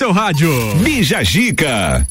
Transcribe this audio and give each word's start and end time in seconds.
seu 0.00 0.12
rádio. 0.12 0.50
Bija 0.76 1.22
Gica. 1.22 2.06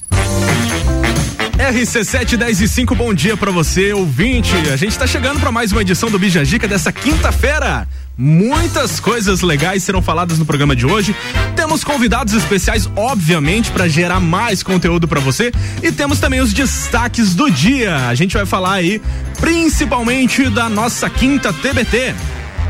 RC7 1.58 2.38
10 2.38 2.62
e 2.62 2.68
5, 2.68 2.94
bom 2.94 3.12
dia 3.16 3.36
para 3.36 3.50
você, 3.50 3.94
ouvinte. 3.94 4.54
A 4.72 4.76
gente 4.76 4.96
tá 4.96 5.08
chegando 5.08 5.40
para 5.40 5.52
mais 5.52 5.72
uma 5.72 5.82
edição 5.82 6.12
do 6.12 6.20
Bija 6.20 6.46
Gica 6.46 6.68
dessa 6.68 6.92
quinta-feira. 6.92 7.88
Muitas 8.16 9.00
coisas 9.00 9.42
legais 9.42 9.82
serão 9.82 10.04
faladas 10.04 10.38
no 10.38 10.46
programa 10.46 10.76
de 10.76 10.86
hoje. 10.86 11.16
Temos 11.56 11.84
convidados 11.84 12.36
especiais, 12.36 12.88
obviamente, 12.96 13.72
para 13.72 13.88
gerar 13.88 14.20
mais 14.20 14.62
conteúdo 14.62 15.08
para 15.08 15.20
você. 15.20 15.52
E 15.82 15.92
temos 15.92 16.20
também 16.20 16.42
os 16.42 16.54
destaques 16.54 17.34
do 17.34 17.50
dia. 17.50 18.08
A 18.08 18.14
gente 18.14 18.38
vai 18.38 18.46
falar 18.46 18.74
aí, 18.74 19.02
principalmente 19.40 20.48
da 20.48 20.70
nossa 20.70 21.10
quinta 21.10 21.52
TBT. 21.52 22.14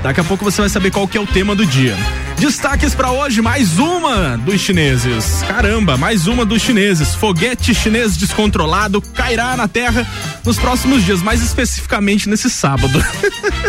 Daqui 0.02 0.22
a 0.22 0.24
pouco 0.24 0.46
você 0.46 0.62
vai 0.62 0.70
saber 0.70 0.92
qual 0.92 1.06
que 1.10 1.18
é 1.18 1.22
o 1.22 1.28
tema 1.28 1.54
do 1.54 1.66
dia. 1.66 1.98
Destaques 2.40 2.96
para 2.96 3.12
hoje, 3.12 3.42
mais 3.42 3.80
uma 3.80 4.38
dos 4.38 4.62
chineses. 4.62 5.44
Caramba, 5.46 5.98
mais 5.98 6.26
uma 6.26 6.46
dos 6.46 6.62
chineses. 6.62 7.14
Foguete 7.14 7.76
chinês 7.76 8.16
descontrolado 8.16 9.02
cairá 9.02 9.58
na 9.58 9.68
Terra 9.68 10.08
nos 10.46 10.58
próximos 10.58 11.04
dias, 11.04 11.22
mais 11.22 11.44
especificamente 11.44 12.30
nesse 12.30 12.50
sábado. 12.50 13.04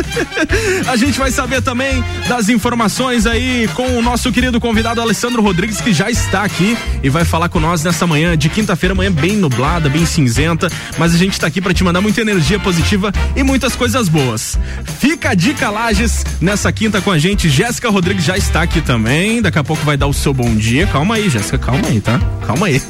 a 0.86 0.94
gente 0.94 1.18
vai 1.18 1.32
saber 1.32 1.62
também 1.62 2.02
das 2.28 2.48
informações 2.48 3.26
aí 3.26 3.68
com 3.74 3.98
o 3.98 4.02
nosso 4.02 4.30
querido 4.30 4.60
convidado 4.60 5.00
Alessandro 5.00 5.42
Rodrigues, 5.42 5.80
que 5.80 5.92
já 5.92 6.08
está 6.08 6.44
aqui 6.44 6.78
e 7.02 7.10
vai 7.10 7.24
falar 7.24 7.48
com 7.48 7.58
nós 7.58 7.82
nessa 7.82 8.06
manhã 8.06 8.38
de 8.38 8.48
quinta-feira, 8.48 8.94
manhã 8.94 9.10
bem 9.10 9.36
nublada, 9.36 9.88
bem 9.88 10.06
cinzenta, 10.06 10.70
mas 10.96 11.12
a 11.12 11.18
gente 11.18 11.32
está 11.32 11.48
aqui 11.48 11.60
para 11.60 11.74
te 11.74 11.82
mandar 11.82 12.00
muita 12.00 12.20
energia 12.20 12.60
positiva 12.60 13.12
e 13.34 13.42
muitas 13.42 13.74
coisas 13.74 14.08
boas. 14.08 14.56
Fica 15.00 15.30
a 15.30 15.34
dica 15.34 15.68
Lages 15.70 16.24
nessa 16.40 16.70
quinta 16.70 17.00
com 17.00 17.10
a 17.10 17.18
gente. 17.18 17.48
Jéssica 17.50 17.90
Rodrigues 17.90 18.24
já 18.24 18.38
está 18.38 18.59
aqui 18.62 18.80
também. 18.80 19.40
Daqui 19.40 19.58
a 19.58 19.64
pouco 19.64 19.84
vai 19.84 19.96
dar 19.96 20.06
o 20.06 20.12
seu 20.12 20.32
bom 20.34 20.54
dia. 20.54 20.86
Calma 20.86 21.16
aí, 21.16 21.28
Jéssica, 21.28 21.58
calma 21.58 21.88
aí, 21.88 22.00
tá? 22.00 22.20
Calma 22.46 22.66
aí. 22.66 22.80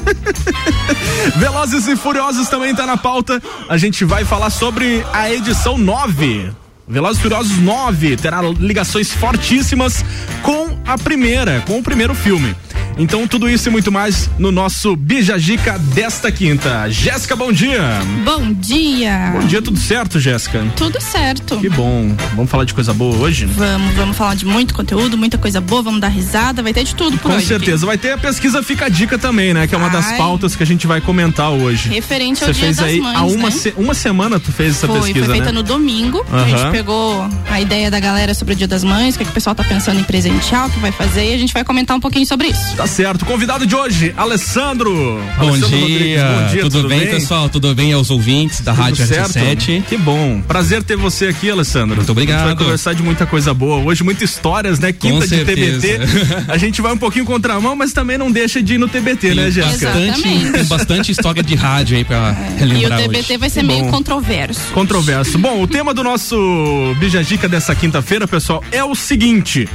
Velozes 1.37 1.87
e 1.87 1.95
Furiosos 1.95 2.47
também 2.49 2.73
tá 2.75 2.85
na 2.85 2.97
pauta. 2.97 3.41
A 3.69 3.77
gente 3.77 4.03
vai 4.05 4.25
falar 4.25 4.49
sobre 4.49 5.05
a 5.13 5.31
edição 5.31 5.77
9. 5.77 6.51
Velozes 6.87 7.19
e 7.19 7.21
Furiosos 7.21 7.57
9 7.57 8.17
terá 8.17 8.41
ligações 8.41 9.11
fortíssimas 9.11 10.03
com 10.41 10.77
a 10.85 10.97
primeira, 10.97 11.63
com 11.65 11.79
o 11.79 11.83
primeiro 11.83 12.13
filme. 12.13 12.55
Então, 12.97 13.27
tudo 13.27 13.49
isso 13.49 13.67
e 13.67 13.71
muito 13.71 13.91
mais 13.91 14.29
no 14.37 14.51
nosso 14.51 14.95
Bijagica 14.95 15.79
desta 15.79 16.31
quinta. 16.31 16.87
Jéssica, 16.89 17.35
bom 17.35 17.51
dia. 17.51 17.81
Bom 18.23 18.53
dia. 18.53 19.31
Bom 19.33 19.47
dia, 19.47 19.61
tudo 19.61 19.79
certo, 19.79 20.19
Jéssica? 20.19 20.63
Tudo 20.75 21.01
certo. 21.01 21.57
Que 21.57 21.69
bom. 21.69 22.13
Vamos 22.35 22.51
falar 22.51 22.63
de 22.65 22.73
coisa 22.73 22.93
boa 22.93 23.15
hoje? 23.17 23.45
Vamos, 23.45 23.95
vamos 23.95 24.15
falar 24.15 24.35
de 24.35 24.45
muito 24.45 24.73
conteúdo, 24.75 25.17
muita 25.17 25.37
coisa 25.37 25.59
boa, 25.59 25.81
vamos 25.81 25.99
dar 25.99 26.09
risada, 26.09 26.61
vai 26.61 26.73
ter 26.73 26.83
de 26.83 26.93
tudo 26.93 27.17
por 27.17 27.31
Com 27.31 27.37
hoje. 27.37 27.47
certeza. 27.47 27.77
aqui. 27.77 27.85
Vai 27.85 27.97
ter 27.97 28.11
a 28.11 28.17
pesquisa 28.17 28.61
Fica 28.61 28.85
a 28.85 28.89
Dica 28.89 29.17
também, 29.17 29.53
né? 29.53 29.65
Que 29.65 29.73
é 29.73 29.77
uma 29.77 29.89
das 29.89 30.05
Vai. 30.05 30.17
pautas 30.17 30.55
que 30.55 30.61
a 30.61 30.65
gente 30.65 30.85
vai 30.85 31.01
comentar 31.01 31.49
hoje. 31.49 31.89
Referente 31.89 32.43
ao 32.43 32.49
Você 32.49 32.53
Dia 32.53 32.63
fez 32.65 32.77
das 32.77 32.85
aí 32.85 32.99
Mães, 33.01 33.17
há 33.17 33.23
uma, 33.23 33.49
né? 33.49 33.51
se- 33.51 33.73
uma 33.77 33.93
semana 33.93 34.39
tu 34.39 34.51
fez 34.51 34.75
essa 34.75 34.87
Foi, 34.87 34.99
pesquisa, 34.99 35.25
foi 35.25 35.35
feita 35.35 35.51
né? 35.51 35.51
no 35.53 35.63
domingo. 35.63 36.23
A 36.31 36.35
Aham. 36.37 36.49
gente 36.49 36.71
pegou 36.71 37.27
a 37.49 37.59
ideia 37.59 37.89
da 37.89 37.99
galera 37.99 38.33
sobre 38.35 38.53
o 38.53 38.57
Dia 38.57 38.67
das 38.67 38.83
Mães, 38.83 39.15
o 39.15 39.17
que, 39.17 39.23
é 39.23 39.25
que 39.25 39.31
o 39.31 39.33
pessoal 39.33 39.55
tá 39.55 39.63
pensando 39.63 39.99
em 39.99 40.03
presentear, 40.03 40.67
o 40.67 40.69
que 40.69 40.79
vai 40.79 40.91
fazer, 40.91 41.31
e 41.31 41.33
a 41.33 41.37
gente 41.37 41.53
vai 41.53 41.63
comentar 41.63 41.97
um 41.97 41.99
pouquinho 41.99 42.25
sobre 42.25 42.49
isso. 42.49 42.80
Tá 42.81 42.87
certo. 42.87 43.25
Convidado 43.25 43.63
de 43.67 43.75
hoje, 43.75 44.11
Alessandro. 44.17 44.91
Bom 45.37 45.49
Alessandro 45.49 45.69
dia. 45.69 45.77
Rodrigues, 45.77 46.21
bom 46.23 46.47
dia, 46.51 46.61
tudo, 46.63 46.89
bem, 46.89 47.07
pessoal? 47.07 47.47
Tudo 47.47 47.75
bem 47.75 47.93
aos 47.93 48.09
ouvintes 48.09 48.59
da 48.61 48.71
Tudo 48.71 48.81
Rádio 48.81 49.05
certo? 49.05 49.33
RC7? 49.33 49.83
Que 49.83 49.97
bom. 49.97 50.41
Prazer 50.47 50.81
ter 50.81 50.97
você 50.97 51.27
aqui, 51.27 51.51
Alessandro. 51.51 51.97
Muito 51.97 52.11
obrigado. 52.11 52.37
A 52.37 52.39
gente 52.47 52.55
vai 52.55 52.65
conversar 52.65 52.95
de 52.95 53.03
muita 53.03 53.27
coisa 53.27 53.53
boa. 53.53 53.77
Hoje, 53.85 54.03
muitas 54.03 54.27
histórias, 54.31 54.79
né? 54.79 54.91
Quinta 54.91 55.27
de 55.27 55.29
certeza. 55.29 55.79
TBT. 55.79 56.45
A 56.51 56.57
gente 56.57 56.81
vai 56.81 56.91
um 56.91 56.97
pouquinho 56.97 57.23
contramão, 57.23 57.75
mas 57.75 57.93
também 57.93 58.17
não 58.17 58.31
deixa 58.31 58.63
de 58.63 58.73
ir 58.73 58.77
no 58.79 58.87
TBT, 58.87 59.35
né, 59.35 59.51
Jéssica? 59.51 59.91
Bastante, 59.91 60.51
tem 60.51 60.65
bastante 60.65 61.11
história 61.11 61.43
de 61.43 61.53
rádio 61.53 61.97
aí 61.97 62.03
pra 62.03 62.35
E 62.61 62.83
o 62.83 62.89
TBT 62.89 63.19
hoje. 63.19 63.37
vai 63.37 63.49
ser 63.51 63.59
Que 63.59 63.67
meio 63.67 63.83
bom. 63.83 63.91
controverso. 63.91 64.59
Controverso. 64.73 65.37
Bom, 65.37 65.61
o 65.61 65.67
tema 65.67 65.93
do 65.93 66.03
nosso 66.03 66.35
Bijagica 66.99 67.47
dessa 67.47 67.75
quinta-feira, 67.75 68.27
pessoal, 68.27 68.63
é 68.71 68.83
o 68.83 68.95
seguinte. 68.95 69.69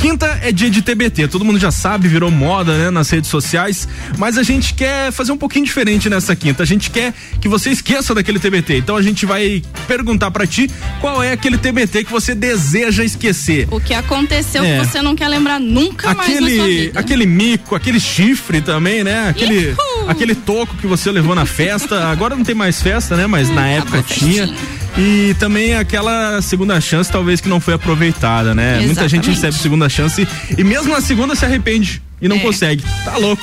Quinta 0.00 0.40
é 0.42 0.50
dia 0.50 0.70
de 0.70 0.80
TBT, 0.80 1.28
todo 1.28 1.44
mundo 1.44 1.58
já 1.58 1.70
sabe, 1.70 2.08
virou 2.08 2.30
moda, 2.30 2.74
né, 2.76 2.90
nas 2.90 3.10
redes 3.10 3.28
sociais, 3.28 3.86
mas 4.16 4.38
a 4.38 4.42
gente 4.42 4.72
quer 4.72 5.12
fazer 5.12 5.30
um 5.30 5.36
pouquinho 5.36 5.66
diferente 5.66 6.08
nessa 6.08 6.34
quinta. 6.34 6.62
A 6.62 6.66
gente 6.66 6.90
quer 6.90 7.12
que 7.38 7.46
você 7.46 7.68
esqueça 7.68 8.14
daquele 8.14 8.38
TBT. 8.38 8.78
Então 8.78 8.96
a 8.96 9.02
gente 9.02 9.26
vai 9.26 9.62
perguntar 9.86 10.30
pra 10.30 10.46
ti 10.46 10.70
qual 11.02 11.22
é 11.22 11.32
aquele 11.32 11.58
TBT 11.58 12.04
que 12.04 12.10
você 12.10 12.34
deseja 12.34 13.04
esquecer. 13.04 13.68
O 13.70 13.78
que 13.78 13.92
aconteceu 13.92 14.64
É. 14.64 14.80
que 14.80 14.86
você 14.86 15.02
não 15.02 15.14
quer 15.14 15.28
lembrar 15.28 15.60
nunca 15.60 16.14
mais 16.14 16.16
na 16.18 16.24
sua 16.24 16.34
Aquele, 16.46 16.78
vida. 16.86 17.00
aquele 17.00 17.26
mico, 17.26 17.74
aquele 17.74 18.00
chifre 18.00 18.62
também, 18.62 19.04
né? 19.04 19.28
Aquele, 19.28 19.70
Ihu! 19.72 20.08
aquele 20.08 20.34
toco 20.34 20.76
que 20.78 20.86
você 20.86 21.10
levou 21.12 21.34
na 21.34 21.44
festa. 21.44 22.06
Agora 22.08 22.34
não 22.34 22.42
tem 22.44 22.54
mais 22.54 22.80
festa, 22.80 23.16
né? 23.18 23.26
Mas 23.26 23.50
na 23.50 23.66
época 23.68 23.98
acabou 23.98 24.16
a 24.16 24.18
tinha. 24.18 24.46
festinha. 24.46 24.79
E 25.02 25.34
também 25.38 25.74
aquela 25.74 26.42
segunda 26.42 26.78
chance, 26.78 27.10
talvez 27.10 27.40
que 27.40 27.48
não 27.48 27.58
foi 27.58 27.72
aproveitada, 27.72 28.54
né? 28.54 28.80
Muita 28.80 29.08
gente 29.08 29.30
Exatamente. 29.30 29.30
recebe 29.30 29.54
segunda 29.54 29.88
chance 29.88 30.28
e 30.58 30.62
mesmo 30.62 30.92
na 30.92 31.00
segunda 31.00 31.34
se 31.34 31.42
arrepende. 31.42 32.02
E 32.20 32.28
não 32.28 32.36
É. 32.36 32.40
consegue. 32.40 32.84
Tá 33.04 33.16
louco. 33.16 33.42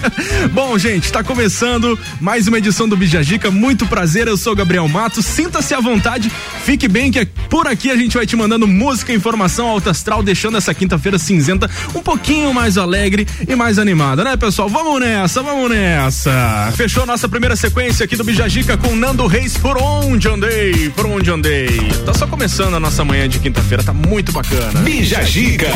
Bom, 0.52 0.78
gente, 0.78 1.12
tá 1.12 1.22
começando 1.22 1.98
mais 2.20 2.48
uma 2.48 2.58
edição 2.58 2.88
do 2.88 2.96
Bijagica. 2.96 3.50
Muito 3.50 3.86
prazer, 3.86 4.26
eu 4.26 4.36
sou 4.36 4.52
o 4.52 4.56
Gabriel 4.56 4.88
Matos. 4.88 5.24
Sinta-se 5.26 5.74
à 5.74 5.80
vontade, 5.80 6.30
fique 6.64 6.88
bem, 6.88 7.10
que 7.12 7.24
por 7.50 7.66
aqui 7.66 7.90
a 7.90 7.96
gente 7.96 8.16
vai 8.16 8.26
te 8.26 8.34
mandando 8.36 8.66
música, 8.66 9.12
informação 9.12 9.66
alta 9.68 9.90
astral, 9.90 10.22
deixando 10.22 10.56
essa 10.56 10.72
quinta-feira 10.72 11.18
cinzenta 11.18 11.70
um 11.94 12.00
pouquinho 12.00 12.52
mais 12.54 12.78
alegre 12.78 13.26
e 13.46 13.54
mais 13.54 13.78
animada, 13.78 14.24
né, 14.24 14.36
pessoal? 14.36 14.68
Vamos 14.68 15.00
nessa, 15.00 15.42
vamos 15.42 15.70
nessa. 15.70 16.72
Fechou 16.76 17.04
nossa 17.06 17.28
primeira 17.28 17.56
sequência 17.56 18.04
aqui 18.04 18.16
do 18.16 18.24
Bijagica 18.24 18.76
com 18.76 18.94
Nando 18.96 19.26
Reis 19.26 19.56
por 19.58 19.76
onde 19.76 20.28
andei, 20.28 20.88
por 20.90 21.06
onde 21.06 21.30
andei. 21.30 21.68
Tá 22.06 22.14
só 22.14 22.26
começando 22.26 22.74
a 22.74 22.80
nossa 22.80 23.04
manhã 23.04 23.28
de 23.28 23.38
quinta-feira, 23.38 23.82
tá 23.82 23.92
muito 23.92 24.32
bacana. 24.32 24.80
Bija 24.80 25.22
Gica. 25.22 25.68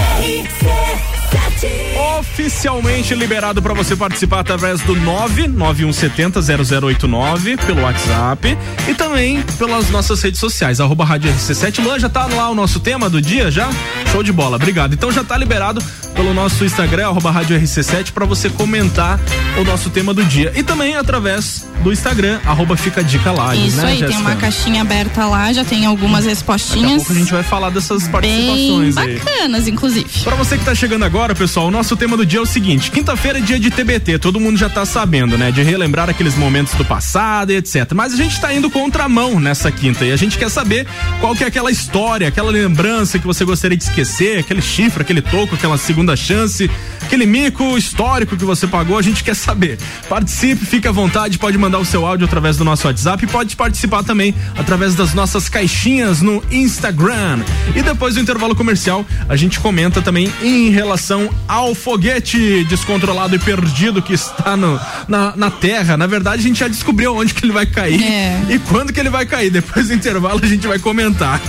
Oficialmente 2.18 3.14
liberado 3.14 3.60
para 3.60 3.74
você 3.74 3.94
participar 3.96 4.40
através 4.40 4.80
do 4.80 4.94
99170 4.94 6.40
0089 6.80 7.56
pelo 7.58 7.82
WhatsApp 7.82 8.56
e 8.88 8.94
também 8.94 9.42
pelas 9.58 9.90
nossas 9.90 10.22
redes 10.22 10.40
sociais, 10.40 10.80
arroba 10.80 11.04
Rádio 11.04 11.32
RC7. 11.32 11.82
Luan, 11.82 11.98
já 11.98 12.08
tá 12.08 12.26
lá 12.26 12.48
o 12.50 12.54
nosso 12.54 12.80
tema 12.80 13.10
do 13.10 13.20
dia 13.20 13.50
já? 13.50 13.68
Show 14.12 14.22
de 14.22 14.32
bola, 14.32 14.56
obrigado. 14.56 14.94
Então 14.94 15.10
já 15.12 15.22
tá 15.24 15.36
liberado 15.36 15.82
pelo 16.14 16.32
nosso 16.34 16.64
Instagram, 16.64 17.08
arroba 17.08 17.30
Rádio 17.30 17.58
RC7, 17.60 18.12
para 18.12 18.24
você 18.24 18.48
comentar 18.50 19.20
o 19.60 19.64
nosso 19.64 19.90
tema 19.90 20.12
do 20.14 20.24
dia. 20.24 20.52
E 20.56 20.62
também 20.62 20.96
através 20.96 21.66
do 21.82 21.92
Instagram, 21.92 22.40
arroba 22.44 22.76
Fica 22.76 23.04
Dica 23.04 23.30
Lages, 23.30 23.74
Isso 23.74 23.76
né, 23.78 23.84
aí, 23.92 23.98
tem 23.98 24.08
Jéssica? 24.08 24.20
uma 24.20 24.36
caixinha 24.36 24.82
aberta 24.82 25.26
lá, 25.26 25.52
já 25.52 25.64
tem 25.64 25.86
algumas 25.86 26.24
Daqui 26.24 26.26
a 26.26 26.30
respostinhas. 26.30 26.94
pouco 26.96 27.12
a 27.12 27.14
gente 27.14 27.32
vai 27.32 27.42
falar 27.44 27.70
dessas 27.70 28.02
Bem 28.04 28.10
participações 28.12 28.96
aí. 28.96 29.18
bacanas, 29.18 29.68
inclusive. 29.68 30.06
Pra 30.24 30.34
você 30.34 30.58
que 30.58 30.64
tá 30.64 30.74
chegando 30.74 31.04
agora, 31.04 31.17
pessoal, 31.34 31.66
o 31.66 31.70
nosso 31.70 31.96
tema 31.96 32.16
do 32.16 32.24
dia 32.24 32.38
é 32.38 32.42
o 32.42 32.46
seguinte: 32.46 32.90
quinta-feira 32.90 33.38
é 33.38 33.42
dia 33.42 33.58
de 33.58 33.70
TBT, 33.70 34.18
todo 34.18 34.38
mundo 34.38 34.56
já 34.56 34.68
tá 34.68 34.86
sabendo, 34.86 35.36
né? 35.36 35.50
De 35.50 35.62
relembrar 35.62 36.08
aqueles 36.08 36.36
momentos 36.36 36.74
do 36.74 36.84
passado 36.84 37.50
e 37.50 37.56
etc. 37.56 37.92
Mas 37.94 38.14
a 38.14 38.16
gente 38.16 38.40
tá 38.40 38.54
indo 38.54 38.70
contramão 38.70 39.40
nessa 39.40 39.70
quinta 39.70 40.04
e 40.04 40.12
a 40.12 40.16
gente 40.16 40.38
quer 40.38 40.48
saber 40.48 40.86
qual 41.20 41.34
que 41.34 41.42
é 41.42 41.46
aquela 41.48 41.70
história, 41.70 42.28
aquela 42.28 42.50
lembrança 42.50 43.18
que 43.18 43.26
você 43.26 43.44
gostaria 43.44 43.76
de 43.76 43.82
esquecer, 43.82 44.38
aquele 44.38 44.62
chifre, 44.62 45.02
aquele 45.02 45.20
toco, 45.20 45.56
aquela 45.56 45.76
segunda 45.76 46.14
chance, 46.14 46.70
aquele 47.02 47.26
mico 47.26 47.76
histórico 47.76 48.36
que 48.36 48.44
você 48.44 48.66
pagou, 48.66 48.96
a 48.96 49.02
gente 49.02 49.22
quer 49.24 49.34
saber. 49.34 49.76
Participe, 50.08 50.64
fique 50.64 50.86
à 50.86 50.92
vontade, 50.92 51.38
pode 51.38 51.58
mandar 51.58 51.78
o 51.78 51.84
seu 51.84 52.06
áudio 52.06 52.26
através 52.26 52.56
do 52.56 52.64
nosso 52.64 52.86
WhatsApp 52.86 53.24
e 53.24 53.26
pode 53.26 53.56
participar 53.56 54.04
também 54.04 54.34
através 54.56 54.94
das 54.94 55.14
nossas 55.14 55.48
caixinhas 55.48 56.22
no 56.22 56.42
Instagram. 56.50 57.40
E 57.74 57.82
depois 57.82 58.14
do 58.14 58.20
intervalo 58.20 58.54
comercial, 58.54 59.04
a 59.28 59.36
gente 59.36 59.58
comenta 59.58 60.00
também 60.00 60.32
em 60.42 60.70
relação 60.70 61.07
ao 61.46 61.74
foguete 61.74 62.64
descontrolado 62.64 63.34
e 63.34 63.38
perdido 63.38 64.02
que 64.02 64.12
está 64.12 64.56
no, 64.56 64.78
na, 65.06 65.34
na 65.36 65.50
Terra. 65.50 65.96
Na 65.96 66.06
verdade, 66.06 66.40
a 66.40 66.42
gente 66.42 66.60
já 66.60 66.68
descobriu 66.68 67.14
onde 67.16 67.34
que 67.34 67.44
ele 67.44 67.52
vai 67.52 67.66
cair 67.66 68.02
É. 68.02 68.40
e 68.50 68.58
quando 68.58 68.92
que 68.92 69.00
ele 69.00 69.10
vai 69.10 69.26
cair. 69.26 69.50
Depois 69.50 69.88
do 69.88 69.94
intervalo, 69.94 70.40
a 70.42 70.46
gente 70.46 70.66
vai 70.66 70.78
comentar. 70.78 71.40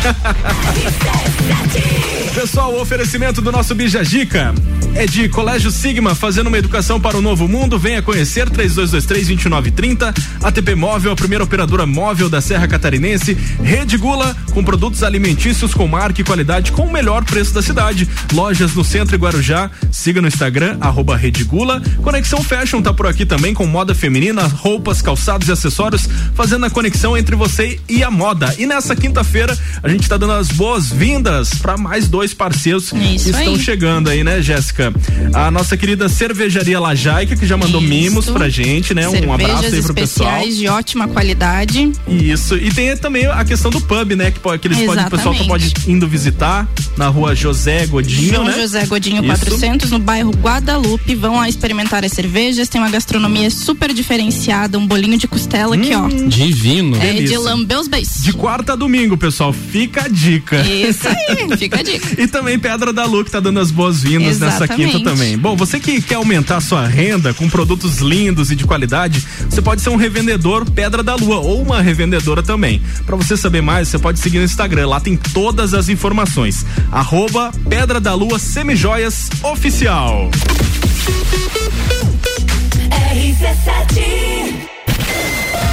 Pessoal, 2.34 2.74
o 2.74 2.82
oferecimento 2.82 3.42
do 3.42 3.52
nosso 3.52 3.76
Bijagica 3.76 4.54
é 4.96 5.06
de 5.06 5.28
Colégio 5.28 5.70
Sigma, 5.72 6.16
fazendo 6.16 6.48
uma 6.48 6.58
educação 6.58 7.00
para 7.00 7.18
o 7.18 7.22
novo 7.22 7.48
mundo. 7.48 7.78
Venha 7.78 8.02
conhecer 8.02 8.50
3223-2930. 8.50 10.16
ATP 10.42 10.76
Móvel, 10.76 11.12
a 11.12 11.16
primeira 11.16 11.44
operadora 11.44 11.86
móvel 11.86 12.30
da 12.30 12.40
Serra 12.40 12.68
Catarinense. 12.68 13.34
Rede 13.62 13.98
Gula, 13.98 14.36
com 14.54 14.64
produtos 14.64 15.04
alimentícios 15.04 15.74
com 15.74 15.88
marca 15.88 16.22
e 16.22 16.24
qualidade 16.24 16.72
com 16.72 16.84
o 16.84 16.92
melhor 16.92 17.26
preço 17.26 17.54
da 17.54 17.62
cidade. 17.62 18.08
Lojas 18.34 18.74
no 18.74 18.84
centro 18.84 19.16
e 19.16 19.20
Guarujá. 19.20 19.49
Guarujá. 19.50 19.72
Siga 19.92 20.22
no 20.22 20.28
Instagram, 20.28 20.78
arroba 20.80 21.18
Redigula. 21.18 21.82
Conexão 22.04 22.42
Fashion 22.44 22.82
tá 22.82 22.94
por 22.94 23.08
aqui 23.08 23.26
também 23.26 23.54
com 23.54 23.66
moda 23.66 23.96
feminina, 23.96 24.44
roupas, 24.44 25.02
calçados 25.02 25.48
e 25.48 25.52
acessórios, 25.52 26.08
fazendo 26.36 26.66
a 26.66 26.70
conexão 26.70 27.18
entre 27.18 27.36
você 27.36 27.80
e 27.90 28.04
a 28.04 28.12
moda. 28.12 28.54
E 28.58 28.66
nessa 28.66 28.96
quinta-feira, 28.96 29.58
a 29.82 29.90
gente 29.90 30.08
tá 30.08 30.18
dando 30.18 30.34
as 30.34 30.50
boas-vindas 30.50 31.50
para 31.56 31.78
mais 31.78 32.08
dois 32.08 32.34
parceiros 32.34 32.86
Isso 32.94 32.94
que 32.94 33.30
estão 33.32 33.54
aí. 33.54 33.60
chegando 33.60 34.10
aí, 34.10 34.24
né, 34.24 34.42
Jéssica? 34.42 34.94
A 35.34 35.50
nossa 35.50 35.76
querida 35.76 36.08
cervejaria 36.08 36.80
Lajaica, 36.80 37.36
que 37.36 37.46
já 37.46 37.58
mandou 37.58 37.82
Isso. 37.82 37.90
mimos 37.90 38.26
pra 38.30 38.50
gente, 38.50 38.94
né? 38.94 39.08
Um 39.10 39.34
abraço 39.34 39.66
aí 39.66 39.82
pro 39.82 39.94
pessoal. 39.94 40.48
de 40.48 40.68
ótima 40.68 41.08
qualidade. 41.08 41.92
Isso. 42.08 42.56
E 42.56 42.72
tem 42.72 42.96
também 42.98 43.26
a 43.26 43.44
questão 43.44 43.72
do 43.72 43.82
pub, 43.82 44.12
né? 44.16 44.32
Que, 44.32 44.40
que 44.40 44.68
eles 44.68 44.86
podem, 44.86 45.06
o 45.06 45.10
pessoal 45.10 45.36
pode 45.48 45.74
indo 45.88 46.08
visitar 46.08 46.68
na 46.98 47.08
rua 47.08 47.34
José 47.34 47.86
Godinho, 47.88 48.36
João 48.36 48.44
né? 48.46 48.54
José 48.60 48.86
Godinho 48.86 49.24
Isso. 49.24 49.39
400, 49.40 49.92
no 49.92 50.00
bairro 50.00 50.32
Guadalupe. 50.32 51.16
Vão 51.16 51.44
experimentar 51.46 52.04
as 52.04 52.12
cervejas. 52.12 52.68
Tem 52.68 52.80
uma 52.80 52.90
gastronomia 52.90 53.50
super 53.50 53.94
diferenciada. 53.94 54.78
Um 54.78 54.86
bolinho 54.86 55.18
de 55.18 55.28
costela 55.28 55.76
aqui, 55.76 55.94
ó. 55.96 56.08
Divino. 56.28 56.98
É 56.98 57.08
de 57.08 57.14
delícia. 57.14 57.40
lamber 57.40 57.80
os 57.80 57.88
beijos. 57.88 58.24
De 58.24 58.34
quarta 58.34 58.74
a 58.74 58.76
domingo, 58.76 59.18
pessoal. 59.18 59.54
Fica 59.54 60.06
a 60.06 60.08
dica. 60.08 60.62
Isso 60.62 61.08
aí, 61.08 61.48
fica 61.58 61.80
a 61.80 61.84
dica. 61.84 62.22
E 62.22 62.28
também 62.28 62.60
Pedra 62.60 62.92
da 62.92 63.06
Lu 63.06 63.24
que 63.24 63.32
tá 63.32 63.40
dando 63.40 63.60
as 63.60 63.72
boas-vindas 63.72 64.40
nessa 64.40 64.68
quinta 64.68 65.00
também. 65.00 65.38
Bom, 65.38 65.56
você 65.56 65.80
que 65.80 66.02
quer 66.02 66.16
aumentar 66.16 66.58
a 66.58 66.62
sua 66.62 66.86
renda 66.88 67.34
com 67.34 67.50
produtos 67.50 68.00
lindos 68.00 68.52
e 68.52 68.56
de 68.56 68.66
qualidade, 68.66 69.26
você 69.50 69.62
pode 69.62 69.82
ser 69.82 69.90
um 69.90 69.96
revendedor 69.96 70.70
Pedra 70.70 71.02
da 71.02 71.16
Lua 71.16 71.38
ou 71.38 71.62
uma 71.62 71.82
revendedora 71.82 72.44
também. 72.44 72.82
Pra 73.06 73.16
você 73.16 73.36
saber 73.38 73.62
mais, 73.62 73.88
você 73.88 73.98
pode 73.98 74.20
seguir 74.20 74.40
no 74.40 74.46
Instagram, 74.46 74.88
lá 74.88 75.00
tem 75.00 75.16
todas 75.16 75.74
as 75.74 75.90
informações. 75.90 76.66
Arroba 76.92 77.52
Pedra 77.70 78.00
da 78.00 78.14
Lua 78.14 78.40
Semijoias 78.40 79.29
Oficial. 79.44 80.30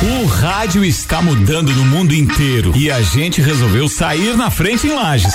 O 0.02 0.26
rádio 0.26 0.84
está 0.84 1.20
mudando 1.20 1.72
no 1.74 1.84
mundo 1.84 2.14
inteiro 2.14 2.72
e 2.76 2.90
a 2.90 3.02
gente 3.02 3.40
resolveu 3.40 3.88
sair 3.88 4.36
na 4.36 4.50
frente 4.50 4.86
em 4.86 4.94
Lages. 4.94 5.34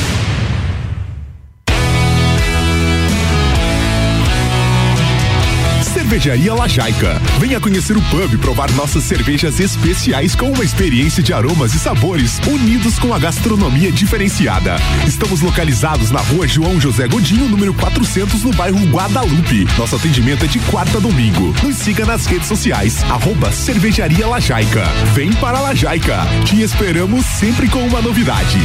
Cervejaria 6.11 6.53
Lajaica. 6.53 7.21
Venha 7.39 7.57
conhecer 7.61 7.95
o 7.95 8.01
pub 8.01 8.33
e 8.33 8.37
provar 8.37 8.69
nossas 8.71 9.01
cervejas 9.05 9.61
especiais 9.61 10.35
com 10.35 10.51
uma 10.51 10.61
experiência 10.61 11.23
de 11.23 11.31
aromas 11.31 11.73
e 11.73 11.79
sabores 11.79 12.37
unidos 12.45 12.99
com 12.99 13.13
a 13.13 13.17
gastronomia 13.17 13.89
diferenciada. 13.93 14.75
Estamos 15.07 15.39
localizados 15.39 16.11
na 16.11 16.19
rua 16.19 16.45
João 16.45 16.81
José 16.81 17.07
Godinho, 17.07 17.47
número 17.47 17.73
400, 17.73 18.43
no 18.43 18.51
bairro 18.51 18.85
Guadalupe. 18.87 19.65
Nosso 19.77 19.95
atendimento 19.95 20.43
é 20.43 20.49
de 20.49 20.59
quarta 20.59 20.97
a 20.97 21.01
domingo. 21.01 21.55
Nos 21.63 21.77
siga 21.77 22.05
nas 22.05 22.25
redes 22.25 22.49
sociais, 22.49 23.01
arroba 23.05 23.49
Cervejaria 23.49 24.27
Lajaica. 24.27 24.83
Vem 25.13 25.31
para 25.31 25.61
Lajaica. 25.61 26.25
Te 26.43 26.61
esperamos 26.61 27.25
sempre 27.25 27.69
com 27.69 27.87
uma 27.87 28.01
novidade. 28.01 28.59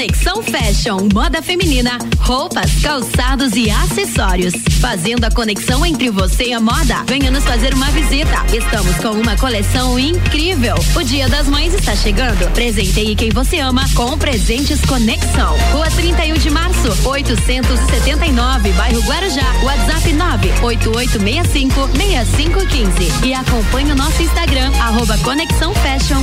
Conexão 0.00 0.42
Fashion, 0.42 1.08
moda 1.12 1.42
feminina, 1.42 1.98
roupas, 2.20 2.72
calçados 2.82 3.52
e 3.54 3.70
acessórios. 3.70 4.54
Fazendo 4.80 5.24
a 5.26 5.30
conexão 5.30 5.84
entre 5.84 6.08
você 6.08 6.44
e 6.44 6.52
a 6.54 6.58
moda. 6.58 7.04
Venha 7.06 7.30
nos 7.30 7.44
fazer 7.44 7.74
uma 7.74 7.84
visita. 7.90 8.46
Estamos 8.50 8.96
com 8.96 9.10
uma 9.10 9.36
coleção 9.36 9.98
incrível. 9.98 10.74
O 10.96 11.02
Dia 11.02 11.28
das 11.28 11.48
Mães 11.48 11.74
está 11.74 11.94
chegando. 11.94 12.50
Presenteie 12.54 13.14
quem 13.14 13.28
você 13.28 13.58
ama 13.58 13.84
com 13.94 14.16
presentes 14.16 14.80
Conexão. 14.86 15.54
Rua 15.70 15.90
31 15.90 16.32
de 16.38 16.48
março, 16.48 17.06
879, 17.06 18.72
bairro 18.72 19.02
Guarujá. 19.02 19.52
WhatsApp 19.62 20.14
98865 20.14 21.90
6515. 21.94 23.26
E 23.26 23.34
acompanhe 23.34 23.92
o 23.92 23.96
nosso 23.96 24.22
Instagram, 24.22 24.72
arroba 24.80 25.18
Conexão 25.18 25.74
Fashion 25.74 26.20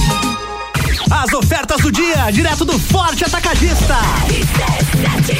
1. 0.00 0.01
As 1.12 1.30
ofertas 1.34 1.78
do 1.82 1.92
dia, 1.92 2.30
direto 2.30 2.64
do 2.64 2.78
Forte 2.78 3.22
Atacadista. 3.22 3.98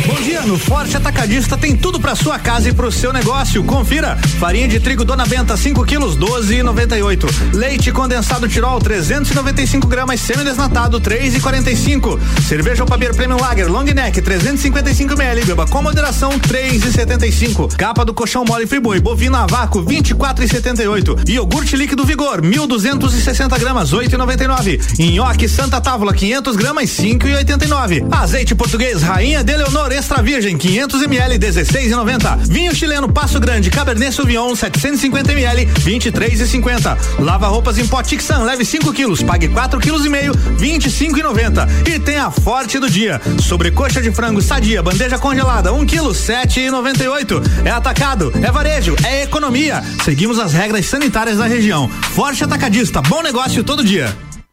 Bom 0.07 0.21
dia, 0.21 0.43
no 0.43 0.59
Forte 0.59 0.97
Atacadista 0.99 1.57
tem 1.57 1.75
tudo 1.75 1.99
para 1.99 2.15
sua 2.15 2.39
casa 2.39 2.69
e 2.69 2.75
pro 2.75 2.93
seu 2.93 3.11
negócio. 3.11 3.65
Confira: 3.65 4.19
farinha 4.39 4.69
de 4.69 4.79
trigo 4.79 5.03
Dona 5.03 5.25
Benta 5.25 5.57
5 5.57 5.83
quilos 5.87 6.15
12,98. 6.19 7.55
Leite 7.55 7.91
condensado 7.91 8.47
Tirol 8.47 8.81
395 8.81 9.87
gramas 9.87 10.21
semidesnatado 10.21 11.01
3,45. 11.01 12.19
Cerveja 12.47 12.85
Opabier 12.85 13.15
Premium 13.15 13.41
Lager 13.41 13.71
Long 13.73 13.85
Neck 13.85 14.21
355 14.21 15.15
ml. 15.15 15.45
Beba 15.47 15.67
com 15.67 15.83
moderação 15.83 16.39
3,75. 16.39 17.75
Capa 17.77 18.05
do 18.05 18.13
colchão 18.13 18.45
mole 18.45 18.67
Friboi 18.67 19.01
bovina 19.01 19.45
a 19.45 19.47
vácuo 19.47 19.83
24,78. 19.83 21.31
Iogurte 21.31 21.77
líquido 21.77 22.05
Vigor 22.05 22.43
1.260 22.43 23.59
gramas 23.59 23.91
8,99. 23.91 25.01
Nhoque 25.13 25.49
Santa 25.63 25.81
Távola 25.81 26.13
500 26.13 26.57
gramas 26.57 26.91
5,89. 26.91 28.09
Azeite 28.11 28.53
português 28.53 29.01
Rainha 29.01 29.45
de 29.45 29.57
Leonor 29.57 29.93
Extra 29.93 30.21
Virgem 30.21 30.59
500 30.59 31.03
ml 31.03 31.39
16,90. 31.39 32.39
Vinho 32.49 32.75
chileno 32.75 33.09
Passo 33.09 33.39
Grande 33.39 33.71
Cabernet 33.71 34.13
Sauvignon 34.13 34.57
750 34.57 35.31
ml 35.31 35.67
23,50. 35.67 36.99
Lava 37.21 37.47
roupas 37.47 37.79
em 37.79 37.87
pó 37.87 38.03
Tixan 38.03 38.39
leve 38.39 38.65
5 38.65 38.93
quilos, 38.93 39.23
pague 39.23 39.47
4 39.47 39.79
quilos 39.79 40.05
e 40.05 40.09
meio 40.09 40.33
25,90. 40.33 41.69
E 41.89 42.01
tem 42.01 42.17
a 42.17 42.33
forte 42.33 42.81
do 42.81 42.91
dia. 42.91 43.21
Sobrecoxa 43.41 44.03
de 44.03 44.11
frango 44.11 44.43
sadia, 44.43 44.83
bandeja 44.83 45.17
congelada 45.17 45.73
1 45.73 45.87
quilo 45.87 46.11
7,98. 46.11 47.41
É 47.65 47.71
atacado, 47.71 48.33
é 48.43 48.51
varejo, 48.51 48.97
é 49.05 49.23
economia. 49.23 49.81
Seguimos 50.05 50.41
as 50.41 50.53
regras 50.53 50.87
sanitárias 50.87 51.39
da 51.39 51.47
região. 51.47 51.89
Forte 51.89 52.43
atacadista, 52.43 53.01
bom 53.01 53.23
negócio 53.23 53.63
todo 53.63 53.85
dia. 53.85 54.13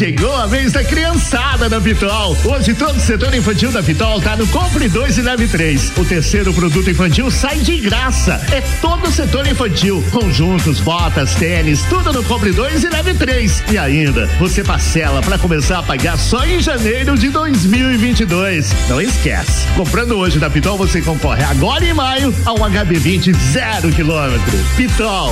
Chegou 0.00 0.34
a 0.34 0.46
vez 0.46 0.72
da 0.72 0.82
criançada 0.82 1.68
da 1.68 1.78
Pitol. 1.78 2.34
Hoje 2.46 2.72
todo 2.72 2.96
o 2.96 3.00
setor 3.00 3.34
infantil 3.34 3.70
da 3.70 3.82
Pitol 3.82 4.18
tá 4.18 4.34
no 4.34 4.46
Compre 4.46 4.88
2 4.88 5.18
e 5.18 5.20
Leve 5.20 5.46
3. 5.46 5.92
O 5.98 6.06
terceiro 6.06 6.54
produto 6.54 6.88
infantil 6.88 7.30
sai 7.30 7.58
de 7.58 7.76
graça. 7.80 8.40
É 8.50 8.62
todo 8.80 9.06
o 9.06 9.12
setor 9.12 9.46
infantil. 9.46 10.02
Conjuntos, 10.10 10.80
botas, 10.80 11.34
tênis, 11.34 11.82
tudo 11.82 12.14
no 12.14 12.24
Compre 12.24 12.50
2 12.50 12.84
e 12.84 12.88
Leve 12.88 13.12
3. 13.12 13.64
E 13.70 13.76
ainda, 13.76 14.26
você 14.38 14.64
parcela 14.64 15.20
para 15.20 15.36
começar 15.36 15.80
a 15.80 15.82
pagar 15.82 16.16
só 16.16 16.46
em 16.46 16.60
janeiro 16.60 17.18
de 17.18 17.28
2022. 17.28 18.74
Não 18.88 19.02
esquece. 19.02 19.66
Comprando 19.76 20.16
hoje 20.16 20.38
da 20.38 20.48
Pitol, 20.48 20.78
você 20.78 21.02
concorre 21.02 21.44
agora 21.44 21.84
em 21.84 21.92
maio 21.92 22.34
a 22.46 22.54
um 22.54 22.60
HB20 22.60 23.36
zero 23.52 23.92
quilômetro. 23.92 24.58
Pitol. 24.78 25.30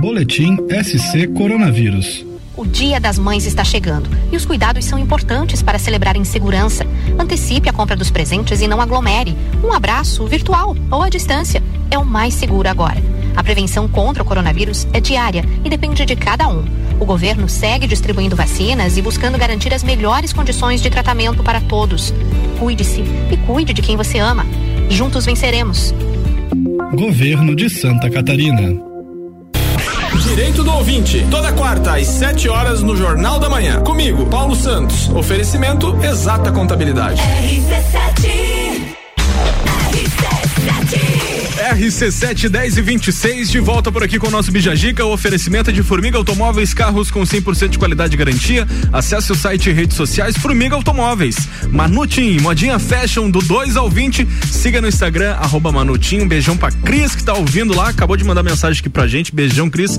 Boletim 0.00 0.56
SC 0.82 1.26
Coronavírus. 1.26 2.24
O 2.56 2.66
Dia 2.66 2.98
das 2.98 3.18
Mães 3.18 3.44
está 3.44 3.62
chegando 3.62 4.08
e 4.32 4.36
os 4.36 4.46
cuidados 4.46 4.86
são 4.86 4.98
importantes 4.98 5.62
para 5.62 5.78
celebrar 5.78 6.16
em 6.16 6.24
segurança. 6.24 6.86
Antecipe 7.18 7.68
a 7.68 7.72
compra 7.72 7.94
dos 7.94 8.10
presentes 8.10 8.62
e 8.62 8.66
não 8.66 8.80
aglomere. 8.80 9.36
Um 9.62 9.74
abraço 9.74 10.26
virtual 10.26 10.74
ou 10.90 11.02
à 11.02 11.10
distância 11.10 11.62
é 11.90 11.98
o 11.98 12.04
mais 12.04 12.32
seguro 12.32 12.66
agora. 12.66 12.96
A 13.36 13.44
prevenção 13.44 13.86
contra 13.86 14.22
o 14.22 14.26
coronavírus 14.26 14.88
é 14.94 15.00
diária 15.00 15.44
e 15.62 15.68
depende 15.68 16.06
de 16.06 16.16
cada 16.16 16.48
um. 16.48 16.64
O 16.98 17.04
governo 17.04 17.46
segue 17.46 17.86
distribuindo 17.86 18.34
vacinas 18.34 18.96
e 18.96 19.02
buscando 19.02 19.36
garantir 19.36 19.74
as 19.74 19.84
melhores 19.84 20.32
condições 20.32 20.80
de 20.80 20.88
tratamento 20.88 21.42
para 21.42 21.60
todos. 21.60 22.14
Cuide-se 22.58 23.02
e 23.30 23.36
cuide 23.46 23.74
de 23.74 23.82
quem 23.82 23.98
você 23.98 24.18
ama. 24.18 24.46
Juntos 24.88 25.26
venceremos. 25.26 25.94
Governo 26.94 27.54
de 27.54 27.68
Santa 27.68 28.08
Catarina. 28.08 28.89
Direito 30.20 30.62
do 30.62 30.72
ouvinte, 30.72 31.26
toda 31.30 31.52
quarta 31.52 31.96
às 31.96 32.06
7 32.06 32.48
horas 32.48 32.82
no 32.82 32.96
Jornal 32.96 33.38
da 33.38 33.48
Manhã. 33.48 33.80
Comigo, 33.80 34.26
Paulo 34.26 34.54
Santos. 34.54 35.08
Oferecimento 35.10 35.96
Exata 36.04 36.52
Contabilidade. 36.52 37.20
RC7 37.20 38.59
10 41.74 42.76
e 42.78 42.82
26 42.82 43.48
de 43.50 43.60
volta 43.60 43.92
por 43.92 44.02
aqui 44.02 44.18
com 44.18 44.26
o 44.26 44.30
nosso 44.30 44.50
Bijagica, 44.50 45.04
o 45.04 45.12
oferecimento 45.12 45.72
de 45.72 45.82
Formiga 45.84 46.18
Automóveis, 46.18 46.74
carros 46.74 47.10
com 47.12 47.20
100% 47.22 47.68
de 47.68 47.78
qualidade 47.78 48.14
e 48.14 48.16
garantia. 48.16 48.66
Acesse 48.92 49.30
o 49.30 49.36
site 49.36 49.70
e 49.70 49.72
redes 49.72 49.96
sociais 49.96 50.36
Formiga 50.36 50.74
Automóveis. 50.74 51.36
Manutim, 51.70 52.38
modinha 52.40 52.78
fashion 52.78 53.30
do 53.30 53.38
2 53.40 53.76
ao 53.76 53.88
20. 53.88 54.26
Siga 54.50 54.80
no 54.80 54.88
Instagram, 54.88 55.34
arroba 55.34 55.70
Manutim. 55.70 56.20
Um 56.20 56.28
beijão 56.28 56.56
pra 56.56 56.72
Cris 56.72 57.14
que 57.14 57.22
tá 57.22 57.34
ouvindo 57.34 57.74
lá, 57.74 57.88
acabou 57.88 58.16
de 58.16 58.24
mandar 58.24 58.42
mensagem 58.42 58.80
aqui 58.80 58.88
pra 58.88 59.06
gente. 59.06 59.32
Beijão, 59.34 59.70
Cris. 59.70 59.96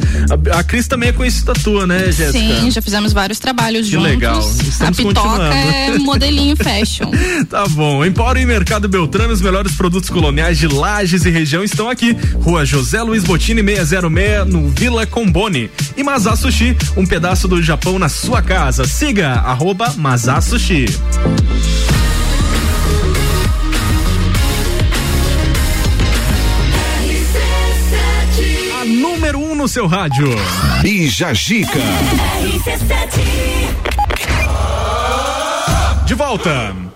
A, 0.54 0.60
a 0.60 0.64
Cris 0.64 0.88
também 0.88 1.10
é 1.10 1.14
conhecida 1.14 1.54
tua, 1.54 1.88
né, 1.88 2.12
Jéssica? 2.12 2.32
Sim, 2.34 2.70
já 2.70 2.82
fizemos 2.82 3.14
vários 3.14 3.40
trabalhos 3.40 3.86
Que 3.86 3.94
juntos. 3.94 4.10
legal. 4.10 4.38
A 4.40 4.64
Estamos 4.64 4.98
Pitoca 4.98 5.22
continuando. 5.22 5.54
é 5.56 5.98
modelinho 6.00 6.56
fashion. 6.58 7.10
Tá 7.50 7.66
bom. 7.68 8.06
Empório 8.06 8.42
e 8.42 8.46
Mercado 8.46 8.88
Beltrano, 8.88 9.34
os 9.34 9.42
melhores 9.42 9.74
produtos 9.74 10.10
coloniais 10.10 10.58
de 10.58 10.68
Lages 10.68 11.26
e 11.26 11.30
região 11.30 11.64
estão 11.72 11.90
aqui. 11.90 12.16
Rua 12.44 12.66
José 12.66 13.02
Luiz 13.02 13.24
Botini 13.24 13.64
606, 13.64 14.48
no 14.48 14.70
Vila 14.70 15.06
Combone. 15.06 15.70
E 15.98 16.04
Mazá 16.04 16.36
Sushi, 16.36 16.76
um 16.96 17.06
pedaço 17.06 17.48
do 17.48 17.62
Japão 17.62 17.98
na 17.98 18.10
sua 18.10 18.42
casa. 18.42 18.86
Siga, 18.86 19.34
arroba 19.34 19.94
Mazá 19.98 20.40
Sushi. 20.42 20.86
A 28.80 28.86
número 28.86 29.40
1 29.40 29.52
um 29.52 29.56
no 29.56 29.68
seu 29.68 29.88
rádio. 29.88 30.28
Bija 30.82 31.34
Gica. 31.34 31.80
De 36.06 36.14
volta. 36.14 36.91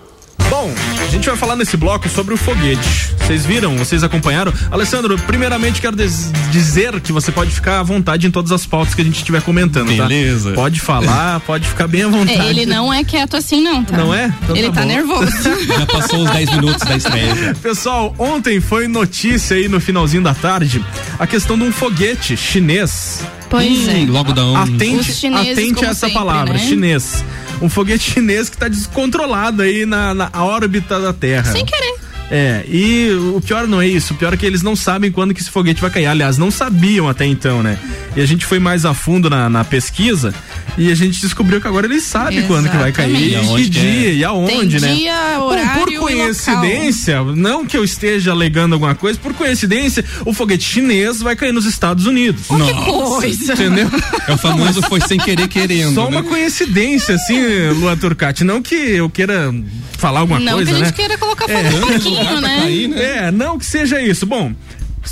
Bom, 0.48 0.72
a 1.02 1.06
gente 1.08 1.26
vai 1.26 1.36
falar 1.36 1.56
nesse 1.56 1.76
bloco 1.76 2.08
sobre 2.08 2.32
o 2.32 2.36
foguete. 2.36 3.14
Vocês 3.18 3.44
viram? 3.44 3.76
Vocês 3.76 4.04
acompanharam? 4.04 4.52
Alessandro, 4.70 5.18
primeiramente 5.18 5.80
quero 5.80 5.96
dizer 5.96 7.00
que 7.00 7.12
você 7.12 7.32
pode 7.32 7.50
ficar 7.50 7.80
à 7.80 7.82
vontade 7.82 8.26
em 8.26 8.30
todas 8.30 8.52
as 8.52 8.64
pautas 8.64 8.94
que 8.94 9.00
a 9.00 9.04
gente 9.04 9.16
estiver 9.16 9.42
comentando, 9.42 9.88
Beleza. 9.88 10.50
tá? 10.50 10.54
Pode 10.54 10.80
falar, 10.80 11.40
pode 11.46 11.66
ficar 11.66 11.88
bem 11.88 12.04
à 12.04 12.08
vontade. 12.08 12.40
É, 12.40 12.50
ele 12.50 12.64
não 12.64 12.92
é 12.92 13.02
quieto 13.02 13.36
assim, 13.36 13.60
não, 13.60 13.84
tá? 13.84 13.96
Não 13.96 14.14
é? 14.14 14.32
Então 14.44 14.56
ele 14.56 14.68
tá 14.68 14.74
tá, 14.80 14.84
nervoso. 14.84 15.32
Já 15.66 15.86
passou 15.86 16.22
os 16.22 16.30
10 16.30 16.50
minutos 16.50 16.86
da 16.86 16.96
estreia. 16.96 17.56
Pessoal, 17.60 18.14
ontem 18.16 18.60
foi 18.60 18.86
notícia 18.86 19.56
aí 19.56 19.68
no 19.68 19.80
finalzinho 19.80 20.22
da 20.22 20.34
tarde 20.34 20.84
a 21.18 21.26
questão 21.26 21.58
de 21.58 21.64
um 21.64 21.72
foguete 21.72 22.36
chinês. 22.36 23.24
Pois 23.50 23.88
é. 23.88 23.92
Hum, 23.94 24.06
logo 24.10 24.32
dá 24.32 24.44
um. 24.44 24.56
Atente, 24.56 25.26
atente 25.26 25.84
a 25.84 25.88
essa 25.88 26.06
sempre, 26.06 26.14
palavra, 26.14 26.54
né? 26.54 26.58
chinês. 26.60 27.24
Um 27.60 27.68
foguete 27.68 28.12
chinês 28.12 28.48
que 28.48 28.56
tá 28.56 28.68
descontrolado 28.68 29.62
aí 29.62 29.86
na, 29.86 30.12
na 30.14 30.30
órbita 30.34 31.00
da 31.00 31.12
Terra. 31.12 31.52
Sem 31.52 31.64
querer. 31.64 32.05
É, 32.30 32.64
e 32.68 33.10
o 33.34 33.40
pior 33.40 33.68
não 33.68 33.80
é 33.80 33.86
isso, 33.86 34.12
o 34.12 34.16
pior 34.16 34.34
é 34.34 34.36
que 34.36 34.44
eles 34.44 34.62
não 34.62 34.74
sabem 34.74 35.12
quando 35.12 35.32
que 35.32 35.40
esse 35.40 35.50
foguete 35.50 35.80
vai 35.80 35.90
cair. 35.90 36.06
Aliás, 36.06 36.36
não 36.38 36.50
sabiam 36.50 37.08
até 37.08 37.24
então, 37.24 37.62
né? 37.62 37.78
E 38.16 38.20
a 38.20 38.26
gente 38.26 38.44
foi 38.44 38.58
mais 38.58 38.84
a 38.84 38.92
fundo 38.94 39.30
na, 39.30 39.48
na 39.48 39.64
pesquisa 39.64 40.34
e 40.76 40.90
a 40.90 40.94
gente 40.94 41.20
descobriu 41.20 41.60
que 41.60 41.68
agora 41.68 41.86
eles 41.86 42.02
sabem 42.02 42.46
quando 42.46 42.68
que 42.68 42.76
vai 42.76 42.90
cair, 42.90 43.34
Exatamente. 43.34 43.34
e 43.34 43.36
E 43.36 43.40
que 43.40 43.46
aonde 43.48 43.62
que 43.64 43.70
dia 43.70 44.08
é. 44.10 44.14
e 44.14 44.24
aonde, 44.24 44.80
Tem 44.80 44.80
né? 44.80 44.94
dia, 44.94 45.14
Bom, 45.36 45.44
horário 45.46 45.80
por 45.80 45.88
local. 45.92 46.08
coincidência, 46.08 47.22
não 47.22 47.64
que 47.64 47.76
eu 47.76 47.84
esteja 47.84 48.32
alegando 48.32 48.74
alguma 48.74 48.94
coisa, 48.94 49.18
por 49.18 49.32
coincidência, 49.34 50.04
o 50.24 50.32
foguete 50.32 50.64
chinês 50.64 51.20
vai 51.20 51.36
cair 51.36 51.52
nos 51.52 51.64
Estados 51.66 52.06
Unidos. 52.06 52.42
Que 52.46 52.84
coisa. 52.84 53.52
Entendeu? 53.52 53.88
É 54.26 54.32
o 54.32 54.38
famoso 54.38 54.82
foi 54.82 55.00
sem 55.00 55.18
querer 55.18 55.48
querendo. 55.48 55.94
Só 55.94 56.08
uma 56.08 56.22
né? 56.22 56.28
coincidência, 56.28 57.14
assim, 57.14 57.38
Lua 57.78 57.96
Turcati. 57.96 58.42
Não 58.44 58.60
que 58.60 58.74
eu 58.74 59.08
queira 59.08 59.52
falar 59.96 60.20
alguma 60.20 60.38
Não 60.40 60.54
coisa, 60.54 60.70
que 60.70 60.76
a 60.76 60.78
gente 60.78 60.86
né? 60.86 60.92
queira 60.92 61.18
colocar 61.18 61.46
fogo 61.48 61.58
É. 61.58 61.70
no 61.98 62.40
né? 62.40 62.56
cair, 62.60 62.88
né? 62.88 63.26
É, 63.28 63.30
não 63.30 63.58
que 63.58 63.64
seja 63.66 64.00
isso. 64.00 64.26
Bom, 64.26 64.52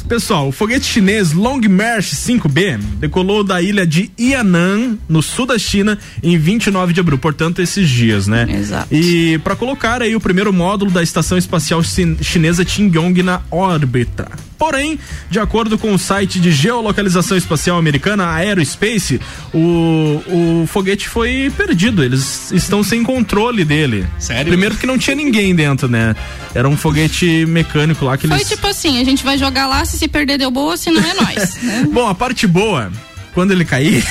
pessoal, 0.08 0.48
o 0.48 0.52
foguete 0.52 0.84
chinês 0.86 1.32
Long 1.32 1.60
March 1.68 2.12
5B 2.14 2.78
decolou 2.98 3.44
da 3.44 3.62
ilha 3.62 3.86
de 3.86 4.10
Yan'an, 4.18 4.98
no 5.08 5.22
sul 5.22 5.46
da 5.46 5.58
China, 5.58 5.98
em 6.22 6.36
29 6.36 6.92
de 6.92 7.00
abril, 7.00 7.16
portanto, 7.18 7.62
esses 7.62 7.88
dias, 7.88 8.26
né? 8.26 8.46
Exato. 8.58 8.88
E 8.94 9.38
para 9.38 9.54
colocar 9.56 10.02
aí 10.02 10.14
o 10.16 10.20
primeiro 10.20 10.52
módulo 10.52 10.90
da 10.90 11.02
estação 11.02 11.38
espacial 11.38 11.82
chin- 11.82 12.16
chinesa 12.20 12.64
Tingyong 12.64 13.22
na 13.22 13.40
órbita. 13.50 14.28
Porém, 14.64 14.98
de 15.28 15.38
acordo 15.38 15.76
com 15.76 15.92
o 15.92 15.98
site 15.98 16.40
de 16.40 16.50
geolocalização 16.50 17.36
espacial 17.36 17.76
americana, 17.76 18.32
Aerospace, 18.32 19.20
o, 19.52 20.22
o 20.62 20.66
foguete 20.66 21.06
foi 21.06 21.52
perdido. 21.54 22.02
Eles 22.02 22.50
estão 22.50 22.82
sem 22.82 23.02
controle 23.02 23.62
dele. 23.62 24.06
Sério? 24.18 24.46
Primeiro 24.46 24.74
que 24.76 24.86
não 24.86 24.96
tinha 24.96 25.14
ninguém 25.14 25.54
dentro, 25.54 25.86
né? 25.86 26.16
Era 26.54 26.66
um 26.66 26.78
foguete 26.78 27.44
mecânico 27.46 28.06
lá 28.06 28.16
que 28.16 28.26
Foi 28.26 28.38
eles. 28.38 28.48
tipo 28.48 28.66
assim, 28.66 28.98
a 29.00 29.04
gente 29.04 29.22
vai 29.22 29.36
jogar 29.36 29.66
lá, 29.66 29.84
se 29.84 29.98
se 29.98 30.08
perder 30.08 30.38
deu 30.38 30.50
boa, 30.50 30.78
se 30.78 30.90
não 30.90 31.02
é 31.02 31.12
nós. 31.20 31.56
né? 31.62 31.86
Bom, 31.92 32.08
a 32.08 32.14
parte 32.14 32.46
boa, 32.46 32.90
quando 33.34 33.50
ele 33.50 33.64
cair, 33.64 34.04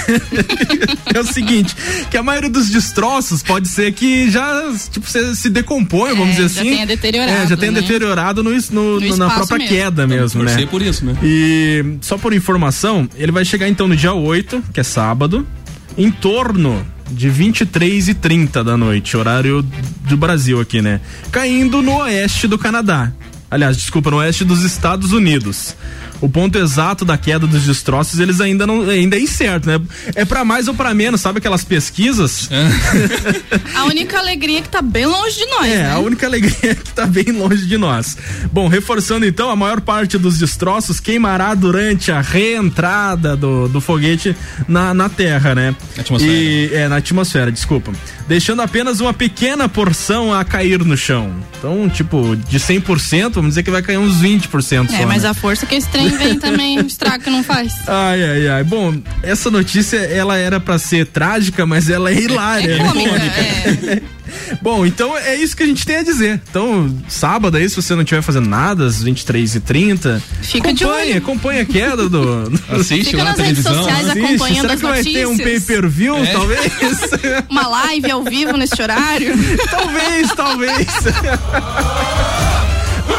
é 1.14 1.20
o 1.20 1.24
seguinte, 1.26 1.76
que 2.12 2.18
a 2.18 2.24
maioria 2.24 2.50
dos 2.50 2.70
destroços 2.70 3.42
pode 3.42 3.68
ser 3.68 3.92
que 3.94 4.30
já, 4.30 4.72
tipo, 4.92 5.10
se, 5.10 5.36
se 5.36 5.50
decompõe, 5.50 6.10
vamos 6.14 6.38
É, 6.38 6.42
dizer 6.42 6.50
já 6.56 6.62
assim. 6.62 6.70
tenha 6.72 6.86
deteriorado, 6.86 7.32
É, 7.32 7.48
já 7.48 7.58
tenha 7.58 7.72
né? 7.72 7.82
deteriorado 7.82 8.44
no, 8.44 8.52
no- 8.72 9.00
No 9.00 9.18
na 9.18 9.30
própria 9.30 9.58
mesmo. 9.58 9.74
queda 9.76 10.06
mesmo, 10.08 10.42
Torcer 10.42 10.62
né? 10.62 10.68
por 10.68 10.82
isso, 10.82 11.06
né? 11.06 11.16
E 11.24 11.96
só 12.02 12.18
por 12.18 12.34
informação, 12.34 13.10
ele 13.16 13.32
vai 13.32 13.46
chegar 13.46 13.68
então 13.70 13.88
no 13.88 13.96
dia 13.96 14.14
8, 14.14 14.62
que 14.74 14.80
é 14.80 14.84
sábado, 14.84 15.48
em 15.98 16.12
torno 16.12 16.86
de 17.12 17.30
23 17.30 18.08
e 18.10 18.14
30 18.14 18.64
da 18.64 18.76
noite, 18.76 19.16
horário 19.16 19.64
do 20.08 20.18
Brasil 20.18 20.60
aqui, 20.60 20.82
né? 20.82 21.00
Caindo 21.32 21.82
no 21.82 21.98
oeste 21.98 22.48
do 22.48 22.58
Canadá. 22.58 23.12
Aliás, 23.52 23.78
desculpa, 23.78 24.10
no 24.10 24.18
oeste 24.18 24.44
dos 24.44 24.64
Estados 24.64 25.12
Unidos. 25.12 25.76
O 26.24 26.30
ponto 26.30 26.58
exato 26.58 27.04
da 27.04 27.18
queda 27.18 27.46
dos 27.46 27.64
destroços, 27.64 28.18
eles 28.18 28.40
ainda 28.40 28.66
não 28.66 28.90
ainda 28.90 29.18
é 29.18 29.20
incerto, 29.20 29.68
né? 29.68 29.78
É 30.16 30.24
pra 30.24 30.46
mais 30.46 30.70
ou 30.70 30.74
pra 30.74 30.94
menos, 30.94 31.20
sabe 31.20 31.40
aquelas 31.40 31.66
pesquisas? 31.66 32.48
A 33.76 33.84
única 33.84 34.20
alegria 34.20 34.60
é 34.60 34.62
que 34.62 34.70
tá 34.70 34.82
bem 34.82 35.06
longe 35.06 35.36
de 35.36 35.46
nós, 35.48 35.68
É, 35.68 35.78
né? 35.84 35.92
a 35.92 36.00
única 36.00 36.26
alegria 36.26 36.72
é 36.72 36.76
que 36.76 36.94
tá 36.94 37.06
bem 37.06 37.26
longe 37.26 37.66
de 37.66 37.78
nós. 37.78 38.16
Bom, 38.54 38.70
reforçando 38.70 39.26
então, 39.26 39.50
a 39.50 39.56
maior 39.58 39.82
parte 39.82 40.18
dos 40.18 40.38
destroços 40.38 41.02
queimará 41.02 41.54
durante 41.54 42.10
a 42.10 42.22
reentrada 42.22 43.36
do, 43.36 43.68
do 43.68 43.82
foguete 43.82 44.34
na, 44.66 44.94
na 44.94 45.10
Terra, 45.10 45.54
né? 45.54 45.76
Atmosfera. 45.98 46.32
E, 46.34 46.70
é, 46.74 46.88
na 46.88 46.98
atmosfera, 46.98 47.52
desculpa. 47.52 47.92
Deixando 48.28 48.62
apenas 48.62 49.00
uma 49.00 49.14
pequena 49.14 49.68
porção 49.68 50.34
a 50.34 50.44
cair 50.46 50.80
no 50.84 50.96
chão. 50.96 51.34
Então, 51.58 51.90
tipo, 51.90 52.36
de 52.36 52.60
100%, 52.60 53.32
vamos 53.34 53.50
dizer 53.52 53.64
que 53.64 53.72
vai 53.72 53.82
cair 53.82 53.98
uns 53.98 54.22
20% 54.22 54.90
só. 54.90 54.96
É, 54.96 55.06
mas 55.06 55.24
né? 55.24 55.30
a 55.30 55.34
força 55.34 55.66
que 55.66 55.76
esse 55.76 55.88
trem 55.90 56.10
vem 56.10 56.38
também, 56.40 56.80
o 56.80 56.86
estrago 56.88 57.24
que 57.24 57.30
não 57.30 57.44
faz. 57.44 57.74
Ai, 57.88 58.24
ai, 58.24 58.48
ai. 58.48 58.64
Bom, 58.64 58.96
essa 59.22 59.52
notícia, 59.52 59.98
ela 59.98 60.38
era 60.38 60.60
pra 60.60 60.78
ser 60.78 61.08
trágica, 61.08 61.66
mas 61.66 61.90
ela 61.90 62.10
é 62.10 62.14
hilária, 62.14 62.76
É 62.76 62.78
né? 62.80 62.92
cômica, 62.92 63.16
é. 63.16 64.02
Bom, 64.62 64.86
então 64.86 65.18
é 65.18 65.36
isso 65.36 65.56
que 65.56 65.64
a 65.64 65.66
gente 65.66 65.86
tem 65.86 65.98
a 65.98 66.04
dizer. 66.04 66.42
Então, 66.50 66.96
sábado 67.08 67.58
aí, 67.58 67.68
se 67.70 67.76
você 67.76 67.94
não 67.96 68.04
estiver 68.04 68.22
fazendo 68.22 68.48
nada, 68.48 68.86
às 68.86 69.04
23h30, 69.04 70.22
Fica 70.42 70.74
de 70.74 70.84
acompanha, 70.84 71.06
olho. 71.12 71.18
acompanha 71.18 71.62
a 71.62 71.66
queda 71.66 72.10
do. 72.10 72.52
Assiste 72.70 73.06
Fica 73.12 73.18
lá 73.18 73.24
na 73.26 73.30
nas 73.38 73.40
redes 73.48 73.64
televisão. 73.64 73.84
sociais? 73.84 74.10
Assiste. 74.10 74.26
acompanhando 74.26 74.62
Será 74.62 74.74
as 74.74 74.80
que 74.80 74.86
vai 74.88 75.04
ter 75.04 75.28
um 75.28 75.32
notícias. 75.32 75.64
pay-per-view, 75.66 76.16
É. 76.18 76.26
talvez? 76.28 76.60
Uma 77.50 77.68
live 77.68 78.12
ao 78.12 78.24
vivo 78.24 78.58
neste 78.58 78.82
horário. 78.82 79.34
talvez, 79.70 80.30
talvez. 80.36 80.88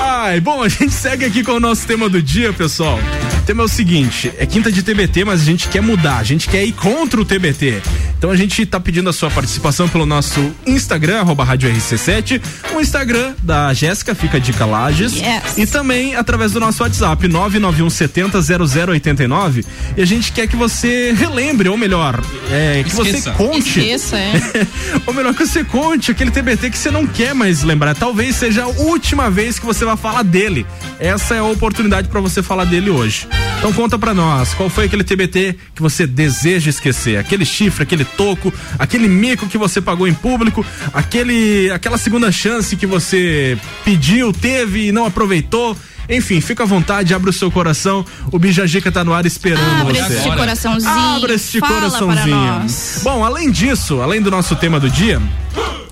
Ai, 0.01 0.41
bom, 0.41 0.63
a 0.63 0.69
gente 0.69 0.93
segue 0.93 1.25
aqui 1.25 1.43
com 1.45 1.53
o 1.53 1.61
nosso 1.61 1.87
tema 1.87 2.09
do 2.09 2.23
dia, 2.23 2.53
pessoal. 2.53 2.99
O 3.39 3.47
tema 3.47 3.63
é 3.63 3.67
o 3.67 3.69
seguinte: 3.69 4.33
é 4.39 4.47
quinta 4.47 4.73
de 4.73 4.83
TBT, 4.83 5.25
mas 5.25 5.41
a 5.43 5.45
gente 5.45 5.69
quer 5.69 5.83
mudar, 5.83 6.19
a 6.19 6.23
gente 6.25 6.49
quer 6.49 6.65
ir 6.65 6.73
contra 6.73 7.21
o 7.21 7.25
TBT. 7.25 7.83
Então 8.25 8.33
a 8.33 8.37
gente 8.37 8.65
tá 8.65 8.81
pedindo 8.81 9.11
a 9.11 9.13
sua 9.13 9.31
participação 9.31 9.87
pelo 9.87 10.07
nosso 10.07 10.41
Instagram, 10.67 11.21
arroba 11.21 11.45
Rádio 11.45 11.71
RC7, 11.71 12.41
o 12.75 12.81
Instagram 12.81 13.35
da 13.43 13.75
Jéssica, 13.75 14.15
fica 14.15 14.39
a 14.39 14.41
dica 14.41 14.65
Lages. 14.65 15.13
Yes. 15.13 15.59
E 15.59 15.67
também 15.67 16.17
através 16.17 16.53
do 16.53 16.59
nosso 16.59 16.83
WhatsApp, 16.83 17.29
991 17.29 17.91
70 17.91 18.41
0089. 18.41 19.67
E 19.95 20.01
a 20.01 20.07
gente 20.07 20.33
quer 20.33 20.47
que 20.47 20.57
você 20.57 21.13
relembre, 21.13 21.69
ou 21.69 21.77
melhor, 21.77 22.19
é, 22.51 22.83
que 22.83 22.97
você 22.97 23.11
Esqueça. 23.11 23.33
conte. 23.33 23.79
Esqueça, 23.81 24.17
é. 24.17 24.33
Ou 25.07 25.13
melhor 25.13 25.35
que 25.35 25.47
você 25.47 25.63
conte 25.63 26.11
aquele 26.11 26.31
TBT 26.31 26.71
que 26.71 26.79
você 26.79 26.91
não 26.91 27.07
quer 27.07 27.35
mais 27.35 27.63
lembrar. 27.63 27.95
Talvez 27.95 28.37
seja 28.37 28.63
a 28.63 28.69
última 28.69 29.31
vez 29.31 29.59
que 29.59 29.67
você 29.67 29.85
vai 29.85 29.99
falar 29.99 30.23
dele. 30.23 30.65
Essa 30.99 31.35
é 31.35 31.41
a 31.41 31.45
oportunidade 31.45 32.09
para 32.09 32.23
você 32.23 32.43
falar 32.43 32.65
dele 32.65 32.89
hoje. 32.89 33.29
Então 33.59 33.73
conta 33.73 33.99
pra 33.99 34.13
nós, 34.13 34.53
qual 34.53 34.69
foi 34.69 34.85
aquele 34.85 35.03
TBT 35.03 35.57
que 35.75 35.81
você 35.81 36.07
deseja 36.07 36.71
esquecer? 36.71 37.19
Aquele 37.19 37.45
chifre, 37.45 37.83
aquele 37.83 38.05
toco, 38.17 38.53
aquele 38.79 39.09
mico 39.09 39.47
que 39.47 39.59
você 39.59 39.81
pagou 39.81 40.07
em 40.09 40.15
público, 40.15 40.65
aquele 40.93 41.71
aquela 41.71 41.99
segunda 41.99 42.31
chance 42.33 42.77
que 42.77 42.87
você 42.87 43.59
pediu, 43.85 44.33
teve 44.33 44.89
e 44.89 44.93
não 44.93 45.05
aproveitou. 45.07 45.77
Enfim, 46.09 46.39
fica 46.41 46.65
à 46.65 46.67
vontade, 46.67 47.15
abre 47.15 47.31
o 47.31 47.33
seu 47.33 47.51
coração. 47.51 48.05
O 48.31 48.39
Bijajica 48.39 48.93
tá 48.93 49.03
no 49.03 49.15
ar 49.15 49.25
esperando 49.25 49.81
Abre 49.81 49.99
você. 50.03 50.15
este 50.17 50.37
coraçãozinho. 50.37 50.93
Abre 50.93 51.33
este 51.33 51.59
fala 51.61 51.73
para 51.73 51.91
coraçãozinho. 51.91 52.37
nós. 52.37 53.01
Bom, 53.03 53.25
além 53.25 53.51
disso, 53.51 54.03
além 54.03 54.21
do 54.21 54.31
nosso 54.31 54.55
tema 54.57 54.79
do 54.79 54.91
dia, 54.91 55.21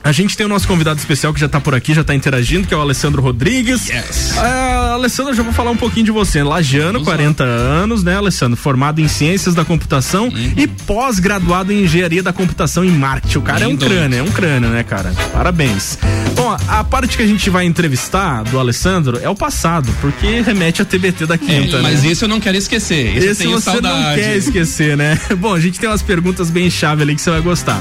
a 0.05 0.13
gente 0.13 0.37
tem 0.37 0.45
o 0.45 0.49
nosso 0.49 0.67
convidado 0.67 0.99
especial 0.99 1.33
que 1.33 1.41
já 1.41 1.49
tá 1.49 1.61
por 1.61 1.75
aqui, 1.75 1.95
já 1.95 2.03
tá 2.05 2.15
interagindo, 2.15 2.67
que 2.67 2.75
é 2.75 2.77
o 2.77 2.81
Alessandro 2.81 3.23
Rodrigues. 3.23 3.89
Yes. 3.89 4.37
Ah, 4.37 4.93
Alessandro, 4.95 5.33
eu 5.33 5.37
já 5.37 5.43
vou 5.43 5.53
falar 5.53 5.71
um 5.71 5.77
pouquinho 5.77 6.05
de 6.07 6.11
você. 6.13 6.43
Lagiano, 6.43 7.03
40 7.05 7.45
anos, 7.45 8.03
né, 8.03 8.17
Alessandro? 8.17 8.57
Formado 8.57 9.01
em 9.01 9.09
Ciências 9.09 9.55
da 9.55 9.65
Computação 9.65 10.25
Uhum. 10.29 10.53
e 10.57 10.67
pós-graduado 10.67 11.73
em 11.73 11.85
Engenharia 11.85 12.23
da 12.23 12.33
Computação 12.33 12.85
e 12.85 12.89
Marketing. 12.91 13.39
O 13.39 13.43
cara 13.43 13.65
é 13.65 13.69
um 13.69 13.77
crânio, 13.77 14.19
é 14.19 14.23
um 14.23 14.31
crânio, 14.31 14.69
né, 14.71 14.83
cara? 14.83 15.13
Parabéns. 15.33 15.99
Bom, 16.35 16.57
a 16.69 16.83
parte 16.85 17.17
que 17.17 17.23
a 17.23 17.27
gente 17.27 17.49
vai 17.51 17.65
entrevistar 17.65 18.43
do 18.45 18.59
Alessandro 18.59 19.19
é 19.23 19.29
o 19.29 19.35
passado, 19.35 19.89
porque 20.01 20.41
remete 20.41 20.83
a 20.83 20.85
TBT 20.85 21.27
da 21.27 21.35
É, 21.35 21.39
quinta, 21.39 21.77
né? 21.77 21.83
mas 21.83 22.05
esse 22.05 22.25
eu 22.25 22.29
não 22.29 22.41
quero 22.41 22.57
esquecer. 22.57 23.17
Esse, 23.17 23.27
eu 23.27 23.33
Esse 23.33 23.47
você 23.47 23.61
saudade. 23.71 23.95
não 23.97 24.15
quer 24.15 24.37
esquecer, 24.37 24.97
né? 24.97 25.19
Bom, 25.39 25.55
a 25.55 25.61
gente 25.61 25.79
tem 25.79 25.89
umas 25.89 26.03
perguntas 26.03 26.51
bem 26.51 26.69
chave 26.71 27.03
ali 27.03 27.15
que 27.15 27.21
você 27.23 27.31
vai 27.31 27.41
gostar. 27.41 27.81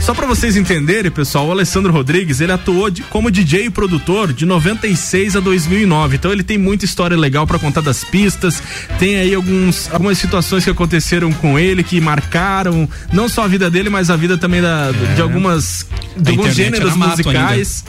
Só 0.00 0.12
pra 0.12 0.26
vocês 0.26 0.54
entenderem, 0.54 1.10
pessoal, 1.10 1.46
o 1.46 1.50
Alessandro 1.50 1.90
Rodrigues, 1.90 2.40
ele 2.42 2.52
atuou 2.52 2.90
de- 2.90 3.00
como 3.04 3.30
DJ 3.30 3.66
e 3.66 3.70
produtor 3.70 4.34
de 4.34 4.44
96 4.44 5.34
a 5.34 5.40
2009. 5.40 6.16
Então 6.16 6.30
ele 6.30 6.42
tem 6.42 6.58
muita 6.58 6.84
história 6.84 7.16
legal 7.16 7.46
pra 7.46 7.58
contar 7.58 7.80
das 7.80 8.04
pistas. 8.04 8.62
Tem 8.98 9.16
aí 9.16 9.34
alguns, 9.34 9.88
algumas 9.90 10.18
situações 10.18 10.62
que 10.62 10.68
aconteceram 10.68 11.32
com 11.32 11.58
ele 11.58 11.82
que 11.82 11.98
marcaram 12.02 12.86
não 13.14 13.30
só 13.30 13.44
a 13.44 13.48
vida 13.48 13.70
dele, 13.70 13.88
mas 13.88 14.10
a 14.10 14.16
vida 14.16 14.36
também 14.36 14.60
da, 14.60 14.90
de 14.92 15.22
algumas 15.22 15.86
de 16.18 16.28
A 16.28 16.32
alguns 16.32 16.54
gêneros 16.54 16.92
musicais. 17.24 17.84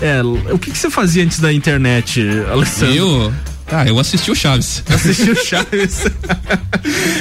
É, 0.00 0.22
o 0.22 0.58
que, 0.58 0.70
que 0.70 0.78
você 0.78 0.88
fazia 0.88 1.22
antes 1.22 1.38
da 1.38 1.52
internet, 1.52 2.26
Alessandro? 2.50 2.94
Eu. 2.94 3.32
Ah, 3.70 3.86
eu 3.86 3.98
assisti 3.98 4.30
o 4.30 4.34
Chaves. 4.34 4.82
Assistiu 4.88 5.34
Chaves. 5.36 6.04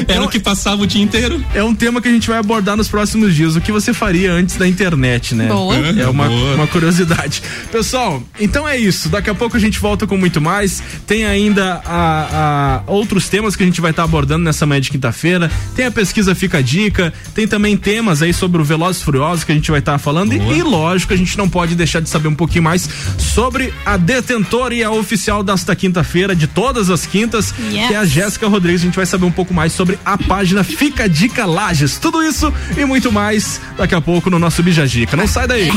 Era 0.08 0.24
o 0.24 0.30
que 0.30 0.40
passava 0.40 0.82
o 0.82 0.88
dia 0.88 1.02
inteiro. 1.02 1.44
É 1.54 1.64
um 1.64 1.76
tema 1.76 2.02
que 2.02 2.08
a 2.08 2.12
gente 2.12 2.28
vai 2.28 2.38
abordar 2.38 2.78
nos 2.78 2.88
próximos 2.88 3.36
dias. 3.36 3.56
O 3.56 3.62
que 3.62 3.72
você 3.72 3.94
faria 3.94 4.32
antes 4.32 4.56
da 4.56 4.68
internet, 4.68 5.36
né? 5.36 5.48
Boa. 5.48 5.76
É 5.76 6.08
uma, 6.08 6.28
Boa. 6.28 6.56
uma 6.56 6.68
curiosidade. 6.68 7.42
Pessoal, 7.72 8.24
então 8.40 8.68
é 8.68 8.78
isso. 8.78 9.10
Daqui 9.10 9.30
a 9.30 9.36
pouco 9.36 9.58
a 9.58 9.60
gente 9.60 9.80
volta 9.80 10.08
com 10.08 10.18
muito 10.18 10.40
mais. 10.40 10.82
Tem 11.06 11.26
ainda 11.26 11.82
a, 11.86 12.84
a 12.88 12.92
outros 12.92 13.28
temas 13.28 13.56
que 13.56 13.64
a 13.64 13.66
gente 13.66 13.82
vai 13.82 13.92
estar 13.92 14.04
abordando 14.04 14.44
nessa 14.44 14.66
manhã 14.66 14.80
de 14.80 14.90
quinta-feira. 14.90 15.52
Tem 15.76 15.86
a 15.86 15.92
pesquisa 15.92 16.34
Fica 16.34 16.60
a 16.60 16.62
Dica. 16.62 17.14
Tem 17.34 17.48
também 17.48 17.76
temas 17.76 18.22
aí 18.22 18.34
sobre 18.34 18.62
o 18.62 18.66
Velozes 18.66 19.02
e 19.02 19.06
Furiosos 19.06 19.44
que 19.44 19.52
a 19.52 19.56
gente 19.56 19.70
vai 19.70 19.80
estar 19.80 19.98
falando. 19.98 20.34
E, 20.34 20.38
e 20.38 20.64
lógico, 20.64 21.14
a 21.14 21.18
gente 21.18 21.38
não 21.38 21.50
pode 21.50 21.76
deixar 21.76 22.02
de 22.02 22.10
saber 22.10 22.30
um 22.30 22.36
pouquinho 22.36 22.64
mais 22.64 22.90
sobre 23.18 23.74
a 23.86 23.98
detentora 23.98 24.74
e 24.74 24.84
a 24.84 24.92
oficial 24.92 25.44
desta 25.44 25.76
quinta-feira, 25.76 26.37
de 26.38 26.48
todas 26.48 26.90
as 26.90 27.06
quintas, 27.06 27.54
Yes. 27.72 27.88
que 27.88 27.94
é 27.94 27.98
a 27.98 28.06
Jéssica 28.06 28.48
Rodrigues. 28.48 28.82
A 28.82 28.86
gente 28.86 28.96
vai 28.96 29.06
saber 29.06 29.26
um 29.26 29.32
pouco 29.32 29.54
mais 29.54 29.74
sobre 29.74 29.98
a 30.06 30.18
página 30.18 30.64
Fica 30.64 31.04
a 31.04 31.08
Dica 31.08 31.46
Lages. 31.46 31.98
Tudo 31.98 32.24
isso 32.24 32.54
e 32.78 32.86
muito 32.86 33.12
mais 33.12 33.60
daqui 33.78 33.96
a 33.96 34.02
pouco 34.02 34.30
no 34.30 34.38
nosso 34.40 34.62
Bijagica. 34.64 35.18
Não 35.18 35.28
sai 35.28 35.48
daí. 35.48 35.70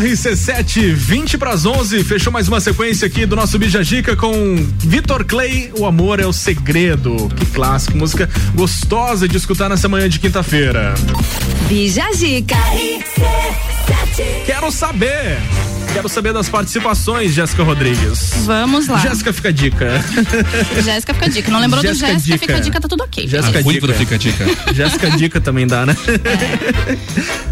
RC7, 0.00 0.92
20 0.92 1.38
para 1.38 1.50
as 1.50 1.64
11. 1.64 2.02
Fechou 2.04 2.32
mais 2.32 2.48
uma 2.48 2.60
sequência 2.60 3.06
aqui 3.06 3.24
do 3.24 3.34
nosso 3.36 3.58
Bijagica 3.58 4.14
com 4.16 4.56
Vitor 4.78 5.24
Clay. 5.24 5.70
O 5.78 5.86
amor 5.86 6.20
é 6.20 6.26
o 6.26 6.32
segredo. 6.32 7.30
Que 7.36 7.46
clássico, 7.46 7.96
música 7.96 8.28
gostosa 8.54 9.26
de 9.28 9.36
escutar 9.36 9.68
nessa 9.68 9.88
manhã 9.88 10.08
de 10.08 10.18
quinta-feira. 10.18 10.94
Bija 11.68 12.12
Zica. 12.12 12.56
Quero 14.46 14.70
saber. 14.72 15.38
Quero 15.98 16.08
saber 16.08 16.32
das 16.32 16.48
participações, 16.48 17.34
Jéssica 17.34 17.64
Rodrigues. 17.64 18.44
Vamos 18.46 18.86
lá. 18.86 18.98
Jéssica 18.98 19.32
fica 19.32 19.48
a 19.48 19.52
dica. 19.52 20.04
Jéssica 20.80 21.12
fica 21.12 21.26
a 21.26 21.28
dica. 21.28 21.50
Não 21.50 21.58
lembrou 21.58 21.82
Jéssica 21.82 22.06
do 22.06 22.12
Jéssica 22.12 22.34
Dica. 22.34 22.38
fica 22.38 22.56
a 22.56 22.60
dica, 22.60 22.80
tá 22.80 22.88
tudo 22.88 23.02
ok. 23.02 23.26
Jéssica 23.26 23.58
Único 23.66 23.86
dica. 23.88 23.98
Fica 23.98 24.14
a 24.14 24.18
Dica. 24.18 24.46
Jéssica 24.72 25.10
dica 25.10 25.40
também 25.40 25.66
dá, 25.66 25.84
né? 25.84 25.96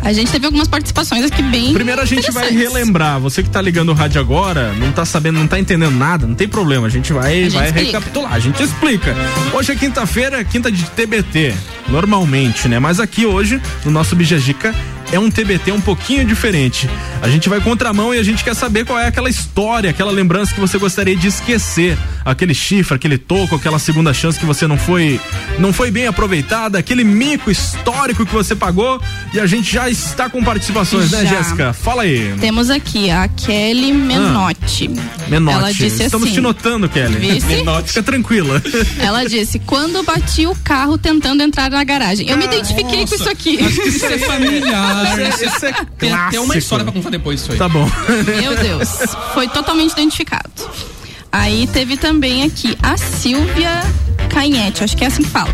A 0.01 0.13
gente 0.13 0.31
teve 0.31 0.47
algumas 0.47 0.69
participações 0.69 1.25
aqui 1.25 1.43
bem. 1.43 1.73
Primeiro 1.75 2.01
a 2.01 2.05
gente 2.05 2.31
vai 2.31 2.49
relembrar. 2.53 3.19
Você 3.19 3.43
que 3.43 3.51
tá 3.51 3.61
ligando 3.61 3.89
o 3.89 3.95
rádio 3.95 4.21
agora, 4.21 4.73
não 4.75 4.93
tá 4.93 5.05
sabendo, 5.05 5.41
não 5.41 5.49
tá 5.49 5.59
entendendo 5.59 5.97
nada, 5.97 6.25
não 6.25 6.37
tem 6.37 6.47
problema. 6.47 6.87
A 6.87 6.91
gente 6.91 7.13
vai, 7.13 7.43
gente 7.43 7.53
vai 7.53 7.67
explica. 7.67 7.87
recapitular, 7.87 8.33
a 8.33 8.39
gente 8.39 8.63
explica. 8.63 9.13
Hoje 9.53 9.73
é 9.73 9.75
quinta-feira, 9.75 10.45
quinta 10.45 10.71
de 10.71 10.85
TBT. 10.85 11.53
Normalmente, 11.89 12.69
né? 12.69 12.79
Mas 12.79 13.01
aqui 13.01 13.27
hoje, 13.27 13.61
no 13.85 13.91
nosso 13.91 14.15
Bijagica, 14.15 14.73
é 15.13 15.19
um 15.19 15.31
TBT 15.31 15.73
um 15.73 15.81
pouquinho 15.81 16.25
diferente. 16.25 16.89
A 17.23 17.29
gente 17.29 17.49
vai 17.49 17.61
contramão 17.61 18.15
e 18.15 18.19
a 18.19 18.23
gente 18.23 18.45
quer 18.45 18.55
saber 18.55 18.85
qual 18.85 18.99
é 18.99 19.07
aquela 19.07 19.29
história, 19.29 19.91
aquela 19.91 20.13
lembrança 20.13 20.55
que 20.55 20.61
você 20.61 20.79
gostaria 20.79 21.17
de 21.17 21.27
esquecer. 21.29 21.97
Aquele 22.25 22.55
chifre, 22.55 22.97
aquele 22.97 23.17
toco, 23.19 23.55
aquela 23.55 23.79
segunda 23.79 24.13
chance 24.13 24.37
que 24.37 24.45
você 24.45 24.67
não 24.67 24.77
foi 24.77 25.21
não 25.61 25.73
foi 25.73 25.93
bem 25.93 26.09
aproveitada, 26.09 26.77
aquele 26.77 27.05
mico 27.05 27.53
histórico 27.53 28.27
que 28.27 28.33
você 28.33 28.55
pagou. 28.57 29.01
E 29.33 29.39
a 29.39 29.47
gente 29.47 29.73
já 29.73 29.89
está 29.89 30.29
com 30.29 30.43
participações, 30.43 31.13
né, 31.13 31.25
Já. 31.25 31.37
Jéssica? 31.37 31.73
Fala 31.73 32.03
aí. 32.03 32.35
Temos 32.41 32.69
aqui 32.69 33.11
a 33.11 33.29
Kelly 33.29 33.93
Menotti. 33.93 34.91
Menotti. 35.29 35.57
Ela 35.57 35.73
disse 35.73 36.03
Estamos 36.03 36.27
assim. 36.27 36.35
te 36.35 36.41
notando, 36.41 36.89
Kelly. 36.89 37.15
Vice? 37.17 37.47
Menotti. 37.47 37.89
Fica 37.89 38.03
tranquila. 38.03 38.61
Ela 38.99 39.25
disse: 39.25 39.61
quando 39.61 40.03
bati 40.03 40.47
o 40.47 40.55
carro 40.65 40.99
tentando 40.99 41.43
entrar 41.45 41.71
na 41.71 41.85
garagem. 41.85 42.29
Eu 42.29 42.37
me 42.37 42.45
identifiquei 42.45 43.07
com 43.07 43.15
isso 43.15 43.29
aqui. 43.29 43.65
Acho 43.65 43.83
que 43.83 43.89
isso 43.89 44.05
é 44.05 44.19
familiar. 44.27 44.96
Esse 45.05 45.45
é- 45.45 45.47
esse 45.49 45.67
é 45.67 45.73
Tem 45.99 46.13
até 46.13 46.15
uma 46.15 46.31
clássico. 46.31 46.59
história 46.59 46.85
pra 46.85 46.93
contar 46.95 47.11
depois 47.11 47.41
isso 47.41 47.53
aí. 47.53 47.59
Tá 47.59 47.69
bom. 47.69 47.89
Meu 48.41 48.57
Deus. 48.57 48.89
Foi 49.35 49.49
totalmente 49.49 49.93
identificado. 49.93 50.51
Aí 51.33 51.67
teve 51.67 51.97
também 51.97 52.45
aqui 52.45 52.77
a 52.83 52.97
Silvia 52.97 53.83
Canhete, 54.31 54.83
acho 54.85 54.97
que 54.97 55.05
é 55.05 55.09
assim 55.09 55.23
que 55.23 55.29
fala. 55.29 55.51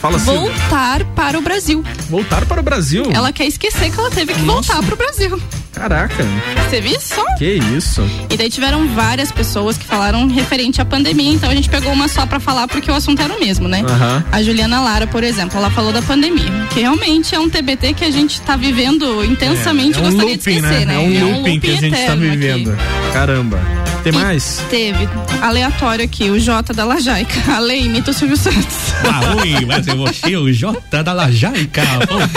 Fala 0.00 0.16
assim. 0.16 0.26
Voltar 0.26 1.04
para 1.14 1.38
o 1.38 1.42
Brasil. 1.42 1.82
Voltar 2.10 2.44
para 2.44 2.60
o 2.60 2.62
Brasil. 2.62 3.04
Ela 3.12 3.32
quer 3.32 3.46
esquecer 3.46 3.90
que 3.90 3.98
ela 3.98 4.10
teve 4.10 4.34
que 4.34 4.40
voltar 4.42 4.82
para 4.82 4.94
o 4.94 4.96
Brasil. 4.96 5.40
Caraca, 5.72 6.24
Você 6.68 6.80
viu 6.80 7.00
só? 7.00 7.24
que 7.36 7.54
isso? 7.76 8.02
E 8.30 8.36
daí 8.36 8.50
tiveram 8.50 8.86
várias 8.94 9.32
pessoas 9.32 9.76
que 9.78 9.84
falaram 9.86 10.28
referente 10.28 10.80
à 10.80 10.84
pandemia, 10.84 11.32
então 11.32 11.50
a 11.50 11.54
gente 11.54 11.68
pegou 11.68 11.92
uma 11.92 12.08
só 12.08 12.26
pra 12.26 12.38
falar 12.38 12.68
porque 12.68 12.90
o 12.90 12.94
assunto 12.94 13.20
era 13.22 13.34
o 13.34 13.40
mesmo, 13.40 13.66
né? 13.68 13.82
Aham. 13.88 14.24
A 14.30 14.42
Juliana 14.42 14.80
Lara, 14.80 15.06
por 15.06 15.24
exemplo, 15.24 15.56
ela 15.58 15.70
falou 15.70 15.92
da 15.92 16.02
pandemia, 16.02 16.66
que 16.72 16.80
realmente 16.80 17.34
é 17.34 17.40
um 17.40 17.48
TBT 17.48 17.94
que 17.94 18.04
a 18.04 18.10
gente 18.10 18.40
tá 18.42 18.54
vivendo 18.54 19.24
intensamente, 19.24 19.98
é 19.98 20.02
um 20.02 20.04
gostaria 20.04 20.34
looping, 20.34 20.50
de 20.50 20.56
esquecer, 20.58 20.86
né? 20.86 20.94
É 20.94 20.98
um 20.98 21.36
looping 21.38 21.60
que 21.60 21.70
a 21.70 21.74
gente 21.76 21.90
tá 21.90 21.98
eterno 22.02 22.26
aqui. 22.26 22.36
vivendo. 22.36 22.78
Caramba. 23.12 23.60
Tem 24.02 24.12
mais? 24.12 24.60
Teve, 24.68 25.08
aleatório 25.40 26.04
aqui, 26.04 26.28
o 26.28 26.38
Jota 26.38 26.72
da 26.74 26.84
Lajaica. 26.84 27.32
A 27.54 27.60
lei 27.60 27.82
imita 27.84 28.10
o 28.10 28.14
Silvio 28.14 28.36
Santos. 28.36 28.92
Ah, 29.04 29.36
oi, 29.40 29.64
mas 29.64 29.86
é 29.86 29.94
você, 29.94 30.36
o 30.36 30.52
Jota 30.52 31.04
da 31.04 31.12
Lajaica. 31.12 31.82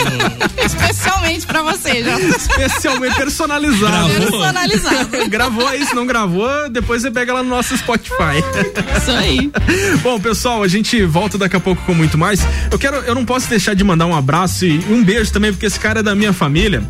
Especialmente 0.63 1.45
pra 1.48 1.63
você, 1.63 2.04
Jota. 2.04 2.21
Especialmente 2.24 3.19
personalizado. 3.25 4.07
Gravou. 4.13 4.41
Personalizado. 4.41 5.29
Gravou 5.29 5.67
aí, 5.67 5.85
se 5.85 5.95
não 5.95 6.05
gravou, 6.05 6.69
depois 6.69 7.01
você 7.01 7.09
pega 7.11 7.33
lá 7.33 7.43
no 7.43 7.49
nosso 7.49 7.75
Spotify. 7.77 8.43
Isso 8.97 9.11
aí. 9.11 9.51
Bom, 10.03 10.19
pessoal, 10.19 10.61
a 10.61 10.67
gente 10.67 11.03
volta 11.03 11.38
daqui 11.38 11.55
a 11.55 11.59
pouco 11.59 11.81
com 11.83 11.93
muito 11.93 12.17
mais. 12.17 12.41
Eu 12.71 12.77
quero, 12.77 12.97
eu 12.97 13.15
não 13.15 13.25
posso 13.25 13.49
deixar 13.49 13.73
de 13.73 13.83
mandar 13.83 14.05
um 14.05 14.15
abraço 14.15 14.65
e 14.65 14.77
um 14.89 15.03
beijo 15.03 15.31
também, 15.31 15.51
porque 15.51 15.65
esse 15.65 15.79
cara 15.79 15.99
é 15.99 16.03
da 16.03 16.13
minha 16.13 16.33
família, 16.33 16.83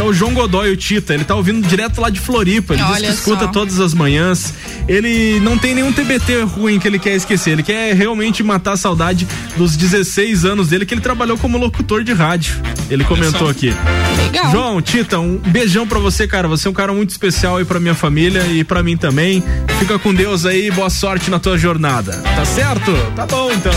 que 0.00 0.06
é 0.06 0.08
o 0.08 0.14
João 0.14 0.32
Godoy, 0.32 0.72
o 0.72 0.76
Tita. 0.78 1.12
Ele 1.12 1.24
tá 1.24 1.34
ouvindo 1.34 1.66
direto 1.68 2.00
lá 2.00 2.08
de 2.08 2.18
Floripa. 2.18 2.72
Ele 2.72 2.82
diz 2.82 2.92
Olha 2.92 3.08
que 3.08 3.14
escuta 3.14 3.44
só. 3.44 3.48
todas 3.48 3.78
as 3.80 3.92
manhãs. 3.92 4.54
Ele 4.88 5.38
não 5.40 5.58
tem 5.58 5.74
nenhum 5.74 5.92
TBT 5.92 6.42
ruim 6.44 6.78
que 6.78 6.88
ele 6.88 6.98
quer 6.98 7.14
esquecer. 7.14 7.50
Ele 7.50 7.62
quer 7.62 7.94
realmente 7.94 8.42
matar 8.42 8.72
a 8.72 8.76
saudade 8.78 9.28
dos 9.58 9.76
16 9.76 10.46
anos 10.46 10.68
dele, 10.68 10.86
que 10.86 10.94
ele 10.94 11.02
trabalhou 11.02 11.36
como 11.36 11.58
locutor 11.58 12.02
de 12.02 12.14
rádio. 12.14 12.54
Ele 12.88 13.04
comentou 13.04 13.40
só. 13.46 13.50
aqui. 13.50 13.74
Legal. 14.16 14.50
João, 14.50 14.80
Tita, 14.80 15.18
um 15.18 15.36
beijão 15.36 15.86
pra 15.86 15.98
você, 15.98 16.26
cara. 16.26 16.48
Você 16.48 16.66
é 16.66 16.70
um 16.70 16.74
cara 16.74 16.94
muito 16.94 17.10
especial 17.10 17.58
aí 17.58 17.66
pra 17.66 17.78
minha 17.78 17.94
família 17.94 18.42
e 18.46 18.64
pra 18.64 18.82
mim 18.82 18.96
também. 18.96 19.44
Fica 19.78 19.98
com 19.98 20.14
Deus 20.14 20.46
aí 20.46 20.68
e 20.68 20.70
boa 20.70 20.88
sorte 20.88 21.30
na 21.30 21.38
tua 21.38 21.58
jornada. 21.58 22.12
Tá 22.22 22.44
certo? 22.46 22.90
Tá 23.14 23.26
bom, 23.26 23.52
então. 23.52 23.72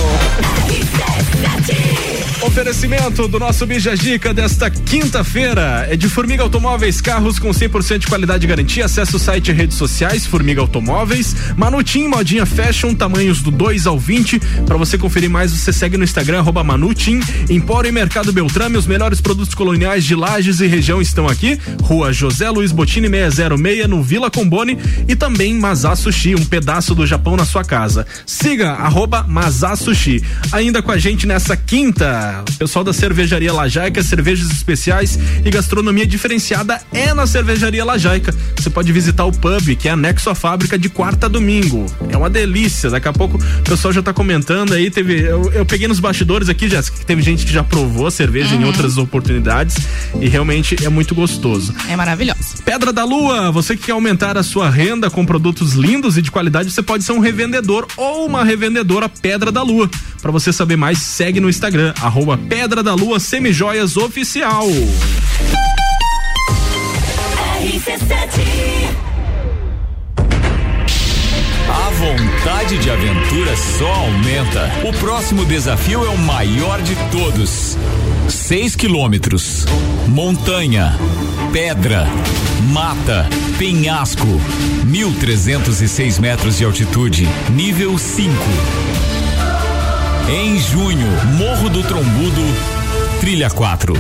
Oferecimento 2.46 3.26
do 3.30 3.40
nosso 3.40 3.66
Bija 3.66 3.96
Dica 3.96 4.34
desta 4.34 4.70
quinta-feira 4.70 5.88
é 5.90 5.96
de 5.96 6.10
Formiga 6.10 6.44
Automóveis, 6.44 7.00
carros 7.00 7.40
com 7.40 7.50
100% 7.50 8.00
de 8.00 8.08
qualidade 8.08 8.46
e 8.46 8.50
garantia. 8.50 8.84
Acesse 8.84 9.16
o 9.16 9.20
site 9.20 9.48
e 9.48 9.54
redes 9.54 9.78
sociais 9.78 10.26
Formiga 10.26 10.60
Automóveis. 10.60 11.34
Manutim, 11.56 12.06
modinha 12.06 12.46
fashion, 12.46 12.94
tamanhos 12.94 13.42
do 13.42 13.50
2 13.50 13.88
ao 13.88 13.98
20. 13.98 14.42
Pra 14.66 14.76
você 14.76 14.98
conferir 14.98 15.30
mais, 15.30 15.52
você 15.52 15.72
segue 15.72 15.98
no 15.98 16.04
Instagram, 16.04 16.44
Manutim. 16.66 17.22
Empório 17.50 17.88
e 17.88 17.92
Mercado 17.94 18.34
Beltrame, 18.34 18.76
os 18.76 18.86
melhores 18.86 19.22
produtos 19.22 19.56
coloniais 19.56 20.04
de 20.04 20.14
Lages 20.14 20.60
e 20.60 20.68
região 20.68 21.02
estão 21.02 21.28
aqui. 21.28 21.58
Rua 21.82 22.12
José 22.12 22.50
Luiz 22.50 22.74
Botini 22.74 23.08
606, 23.08 23.88
no 23.88 24.04
Vila 24.04 24.30
Combone. 24.30 24.78
E 25.08 25.16
também 25.16 25.54
Mazá 25.54 25.96
Sushi, 25.96 26.36
um 26.36 26.46
pedaço 26.46 26.94
do 26.94 27.08
Japão 27.08 27.38
na 27.38 27.46
sua 27.46 27.64
casa. 27.64 28.06
Siga, 28.26 28.74
Mazá 29.30 29.78
Sushi. 29.78 30.22
Ainda 30.52 30.82
com 30.82 30.92
a 30.92 30.98
gente 30.98 31.26
nessa 31.26 31.56
quinta. 31.56 32.33
Lajaica. 32.34 32.52
O 32.52 32.58
pessoal 32.58 32.84
da 32.84 32.93
cervejaria 32.93 33.54
Lajaica, 33.54 34.02
cervejas 34.02 34.50
especiais 34.50 35.19
e 35.43 35.50
gastronomia 35.50 36.06
diferenciada 36.06 36.82
é 36.91 37.13
na 37.13 37.28
cervejaria 37.28 37.86
Lajaica. 37.86 38.34
Você 38.56 38.69
pode 38.69 38.91
visitar 38.91 39.26
o 39.26 39.32
pub, 39.32 39.76
que 39.76 39.88
é 39.88 39.91
anexo 39.91 40.30
à 40.30 40.36
fábrica 40.36 40.78
de 40.78 40.89
quarta 40.89 41.28
a 41.28 41.30
domingo. 41.30 41.86
É 42.10 42.17
uma 42.17 42.30
delícia. 42.30 42.89
Daqui 42.89 43.08
a 43.08 43.13
pouco 43.13 43.38
o 43.38 43.63
pessoal 43.63 43.93
já 43.93 44.02
tá 44.02 44.13
comentando 44.13 44.74
aí. 44.74 44.89
Teve, 44.89 45.22
eu, 45.22 45.52
eu 45.52 45.65
peguei 45.65 45.88
nos 45.88 46.00
bastidores 46.00 46.50
aqui, 46.50 46.67
Jéssica, 46.67 46.98
que 46.98 47.06
teve 47.06 47.22
gente 47.22 47.46
que 47.46 47.52
já 47.52 47.63
provou 47.63 48.08
a 48.08 48.12
cerveja 48.12 48.56
uhum. 48.56 48.62
em 48.62 48.65
outras 48.65 48.98
oportunidades 48.98 49.76
e 50.19 50.28
realmente 50.28 50.84
é 50.84 50.89
muito 50.89 51.13
gostoso. 51.13 51.74
É 51.89 51.96
maravilhoso. 51.96 52.63
Pedra 52.65 52.93
da 52.93 53.04
Lua, 53.04 53.52
você 53.52 53.76
que 53.76 53.84
quer 53.84 53.91
aumentar 53.91 54.38
a 54.38 54.43
sua 54.43 54.69
renda 54.69 55.10
com 55.10 55.26
produtos 55.26 55.74
lindos 55.74 56.17
e 56.17 56.22
de 56.22 56.32
qualidade, 56.32 56.72
você 56.72 56.82
pode 56.82 57.04
ser 57.04 57.12
um 57.12 57.19
revendedor 57.19 57.88
ou 57.98 58.26
uma 58.26 58.43
revendedora 58.43 59.10
Pedra 59.10 59.52
da 59.52 59.62
Lua. 59.62 59.89
Para 60.22 60.32
você 60.32 60.54
saber 60.54 60.78
mais, 60.78 61.00
segue 61.00 61.41
no 61.41 61.50
Instagram, 61.50 61.93
arroba 62.02 62.23
Pedra 62.38 62.82
da 62.82 62.94
Lua 62.94 63.20
Semijoias 63.20 63.98
Oficial. 63.98 64.66
A 71.70 71.90
vontade 71.90 72.78
de 72.78 72.90
aventura 72.90 73.56
só 73.58 73.92
aumenta. 73.92 74.72
O 74.88 74.94
próximo 75.00 75.44
desafio 75.44 76.06
é 76.06 76.10
o 76.10 76.18
maior 76.18 76.82
de 76.82 76.96
todos. 77.12 77.78
6 78.30 78.76
quilômetros. 78.78 79.66
Montanha. 80.08 80.98
Pedra. 81.52 82.08
Mata. 82.72 83.28
Penhasco. 83.58 84.28
1.306 84.88 86.22
metros 86.22 86.58
de 86.58 86.64
altitude. 86.64 87.28
Nível 87.54 87.98
5. 87.98 88.34
Em 90.30 90.58
junho, 90.58 91.08
Morro 91.38 91.70
do 91.70 91.84
Trombudo, 91.84 92.42
Trilha 93.20 93.50
4. 93.50 93.94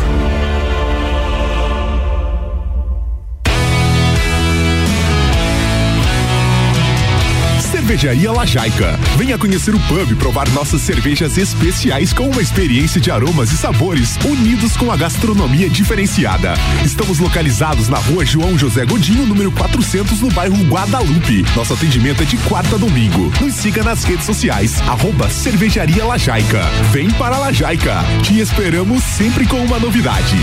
Cervejaria 7.83 8.31
Lajaica. 8.31 8.97
Venha 9.17 9.37
conhecer 9.37 9.75
o 9.75 9.79
pub 9.81 10.09
e 10.09 10.15
provar 10.15 10.47
nossas 10.51 10.79
cervejas 10.79 11.37
especiais 11.37 12.13
com 12.13 12.29
uma 12.29 12.41
experiência 12.41 13.01
de 13.01 13.11
aromas 13.11 13.51
e 13.51 13.57
sabores 13.57 14.15
unidos 14.23 14.77
com 14.77 14.89
a 14.89 14.95
gastronomia 14.95 15.69
diferenciada. 15.69 16.53
Estamos 16.85 17.19
localizados 17.19 17.89
na 17.89 17.97
rua 17.97 18.25
João 18.25 18.57
José 18.57 18.85
Godinho, 18.85 19.25
número 19.25 19.51
400, 19.51 20.21
no 20.21 20.31
bairro 20.31 20.55
Guadalupe. 20.63 21.45
Nosso 21.57 21.73
atendimento 21.73 22.23
é 22.23 22.25
de 22.25 22.37
quarta 22.37 22.75
a 22.75 22.79
domingo. 22.79 23.29
Nos 23.41 23.53
siga 23.55 23.83
nas 23.83 24.05
redes 24.05 24.25
sociais, 24.25 24.79
arroba 24.87 25.29
Cervejaria 25.29 26.05
Lajaica. 26.05 26.63
Vem 26.93 27.11
para 27.11 27.37
Lajaica. 27.37 27.97
Te 28.23 28.39
esperamos 28.39 29.03
sempre 29.03 29.45
com 29.45 29.57
uma 29.57 29.77
novidade. 29.77 30.37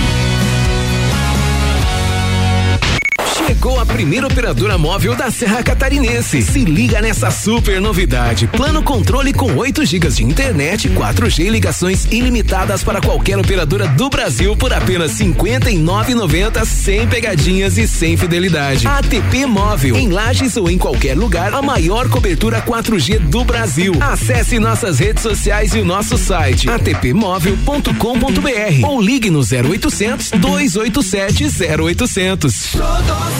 Chegou 3.51 3.81
a 3.81 3.85
primeira 3.85 4.29
operadora 4.29 4.79
móvel 4.79 5.17
da 5.17 5.29
Serra 5.29 5.61
Catarinense. 5.61 6.41
Se 6.41 6.65
liga 6.65 7.03
nessa 7.03 7.33
super 7.33 7.81
novidade. 7.81 8.47
Plano 8.47 8.81
controle 8.81 9.33
com 9.33 9.57
8 9.57 9.85
GB 9.85 10.09
de 10.09 10.25
internet, 10.25 10.89
4G 10.89 11.47
e 11.47 11.51
ligações 11.51 12.05
ilimitadas 12.13 12.85
para 12.85 13.01
qualquer 13.01 13.41
operadora 13.41 13.89
do 13.89 14.09
Brasil 14.09 14.57
por 14.57 14.73
apenas 14.73 15.19
R$ 15.19 15.35
59,90 15.35 16.65
sem 16.65 17.09
pegadinhas 17.09 17.77
e 17.77 17.89
sem 17.89 18.17
fidelidade. 18.17 18.87
ATP 18.87 19.47
Móvel. 19.47 19.97
Em 19.97 20.11
Lages 20.11 20.57
ou 20.57 20.71
em 20.71 20.79
qualquer 20.79 21.19
lugar, 21.19 21.53
a 21.53 21.61
maior 21.61 22.09
cobertura 22.09 22.63
4G 22.63 23.19
do 23.19 23.43
Brasil. 23.43 23.95
Acesse 24.01 24.61
nossas 24.61 25.01
redes 25.01 25.25
sociais 25.25 25.75
e 25.75 25.81
o 25.81 25.85
nosso 25.85 26.17
site 26.17 26.71
atpmóvel.com.br 26.71 28.87
ou 28.87 29.03
ligue 29.03 29.29
no 29.29 29.41
0800 29.41 30.31
287 30.39 31.49
0800. 31.83 33.40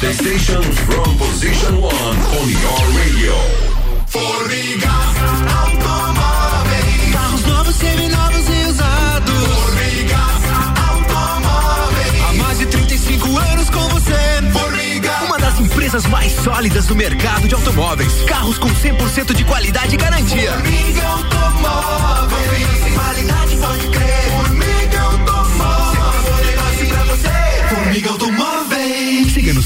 The 0.00 0.14
station 0.14 0.62
from 0.62 1.18
position 1.18 1.78
one 1.78 1.92
on 1.92 2.48
your 2.48 2.82
radio. 2.96 3.34
Formiga 4.06 4.88
Automóveis. 5.60 7.12
Carros 7.12 7.44
novos, 7.44 7.76
seminovos 7.76 8.48
e 8.48 8.70
usados. 8.70 9.46
Formiga 9.46 10.16
Automóveis. 10.88 12.22
Há 12.24 12.32
mais 12.32 12.58
de 12.60 12.66
35 12.66 13.38
anos 13.38 13.68
com 13.68 13.88
você. 13.90 14.14
Formiga. 14.52 15.10
Uma 15.26 15.38
das 15.38 15.60
empresas 15.60 16.06
mais 16.06 16.32
sólidas 16.32 16.86
do 16.86 16.96
mercado 16.96 17.46
de 17.46 17.54
automóveis. 17.54 18.22
Carros 18.26 18.56
com 18.56 18.70
100% 18.70 19.34
de 19.34 19.44
qualidade 19.44 19.96
e 19.96 19.98
garantia. 19.98 20.52
Formiga 20.52 21.06
Automóveis. 21.08 22.94
Qualidade 22.94 23.56
pode 23.58 23.86
crer. 23.88 24.30
Formiga 24.30 25.00
Automóveis. 25.02 26.88
Pra 26.88 27.04
você. 27.04 27.74
Formiga 27.74 28.10
Automóveis. 28.10 28.29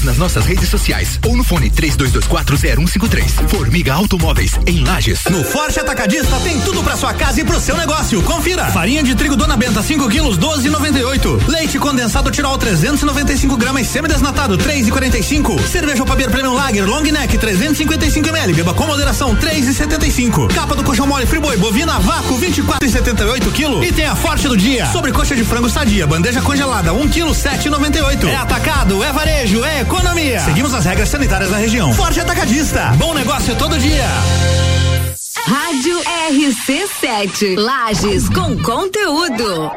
Nas 0.05 0.17
nossas 0.17 0.45
redes 0.45 0.69
sociais 0.69 1.19
ou 1.25 1.35
no 1.35 1.43
fone 1.43 1.71
32240153. 1.71 3.49
Formiga 3.49 3.93
Automóveis 3.95 4.51
em 4.67 4.83
Lages. 4.83 5.23
No 5.31 5.43
Forte 5.43 5.79
Atacadista 5.79 6.39
tem 6.41 6.61
tudo 6.61 6.83
para 6.83 6.95
sua 6.95 7.11
casa 7.11 7.41
e 7.41 7.43
pro 7.43 7.59
seu 7.59 7.75
negócio. 7.75 8.21
Confira. 8.21 8.65
Farinha 8.67 9.01
de 9.01 9.15
trigo 9.15 9.35
Dona 9.35 9.57
Benta 9.57 9.81
5 9.81 10.07
quilos 10.09 10.37
12,98. 10.37 11.47
Leite 11.47 11.79
condensado 11.79 12.29
Tirol 12.29 12.55
395 12.55 13.57
gramas 13.57 13.87
semi-desnatado 13.87 14.59
3,45. 14.59 15.59
Cerveja 15.67 16.05
Papier 16.05 16.29
Premium 16.29 16.53
Lager 16.53 16.85
Long 16.85 17.01
Neck 17.01 17.35
355 17.35 18.29
ml. 18.29 18.53
Beba 18.53 18.75
com 18.75 18.85
moderação 18.85 19.35
3,75. 19.35 20.53
Capa 20.53 20.75
do 20.75 20.83
colchão 20.83 21.07
mole 21.07 21.25
Friboi 21.25 21.57
bovina 21.57 21.97
vácuo 21.99 22.39
24,78 22.39 23.51
kg. 23.51 23.83
E 23.83 23.91
tem 23.91 24.05
a 24.05 24.15
Forte 24.15 24.47
do 24.47 24.55
dia. 24.55 24.85
Sobre 24.91 25.11
coxa 25.11 25.35
de 25.35 25.43
frango 25.43 25.67
sadia, 25.67 26.05
bandeja 26.05 26.43
congelada 26.43 26.93
1 26.93 27.09
kg 27.09 27.31
7,98. 27.31 28.27
É 28.27 28.35
atacado, 28.35 29.03
é 29.03 29.11
varejo, 29.11 29.63
é 29.63 29.83
economia. 29.95 30.39
Seguimos 30.41 30.73
as 30.73 30.85
regras 30.85 31.09
sanitárias 31.09 31.49
da 31.49 31.57
região. 31.57 31.93
Forte 31.93 32.19
Atacadista. 32.19 32.91
Bom 32.97 33.13
negócio 33.13 33.55
todo 33.55 33.77
dia. 33.77 34.05
Rádio 35.45 36.01
RC7. 36.29 37.55
Lages 37.57 38.27
com 38.29 38.57
conteúdo. 38.61 39.71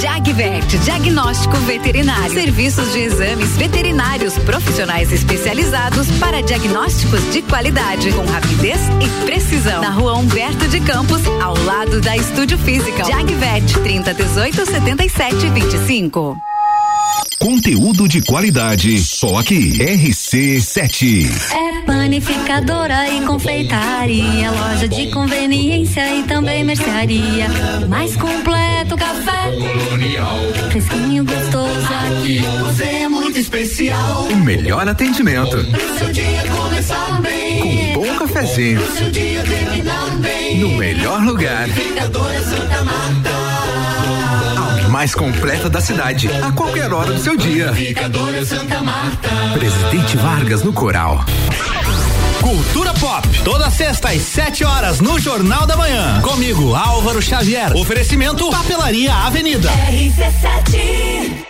Jagvet, 0.00 0.78
diagnóstico 0.78 1.56
veterinário. 1.58 2.32
Serviços 2.32 2.92
de 2.92 3.00
exames 3.00 3.56
veterinários 3.56 4.36
profissionais 4.38 5.12
especializados 5.12 6.10
para 6.18 6.42
diagnósticos 6.42 7.20
de 7.32 7.42
qualidade, 7.42 8.12
com 8.12 8.24
rapidez 8.26 8.78
e 9.00 9.24
precisão. 9.24 9.80
Na 9.80 9.90
rua 9.90 10.14
Humberto 10.14 10.68
de 10.68 10.80
Campos, 10.80 11.22
ao 11.42 11.56
lado 11.64 12.00
da 12.00 12.16
Estúdio 12.16 12.58
Física. 12.58 13.04
Jagvet, 13.04 13.72
30 13.82 14.14
18 14.14 14.66
77 14.66 15.48
25. 15.48 16.36
Conteúdo 17.44 18.08
de 18.08 18.22
qualidade, 18.22 18.98
só 19.00 19.36
aqui. 19.36 19.78
RC7. 19.78 21.28
É 21.52 21.82
panificadora 21.82 23.06
e 23.10 23.20
confeitaria, 23.20 24.50
loja 24.50 24.88
de 24.88 25.08
conveniência 25.08 26.16
e 26.16 26.22
também 26.22 26.64
mercearia. 26.64 27.46
Mais 27.86 28.16
completo 28.16 28.96
café. 28.96 29.52
Colonial. 29.84 30.38
Fresquinho 30.70 31.22
gostoso. 31.26 31.86
Aqui 32.06 32.38
você 32.60 32.84
é 32.84 33.08
muito 33.10 33.38
especial. 33.38 34.26
O 34.30 34.36
melhor 34.36 34.88
atendimento. 34.88 35.62
Pro 35.66 35.98
seu 35.98 36.12
dia 36.14 36.44
começar 36.44 37.20
bem. 37.20 37.60
Com 37.60 37.68
um 37.68 37.92
bom 37.92 38.18
cafezinho. 38.20 38.80
Pro 38.80 38.96
seu 38.96 39.10
dia 39.10 39.42
terminar 39.42 40.16
bem. 40.16 40.60
No 40.60 40.68
melhor 40.78 41.22
lugar. 41.22 41.68
Panificadora 41.68 42.40
Santa 42.40 42.84
Marta. 42.84 43.33
Mais 44.94 45.12
completa 45.12 45.68
da 45.68 45.80
cidade. 45.80 46.30
A 46.40 46.52
qualquer 46.52 46.92
hora 46.92 47.12
do 47.12 47.18
seu 47.18 47.36
dia. 47.36 47.72
Santa 48.46 48.80
Marta. 48.80 49.28
Presidente 49.52 50.16
Vargas 50.16 50.62
no 50.62 50.72
Coral. 50.72 51.24
Cultura 52.40 52.94
Pop, 52.94 53.26
toda 53.42 53.68
sexta 53.72 54.10
às 54.10 54.22
7 54.22 54.64
horas 54.64 55.00
no 55.00 55.18
Jornal 55.18 55.66
da 55.66 55.76
Manhã. 55.76 56.20
Comigo, 56.20 56.76
Álvaro 56.76 57.20
Xavier. 57.20 57.74
Oferecimento 57.74 58.48
Papelaria 58.50 59.12
Avenida. 59.12 59.68
RC7. 59.68 61.44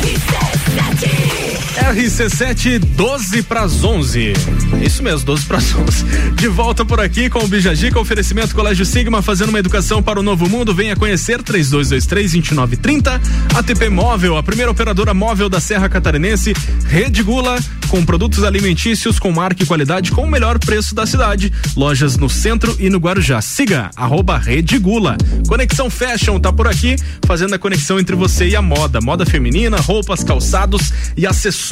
RC7. 0.00 1.53
RC7, 1.74 2.78
12 2.78 3.42
para 3.42 3.62
as 3.62 3.82
11. 3.82 4.32
Isso 4.80 5.02
mesmo, 5.02 5.26
12 5.26 5.44
para 5.44 5.58
as 5.58 5.74
11. 5.74 6.04
De 6.36 6.46
volta 6.46 6.84
por 6.84 7.00
aqui 7.00 7.28
com 7.28 7.40
o 7.40 7.48
Bijagica, 7.48 7.98
oferecimento 7.98 8.54
Colégio 8.54 8.86
Sigma, 8.86 9.20
fazendo 9.20 9.48
uma 9.48 9.58
educação 9.58 10.02
para 10.02 10.20
o 10.20 10.22
novo 10.22 10.48
mundo. 10.48 10.72
Venha 10.72 10.94
conhecer 10.94 11.42
3223-2930. 11.42 13.20
ATP 13.54 13.88
Móvel, 13.88 14.36
a 14.36 14.42
primeira 14.42 14.70
operadora 14.70 15.12
móvel 15.12 15.48
da 15.48 15.58
Serra 15.58 15.88
Catarinense. 15.88 16.54
Rede 16.86 17.22
Gula, 17.22 17.58
com 17.88 18.04
produtos 18.04 18.44
alimentícios 18.44 19.18
com 19.18 19.32
marca 19.32 19.62
e 19.62 19.66
qualidade 19.66 20.12
com 20.12 20.22
o 20.22 20.30
melhor 20.30 20.58
preço 20.60 20.94
da 20.94 21.06
cidade. 21.06 21.52
Lojas 21.76 22.16
no 22.16 22.30
centro 22.30 22.76
e 22.78 22.88
no 22.88 22.98
Guarujá. 22.98 23.40
Siga, 23.40 23.90
arroba 23.96 24.38
Rede 24.38 24.78
Gula. 24.78 25.16
Conexão 25.48 25.90
Fashion 25.90 26.38
tá 26.38 26.52
por 26.52 26.68
aqui, 26.68 26.94
fazendo 27.26 27.54
a 27.54 27.58
conexão 27.58 27.98
entre 27.98 28.14
você 28.14 28.48
e 28.48 28.54
a 28.54 28.62
moda. 28.62 29.00
Moda 29.00 29.26
feminina, 29.26 29.76
roupas, 29.78 30.22
calçados 30.22 30.92
e 31.16 31.26
acessórios. 31.26 31.63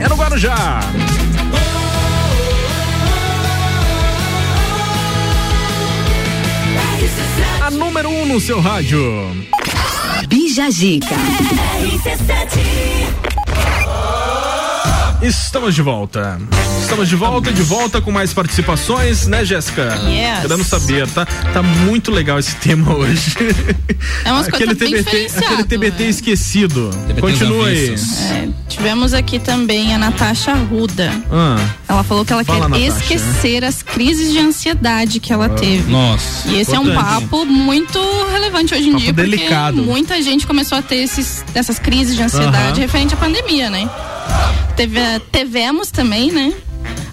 É 0.00 0.08
no 0.08 0.16
Guarujá. 0.16 0.80
A 7.60 7.70
número 7.70 8.08
1 8.08 8.22
um 8.22 8.26
no 8.26 8.40
seu 8.40 8.60
rádio. 8.60 9.00
Bija 10.26 10.68
Zica. 10.72 11.14
Estamos 15.20 15.74
de 15.74 15.82
volta. 15.82 16.38
Estamos 16.80 17.08
de 17.08 17.16
volta, 17.16 17.52
de 17.52 17.62
volta 17.62 18.00
com 18.00 18.12
mais 18.12 18.32
participações, 18.32 19.26
né, 19.26 19.44
Jéssica? 19.44 19.98
Yes. 20.08 20.42
Querendo 20.42 20.62
saber, 20.64 21.08
tá, 21.08 21.26
tá 21.26 21.60
muito 21.60 22.12
legal 22.12 22.38
esse 22.38 22.54
tema 22.56 22.92
hoje. 22.94 23.34
É 24.24 24.32
umas 24.32 24.46
aquele 24.46 24.76
coisas 24.76 25.04
TBT, 25.04 25.44
aquele 25.44 25.64
TBT 25.64 26.04
né? 26.04 26.08
esquecido. 26.10 26.90
Continua 27.20 27.66
aí. 27.66 27.94
É, 28.30 28.48
tivemos 28.68 29.12
aqui 29.12 29.40
também 29.40 29.92
a 29.92 29.98
Natasha 29.98 30.54
Ruda. 30.54 31.12
Ah, 31.32 31.58
Ela 31.88 32.04
falou 32.04 32.24
que 32.24 32.32
ela 32.32 32.44
Fala, 32.44 32.70
quer 32.70 32.88
Natasha. 32.88 33.02
esquecer 33.02 33.64
as 33.64 33.82
crises 33.82 34.30
de 34.32 34.38
ansiedade 34.38 35.18
que 35.18 35.32
ela 35.32 35.48
teve. 35.48 35.90
Nossa. 35.90 36.46
E 36.48 36.60
esse 36.60 36.72
é 36.74 36.78
um 36.78 36.94
papo 36.94 37.44
muito 37.44 37.98
relevante 38.30 38.72
hoje 38.72 38.84
em 38.88 38.92
Papo 38.92 39.02
dia, 39.02 39.12
delicado. 39.12 39.76
porque 39.78 39.90
muita 39.90 40.22
gente 40.22 40.46
começou 40.46 40.78
a 40.78 40.82
ter 40.82 40.96
esses, 40.98 41.44
essas 41.54 41.78
crises 41.80 42.14
de 42.14 42.22
ansiedade 42.22 42.70
Aham. 42.70 42.80
referente 42.80 43.14
à 43.14 43.16
pandemia, 43.16 43.68
né? 43.68 43.90
Teve, 44.78 45.00
tivemos 45.32 45.90
também, 45.90 46.30
né? 46.30 46.52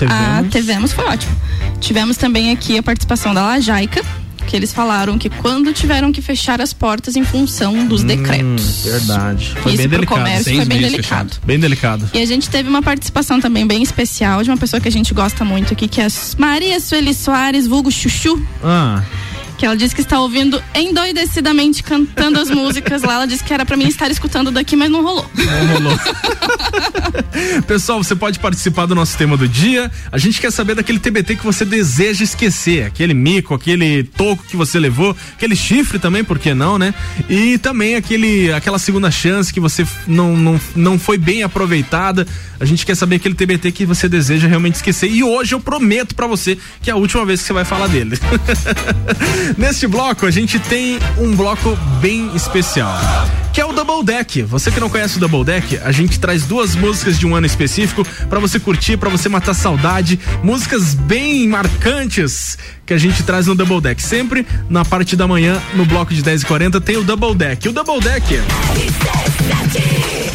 A 0.08 0.44
Tivemos. 0.44 0.54
tivemos 0.54 0.94
foi 0.94 1.06
ótimo. 1.06 1.36
Tivemos 1.80 2.16
também 2.16 2.52
aqui 2.52 2.78
a 2.78 2.84
participação 2.84 3.34
da 3.34 3.42
Lajaica, 3.42 4.04
que 4.46 4.56
eles 4.56 4.72
falaram 4.72 5.18
que 5.18 5.32
quando 5.32 5.74
tiveram 5.74 6.12
que 6.12 6.22
fechar 6.22 6.62
as 6.62 6.74
portas 6.74 7.16
em 7.16 7.24
função 7.24 7.88
dos 7.88 8.04
decretos. 8.04 8.86
Hum, 8.86 8.92
verdade. 8.92 9.56
Foi 9.64 9.72
Isso 9.72 9.78
bem 9.82 9.88
delicado. 9.90 10.20
comércio 10.20 10.56
foi 10.56 10.66
bem 10.66 10.78
delicado. 10.80 11.04
fechado. 11.04 11.38
Bem 11.44 11.60
delicado. 11.60 12.10
E 12.14 12.20
a 12.22 12.26
gente 12.28 12.48
teve 12.52 12.70
uma 12.70 12.84
participação 12.84 13.40
também 13.42 13.66
bem 13.66 13.82
especial 13.82 14.44
de 14.44 14.52
uma 14.52 14.58
pessoa 14.58 14.80
que 14.80 14.88
a 14.88 14.92
gente 14.92 15.12
gosta 15.12 15.44
muito 15.44 15.74
aqui, 15.74 15.88
que 15.88 16.00
é 16.00 16.06
a 16.06 16.10
Maria 16.38 16.80
Sueli 16.80 17.16
Soares, 17.16 17.66
vulgo 17.66 17.92
Chuchu. 17.92 18.40
Ah. 18.64 19.02
Que 19.58 19.66
ela 19.66 19.76
disse 19.76 19.96
que 19.96 20.02
está 20.02 20.20
ouvindo 20.20 20.62
endoidecidamente 20.74 21.84
cantando 21.84 22.40
as 22.40 22.50
músicas 22.50 23.02
lá. 23.02 23.16
Ela 23.16 23.26
disse 23.26 23.44
que 23.44 23.54
era 23.54 23.66
pra 23.66 23.78
mim 23.78 23.88
estar 23.88 24.12
escutando 24.12 24.52
daqui, 24.52 24.76
mas 24.76 24.90
não 24.90 25.04
rolou. 25.04 25.30
Não 25.34 25.68
rolou. 25.68 26.00
Pessoal, 27.68 28.04
você 28.04 28.16
pode 28.16 28.40
participar 28.40 28.86
do 28.86 28.96
nosso 28.96 29.18
tema 29.18 29.38
do 29.38 29.48
dia. 29.48 29.92
A 30.12 30.18
gente 30.18 30.40
quer 30.42 30.52
saber 30.52 30.76
daquele 30.76 31.00
TBT 31.00 31.36
que 31.36 31.44
você 31.44 31.64
deseja 31.64 32.24
esquecer. 32.24 32.86
Aquele 32.86 33.14
mico, 33.14 33.54
aquele 33.54 34.04
toco 34.04 34.44
que 34.44 34.58
você 34.58 34.80
levou, 34.80 35.16
aquele 35.36 35.56
chifre 35.56 36.00
também, 36.00 36.24
por 36.24 36.40
que 36.40 36.54
não, 36.54 36.78
né? 36.78 36.94
E 37.30 37.58
também 37.58 37.96
aquele, 37.96 38.52
aquela 38.52 38.80
segunda 38.80 39.10
chance 39.10 39.54
que 39.54 39.60
você 39.60 39.86
não, 40.08 40.36
não, 40.36 40.60
não 40.76 41.00
foi 41.00 41.18
bem 41.18 41.44
aproveitada. 41.44 42.28
A 42.60 42.66
gente 42.66 42.86
quer 42.86 42.96
saber 42.96 43.18
aquele 43.18 43.36
TBT 43.36 43.72
que 43.72 43.86
você 43.86 44.08
deseja 44.08 44.48
realmente 44.48 44.76
esquecer. 44.76 45.10
E 45.10 45.24
hoje 45.24 45.54
eu 45.56 45.60
prometo 45.60 46.16
pra 46.16 46.28
você 46.28 46.58
que 46.82 46.90
é 46.90 46.94
a 46.94 46.96
última 46.96 47.26
vez 47.26 47.42
que 47.42 47.48
você 47.48 47.54
vai 47.54 47.66
falar 47.66 47.88
dele. 47.88 48.18
Neste 49.58 49.88
bloco, 49.88 50.26
a 50.26 50.32
gente 50.32 50.60
tem 50.60 51.00
um 51.18 51.36
bloco 51.36 51.78
bem 52.02 52.36
especial. 52.36 52.94
Que 53.54 53.62
é 53.62 53.66
o 53.66 53.72
Double 53.72 54.04
Deck. 54.04 54.42
Você 54.44 54.70
que 54.70 54.80
não 54.80 54.90
conhece 54.90 55.18
o 55.18 55.20
Double 55.20 55.46
Deck, 55.46 55.78
a 55.78 55.92
gente 55.92 56.20
traz 56.20 56.44
duas 56.46 56.76
músicas 56.76 57.18
de 57.18 57.26
um 57.26 57.36
ano 57.36 57.46
específico 57.46 58.06
pra 58.30 58.40
você 58.40 58.60
curtir, 58.60 58.98
pra 58.98 59.10
você 59.10 59.30
matar 59.30 59.54
saudade, 59.54 60.20
músicas 60.44 60.94
bem 60.94 61.48
marcantes 61.48 62.58
que 62.86 62.94
a 62.94 62.98
gente 62.98 63.24
traz 63.24 63.48
no 63.48 63.56
Double 63.56 63.82
Deck. 63.82 64.02
Sempre 64.02 64.46
na 64.70 64.86
parte 64.86 65.16
da 65.16 65.28
manhã, 65.28 65.62
no 65.74 65.86
bloco 65.86 66.14
de 66.14 66.22
10 66.22 66.44
e 66.44 66.46
40 66.46 66.82
tem 66.82 66.98
o 66.98 67.04
Double 67.04 67.36
Deck. 67.36 67.68
O 67.68 67.74
Double 67.74 68.00
Deck 68.00 68.42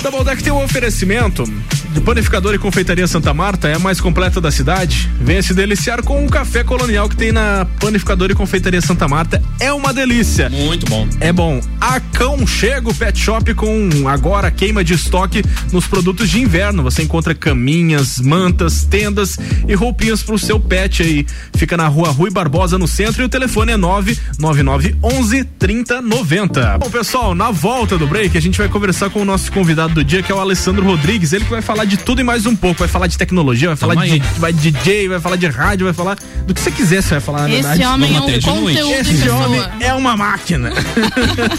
Double 0.03 0.25
Deck 0.25 0.43
tem 0.43 0.53
um 0.53 0.65
oferecimento 0.65 1.45
de 1.93 2.01
panificador 2.01 2.55
e 2.55 2.59
confeitaria 2.59 3.07
Santa 3.07 3.35
Marta, 3.35 3.69
é 3.69 3.75
a 3.75 3.79
mais 3.79 4.01
completa 4.01 4.41
da 4.41 4.51
cidade. 4.51 5.11
Venha 5.21 5.43
se 5.43 5.53
deliciar 5.53 6.03
com 6.03 6.25
o 6.25 6.31
café 6.31 6.63
colonial 6.63 7.09
que 7.09 7.17
tem 7.17 7.33
na 7.33 7.67
panificador 7.79 8.31
e 8.31 8.35
confeitaria 8.35 8.81
Santa 8.81 9.09
Marta. 9.09 9.43
É 9.59 9.73
uma 9.73 9.93
delícia. 9.93 10.49
Muito 10.49 10.87
bom. 10.87 11.07
É 11.19 11.33
bom. 11.33 11.61
Aconchego 11.81 12.95
Pet 12.95 13.19
Shop 13.19 13.55
com 13.55 14.09
agora 14.09 14.51
queima 14.51 14.85
de 14.85 14.95
estoque 14.95 15.43
nos 15.73 15.87
produtos 15.87 16.31
de 16.31 16.41
inverno. 16.41 16.83
Você 16.83 17.03
encontra 17.03 17.35
caminhas, 17.35 18.21
mantas, 18.21 18.85
tendas 18.85 19.37
e 19.67 19.75
roupinhas 19.75 20.23
pro 20.23 20.39
seu 20.39 20.61
pet 20.61 21.03
aí. 21.03 21.27
Fica 21.55 21.77
na 21.77 21.89
rua 21.89 22.11
Rui 22.11 22.31
Barbosa 22.41 22.79
no 22.79 22.89
centro 22.89 23.21
e 23.23 23.27
o 23.27 23.29
telefone 23.29 23.73
é 23.73 23.77
99911 23.77 25.45
3090. 25.59 26.79
Bom, 26.79 26.89
pessoal, 26.89 27.35
na 27.35 27.51
volta 27.51 27.99
do 27.99 28.07
break 28.07 28.37
a 28.37 28.41
gente 28.41 28.57
vai 28.57 28.67
conversar 28.67 29.11
com 29.11 29.21
o 29.21 29.25
nosso 29.27 29.53
convidado 29.53 29.93
do 29.93 30.03
dia, 30.03 30.23
que 30.23 30.33
é 30.33 30.35
o 30.35 30.41
Alessandro 30.41 30.83
Rodrigues. 30.83 31.35
Ele 31.35 31.45
que 31.45 31.51
vai 31.51 31.61
falar 31.61 31.85
de 31.85 31.99
tudo 31.99 32.23
e 32.23 32.25
mais 32.25 32.47
um 32.47 32.57
pouco. 32.57 32.79
Vai 32.79 32.89
falar 32.89 33.09
de 33.09 33.19
tecnologia, 33.19 33.69
vai 33.69 33.77
falar 33.77 33.95
de 34.07 34.19
vai 34.39 34.55
de 34.55 34.71
DJ, 34.71 35.09
vai 35.09 35.21
falar 35.21 35.37
de 35.37 35.47
rádio, 35.49 35.85
vai 35.85 35.93
falar 35.93 36.17
do 36.47 36.55
que 36.55 36.61
você 36.61 36.71
quiser, 36.71 37.03
você 37.03 37.11
vai 37.11 37.21
falar, 37.21 37.43
na 37.43 37.51
Esse 37.51 37.69
verdade. 37.69 37.85
homem 37.85 38.17
é 38.17 38.21
um 38.21 38.23
conteúdo 38.23 38.71
Esse 38.71 39.15
pessoa. 39.19 39.47
homem 39.47 39.63
é 39.81 39.93
uma 39.93 40.17
máquina. 40.17 40.73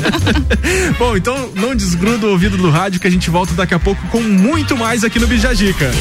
Bom, 0.98 1.16
então 1.16 1.52
não 1.56 1.76
desgruda 1.76 2.26
o 2.26 2.32
ouvido 2.32 2.58
do 2.58 2.72
rádio 2.72 3.00
que 3.00 3.08
a 3.08 3.12
gente 3.12 3.30
volta 3.30 3.54
daqui 3.54 3.76
a 3.76 3.80
pouco 3.80 4.02
com 4.08 4.22
muito 4.22 4.76
mais 4.76 5.04
aqui 5.04 5.20
no 5.20 5.28
Bijagica. 5.28 5.92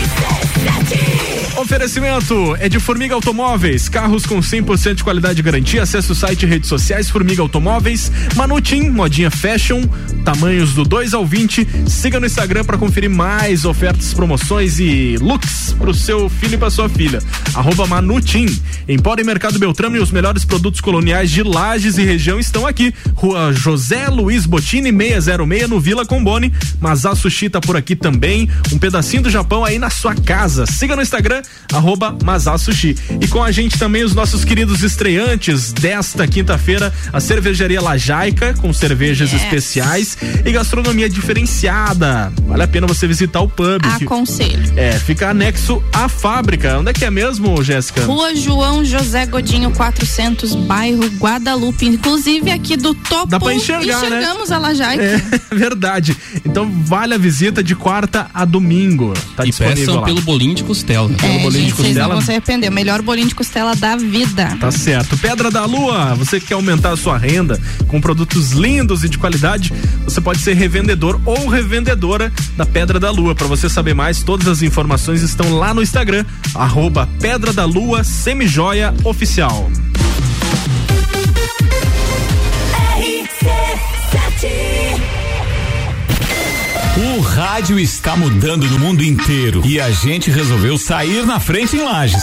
Oferecimento 1.56 2.56
é 2.58 2.68
de 2.68 2.80
Formiga 2.80 3.14
Automóveis, 3.14 3.88
carros 3.88 4.24
com 4.24 4.40
100% 4.40 4.69
de 4.76 5.02
qualidade 5.02 5.40
e 5.40 5.42
garantia. 5.42 5.82
Acesse 5.82 6.12
o 6.12 6.14
site 6.14 6.44
e 6.44 6.46
redes 6.46 6.68
sociais 6.68 7.10
Formiga 7.10 7.42
Automóveis, 7.42 8.10
Manutim, 8.36 8.88
modinha 8.88 9.28
fashion, 9.28 9.82
tamanhos 10.24 10.74
do 10.74 10.84
2 10.84 11.12
ao 11.12 11.26
20. 11.26 11.66
Siga 11.88 12.20
no 12.20 12.26
Instagram 12.26 12.64
para 12.64 12.78
conferir 12.78 13.10
mais 13.10 13.64
ofertas, 13.64 14.14
promoções 14.14 14.78
e 14.78 15.16
looks 15.20 15.74
pro 15.76 15.92
seu 15.92 16.28
filho 16.28 16.54
e 16.54 16.58
pra 16.58 16.70
sua 16.70 16.88
filha. 16.88 17.20
Arroba 17.52 17.84
Manutim. 17.84 18.46
Empório 18.88 19.22
e 19.22 19.24
Mercado 19.24 19.58
Beltrame, 19.58 19.98
os 19.98 20.12
melhores 20.12 20.44
produtos 20.44 20.80
coloniais 20.80 21.30
de 21.30 21.42
Lages 21.42 21.98
e 21.98 22.04
região 22.04 22.38
estão 22.38 22.64
aqui. 22.64 22.94
Rua 23.14 23.52
José 23.52 24.06
Luiz 24.08 24.46
Botini, 24.46 24.92
606, 24.92 25.68
no 25.68 25.80
Vila 25.80 26.06
Combone. 26.06 26.52
Mazá 26.80 27.14
Sushi 27.14 27.50
tá 27.50 27.60
por 27.60 27.76
aqui 27.76 27.96
também. 27.96 28.48
Um 28.72 28.78
pedacinho 28.78 29.24
do 29.24 29.30
Japão 29.30 29.64
aí 29.64 29.78
na 29.78 29.90
sua 29.90 30.14
casa. 30.14 30.64
Siga 30.64 30.94
no 30.94 31.02
Instagram, 31.02 31.42
arroba 31.72 32.16
Mazá 32.24 32.56
Sushi. 32.56 32.96
E 33.20 33.26
com 33.26 33.42
a 33.42 33.50
gente 33.50 33.78
também 33.78 34.04
os 34.04 34.14
nossos 34.14 34.44
queridos 34.44 34.59
estreantes 34.68 35.72
desta 35.72 36.26
quinta-feira, 36.26 36.92
a 37.12 37.20
cervejaria 37.20 37.80
Lajaica, 37.80 38.54
com 38.54 38.72
cervejas 38.72 39.32
Yes. 39.32 39.42
especiais 39.42 40.18
e 40.44 40.52
gastronomia 40.52 41.08
diferenciada. 41.08 42.32
Vale 42.46 42.62
a 42.62 42.68
pena 42.68 42.86
você 42.86 43.06
visitar 43.06 43.40
o 43.40 43.48
pub. 43.48 43.80
que- 43.98 44.04
Aconselho. 44.04 44.72
é, 44.76 44.92
fica 44.92 45.30
anexo 45.30 45.82
à 45.92 46.08
fábrica. 46.08 46.78
Onde 46.78 46.90
é 46.90 46.92
que 46.92 47.04
é 47.04 47.10
mesmo, 47.10 47.62
Jéssica? 47.62 48.04
Rua 48.04 48.34
João 48.34 48.84
José 48.84 49.26
Godinho 49.26 49.70
400, 49.70 50.54
bairro 50.54 51.06
Guadalupe. 51.18 51.86
Inclusive 51.86 52.50
aqui 52.50 52.76
do 52.76 52.94
topo 52.94 53.26
Dá 53.26 53.38
pra 53.40 53.54
enxergar, 53.54 54.00
né? 54.00 54.06
enxergamos 54.06 54.50
a 54.52 54.58
Lajaica. 54.58 55.02
É 55.02 55.20
verdade. 55.54 56.16
Então 56.44 56.70
vale 56.84 57.14
a 57.14 57.18
visita 57.18 57.62
de 57.62 57.74
quarta 57.74 58.26
a 58.34 58.44
domingo. 58.44 59.12
Tá 59.36 59.44
E 59.44 59.48
disponível 59.50 59.76
peçam 59.78 59.94
lá. 60.00 60.02
pelo 60.02 60.20
bolinho 60.22 60.54
de 60.54 60.64
costela. 60.64 61.10
É, 61.22 61.38
bolinho 61.38 61.50
de 61.50 61.58
gente, 61.60 61.72
vocês 61.74 61.78
não 61.78 61.84
costela. 61.86 62.14
vão 62.14 62.20
se 62.22 62.30
arrepender. 62.30 62.68
O 62.70 62.72
melhor 62.72 63.02
bolinho 63.02 63.28
de 63.28 63.34
costela 63.34 63.74
da 63.76 63.96
vida. 63.96 64.49
Tá 64.58 64.70
certo. 64.70 65.16
Pedra 65.18 65.50
da 65.50 65.64
Lua, 65.64 66.14
você 66.14 66.40
que 66.40 66.46
quer 66.46 66.54
aumentar 66.54 66.92
a 66.92 66.96
sua 66.96 67.16
renda 67.16 67.60
com 67.88 68.00
produtos 68.00 68.52
lindos 68.52 69.04
e 69.04 69.08
de 69.08 69.18
qualidade, 69.18 69.72
você 70.04 70.20
pode 70.20 70.40
ser 70.40 70.54
revendedor 70.54 71.20
ou 71.24 71.48
revendedora 71.48 72.32
da 72.56 72.66
Pedra 72.66 72.98
da 72.98 73.10
Lua. 73.10 73.34
Para 73.34 73.46
você 73.46 73.68
saber 73.68 73.94
mais, 73.94 74.22
todas 74.22 74.48
as 74.48 74.62
informações 74.62 75.22
estão 75.22 75.54
lá 75.54 75.72
no 75.72 75.82
Instagram, 75.82 76.24
arroba 76.54 77.08
Pedra 77.20 77.52
da 77.52 77.64
Lua 77.64 78.04
Semijoia 78.04 78.94
Oficial. 79.04 79.70
O 86.96 87.20
rádio 87.20 87.78
está 87.78 88.16
mudando 88.16 88.66
no 88.68 88.78
mundo 88.78 89.02
inteiro 89.02 89.62
e 89.64 89.80
a 89.80 89.90
gente 89.90 90.30
resolveu 90.30 90.76
sair 90.76 91.24
na 91.24 91.40
frente 91.40 91.76
em 91.76 91.82
Lages. 91.82 92.22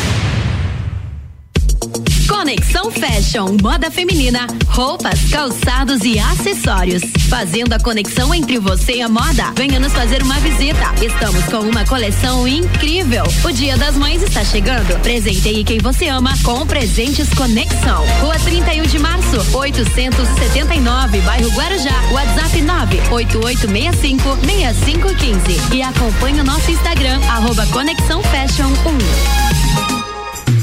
Conexão 2.31 2.89
Fashion, 2.89 3.57
moda 3.61 3.91
feminina, 3.91 4.47
roupas, 4.67 5.19
calçados 5.29 6.01
e 6.05 6.17
acessórios. 6.17 7.03
Fazendo 7.29 7.73
a 7.73 7.79
conexão 7.79 8.33
entre 8.33 8.57
você 8.57 8.93
e 8.93 9.01
a 9.01 9.09
moda. 9.09 9.51
Venha 9.53 9.81
nos 9.81 9.91
fazer 9.91 10.23
uma 10.23 10.39
visita. 10.39 10.95
Estamos 11.01 11.43
com 11.45 11.59
uma 11.59 11.85
coleção 11.85 12.47
incrível. 12.47 13.25
O 13.43 13.51
Dia 13.51 13.75
das 13.75 13.97
Mães 13.97 14.23
está 14.23 14.45
chegando. 14.45 14.97
Presenteie 15.01 15.65
quem 15.65 15.79
você 15.79 16.07
ama 16.07 16.33
com 16.41 16.65
presentes 16.65 17.27
Conexão. 17.33 18.05
Rua 18.21 18.39
31 18.39 18.83
de 18.83 18.97
março, 18.97 19.57
879, 19.57 21.19
bairro 21.19 21.49
Guarujá. 21.49 22.01
WhatsApp 22.11 22.61
98865 22.61 24.37
6515. 24.45 25.75
E 25.75 25.83
acompanhe 25.83 26.39
o 26.39 26.45
nosso 26.45 26.71
Instagram, 26.71 27.19
arroba 27.27 27.65
Conexão 27.67 28.23
Fashion 28.23 28.69
1. 29.57 29.60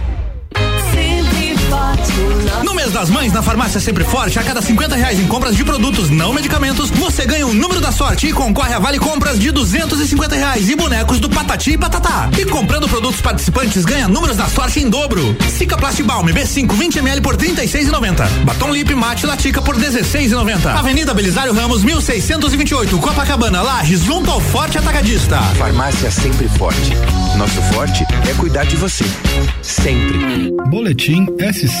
No 2.63 2.73
mês 2.73 2.91
das 2.91 3.09
mães, 3.09 3.33
na 3.33 3.41
farmácia 3.41 3.79
Sempre 3.79 4.03
Forte, 4.03 4.37
a 4.37 4.43
cada 4.43 4.61
50 4.61 4.95
reais 4.95 5.19
em 5.19 5.27
compras 5.27 5.55
de 5.55 5.63
produtos 5.63 6.09
não 6.09 6.33
medicamentos, 6.33 6.89
você 6.89 7.25
ganha 7.25 7.45
o 7.45 7.53
número 7.53 7.81
da 7.81 7.91
sorte 7.91 8.27
e 8.27 8.33
concorre 8.33 8.73
a 8.73 8.79
vale 8.79 8.99
compras 8.99 9.39
de 9.39 9.51
250 9.51 10.35
reais 10.35 10.69
e 10.69 10.75
bonecos 10.75 11.19
do 11.19 11.29
Patati 11.29 11.71
e 11.71 11.77
Patatá. 11.77 12.29
E 12.37 12.45
comprando 12.45 12.87
produtos 12.87 13.19
participantes, 13.19 13.83
ganha 13.83 14.07
números 14.07 14.37
da 14.37 14.47
sorte 14.47 14.79
em 14.79 14.89
dobro. 14.89 15.35
Cica 15.49 15.77
Plastbalm 15.77 16.27
B5 16.27 16.71
20 16.71 16.99
ml 16.99 17.21
por 17.21 17.35
36,90. 17.35 18.27
Batom 18.45 18.71
Lip 18.71 18.93
Mate 18.93 19.25
Latica 19.25 19.61
por 19.61 19.75
16,90. 19.75 20.77
Avenida 20.77 21.13
Belisário 21.13 21.53
Ramos 21.53 21.83
1628, 21.83 22.97
Copacabana, 22.99 23.61
Lages, 23.61 24.03
junto 24.03 24.29
ao 24.29 24.39
Forte 24.39 24.77
Atacadista. 24.77 25.39
Farmácia 25.57 26.11
Sempre 26.11 26.47
Forte. 26.47 26.91
Nosso 27.37 27.61
forte 27.73 28.05
é 28.29 28.33
cuidar 28.33 28.65
de 28.65 28.75
você. 28.75 29.05
Sempre. 29.61 30.51
Boletim 30.69 31.25
SC 31.51 31.80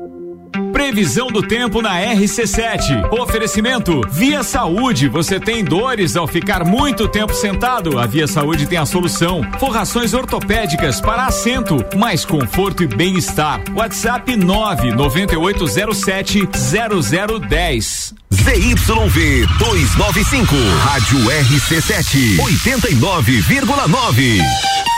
Previsão 0.81 1.27
do 1.27 1.43
tempo 1.43 1.79
na 1.79 2.01
RC7. 2.01 3.13
Oferecimento 3.13 4.01
Via 4.09 4.41
Saúde. 4.41 5.07
Você 5.07 5.39
tem 5.39 5.63
dores 5.63 6.15
ao 6.15 6.25
ficar 6.25 6.65
muito 6.65 7.07
tempo 7.07 7.35
sentado? 7.35 7.99
A 7.99 8.07
Via 8.07 8.25
Saúde 8.25 8.65
tem 8.65 8.79
a 8.79 8.85
solução. 8.85 9.43
Forrações 9.59 10.15
ortopédicas 10.15 10.99
para 10.99 11.27
assento, 11.27 11.85
mais 11.95 12.25
conforto 12.25 12.81
e 12.81 12.87
bem-estar. 12.87 13.61
WhatsApp 13.75 14.35
99807 14.35 16.49
0010. 16.51 18.15
ZYV 18.33 19.45
295, 19.59 20.55
Rádio 20.83 21.19
RC7, 21.19 22.39
89,9. 22.39 24.90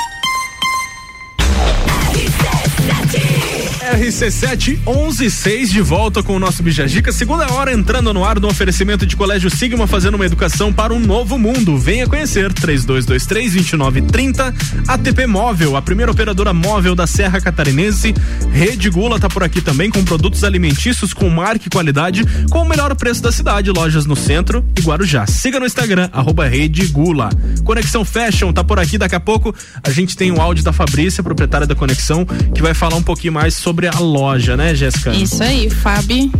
RC7 3.93 4.79
116 4.85 5.69
de 5.69 5.79
volta 5.79 6.23
com 6.23 6.35
o 6.35 6.39
nosso 6.39 6.63
Bijagica, 6.63 7.11
segunda 7.11 7.51
hora 7.53 7.71
entrando 7.71 8.11
no 8.11 8.25
ar 8.25 8.39
do 8.39 8.47
oferecimento 8.47 9.05
de 9.05 9.15
Colégio 9.15 9.51
Sigma 9.51 9.85
fazendo 9.85 10.15
uma 10.15 10.25
educação 10.25 10.73
para 10.73 10.91
um 10.91 10.99
novo 10.99 11.37
mundo. 11.37 11.77
Venha 11.77 12.07
conhecer 12.07 12.51
3223 12.51 13.53
2930 13.53 14.55
ATP 14.87 15.27
Móvel, 15.27 15.77
a 15.77 15.81
primeira 15.81 16.11
operadora 16.11 16.53
móvel 16.53 16.95
da 16.95 17.05
Serra 17.05 17.39
Catarinense. 17.39 18.15
Rede 18.51 18.89
Gula 18.89 19.19
tá 19.19 19.29
por 19.29 19.43
aqui 19.43 19.61
também 19.61 19.91
com 19.91 20.03
produtos 20.03 20.43
alimentícios 20.43 21.13
com 21.13 21.29
marca 21.29 21.67
e 21.67 21.69
qualidade 21.69 22.23
com 22.49 22.63
o 22.63 22.67
melhor 22.67 22.95
preço 22.95 23.21
da 23.21 23.31
cidade, 23.31 23.69
lojas 23.69 24.07
no 24.07 24.15
centro 24.15 24.65
e 24.75 24.81
Guarujá. 24.81 25.27
Siga 25.27 25.59
no 25.59 25.67
Instagram 25.67 26.09
arroba 26.11 26.47
Rede 26.47 26.87
Gula. 26.87 27.29
Conexão 27.63 28.03
Fashion 28.03 28.51
tá 28.51 28.63
por 28.63 28.79
aqui 28.79 28.97
daqui 28.97 29.15
a 29.15 29.19
pouco. 29.19 29.53
A 29.83 29.91
gente 29.91 30.17
tem 30.17 30.31
o 30.31 30.37
um 30.37 30.41
áudio 30.41 30.63
da 30.63 30.73
Fabrícia, 30.73 31.21
proprietária 31.21 31.67
da 31.67 31.75
Conexão, 31.75 32.25
que 32.25 32.61
vai 32.61 32.73
falar 32.73 32.95
um 32.95 33.03
pouquinho 33.03 33.33
mais 33.33 33.53
sobre 33.53 33.82
sobre 33.83 33.87
a 33.87 33.99
loja, 33.99 34.55
né, 34.55 34.73
Jéssica? 34.73 35.11
Isso 35.11 35.41
aí, 35.43 35.69
Fabi 35.69 36.31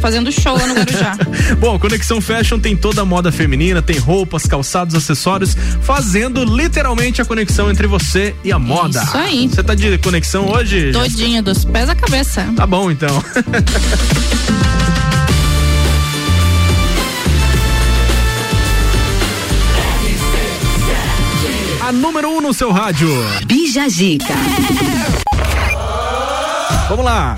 fazendo 0.00 0.32
show 0.32 0.56
lá 0.56 0.66
no 0.66 0.74
Guarujá. 0.74 1.16
Bom, 1.60 1.78
Conexão 1.78 2.20
Fashion 2.20 2.58
tem 2.58 2.76
toda 2.76 3.02
a 3.02 3.04
moda 3.04 3.30
feminina, 3.30 3.80
tem 3.80 3.98
roupas, 3.98 4.46
calçados, 4.46 4.96
acessórios, 4.96 5.56
fazendo 5.80 6.44
literalmente 6.44 7.22
a 7.22 7.24
conexão 7.24 7.70
entre 7.70 7.86
você 7.86 8.34
e 8.42 8.50
a 8.50 8.58
moda. 8.58 9.02
Isso 9.02 9.16
aí. 9.16 9.48
Você 9.48 9.62
tá 9.62 9.74
de 9.74 9.98
conexão 9.98 10.50
hoje? 10.50 10.90
Todinha, 10.90 11.40
dos 11.40 11.64
pés 11.64 11.88
à 11.88 11.94
cabeça. 11.94 12.44
Tá 12.56 12.66
bom, 12.66 12.90
então. 12.90 13.22
A 21.80 21.90
número 21.92 22.28
1 22.28 22.36
um 22.36 22.40
no 22.40 22.54
seu 22.54 22.70
rádio. 22.70 23.08
Bija 23.46 23.88
Zica. 23.88 24.34
Vamos 26.88 27.04
lá. 27.04 27.36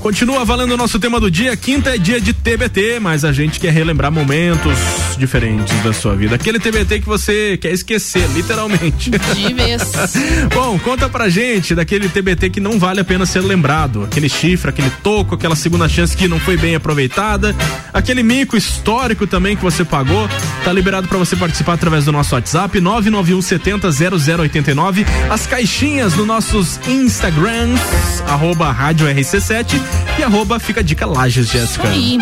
Continua 0.00 0.46
valendo 0.46 0.72
o 0.72 0.76
nosso 0.78 0.98
tema 0.98 1.20
do 1.20 1.30
dia. 1.30 1.54
Quinta 1.54 1.94
é 1.94 1.98
dia 1.98 2.18
de 2.18 2.32
TBT, 2.32 2.98
mas 3.00 3.22
a 3.22 3.32
gente 3.32 3.60
quer 3.60 3.70
relembrar 3.70 4.10
momentos 4.10 4.72
diferentes 5.18 5.78
da 5.82 5.92
sua 5.92 6.16
vida. 6.16 6.36
Aquele 6.36 6.58
TBT 6.58 7.00
que 7.00 7.06
você 7.06 7.58
quer 7.58 7.72
esquecer, 7.72 8.26
literalmente. 8.30 9.10
De 9.10 9.52
vez. 9.52 9.82
Bom, 10.54 10.78
conta 10.78 11.06
pra 11.06 11.28
gente 11.28 11.74
daquele 11.74 12.08
TBT 12.08 12.48
que 12.48 12.60
não 12.60 12.78
vale 12.78 13.00
a 13.00 13.04
pena 13.04 13.26
ser 13.26 13.40
lembrado. 13.40 14.04
Aquele 14.04 14.28
chifre, 14.28 14.70
aquele 14.70 14.90
toco, 15.02 15.34
aquela 15.34 15.54
segunda 15.54 15.86
chance 15.86 16.16
que 16.16 16.26
não 16.26 16.40
foi 16.40 16.56
bem 16.56 16.74
aproveitada. 16.74 17.54
Aquele 17.92 18.22
mico 18.22 18.56
histórico 18.56 19.26
também 19.26 19.54
que 19.54 19.62
você 19.62 19.84
pagou. 19.84 20.26
Tá 20.64 20.72
liberado 20.72 21.08
para 21.08 21.18
você 21.18 21.36
participar 21.36 21.74
através 21.74 22.06
do 22.06 22.12
nosso 22.12 22.34
WhatsApp 22.34 22.80
991 22.80 23.42
70 23.42 23.90
0089. 23.90 25.04
As 25.28 25.46
caixinhas 25.46 26.14
nos 26.14 26.26
nossos 26.26 26.80
Instagrams, 26.88 27.80
arroba 28.26 28.72
rádio 28.72 29.06
RC7 29.06 29.89
e 30.18 30.22
arroba 30.22 30.58
fica 30.58 30.80
a 30.80 30.82
dica 30.82 31.06
Lages, 31.06 31.48
Jéssica. 31.48 31.88
aí. 31.88 32.18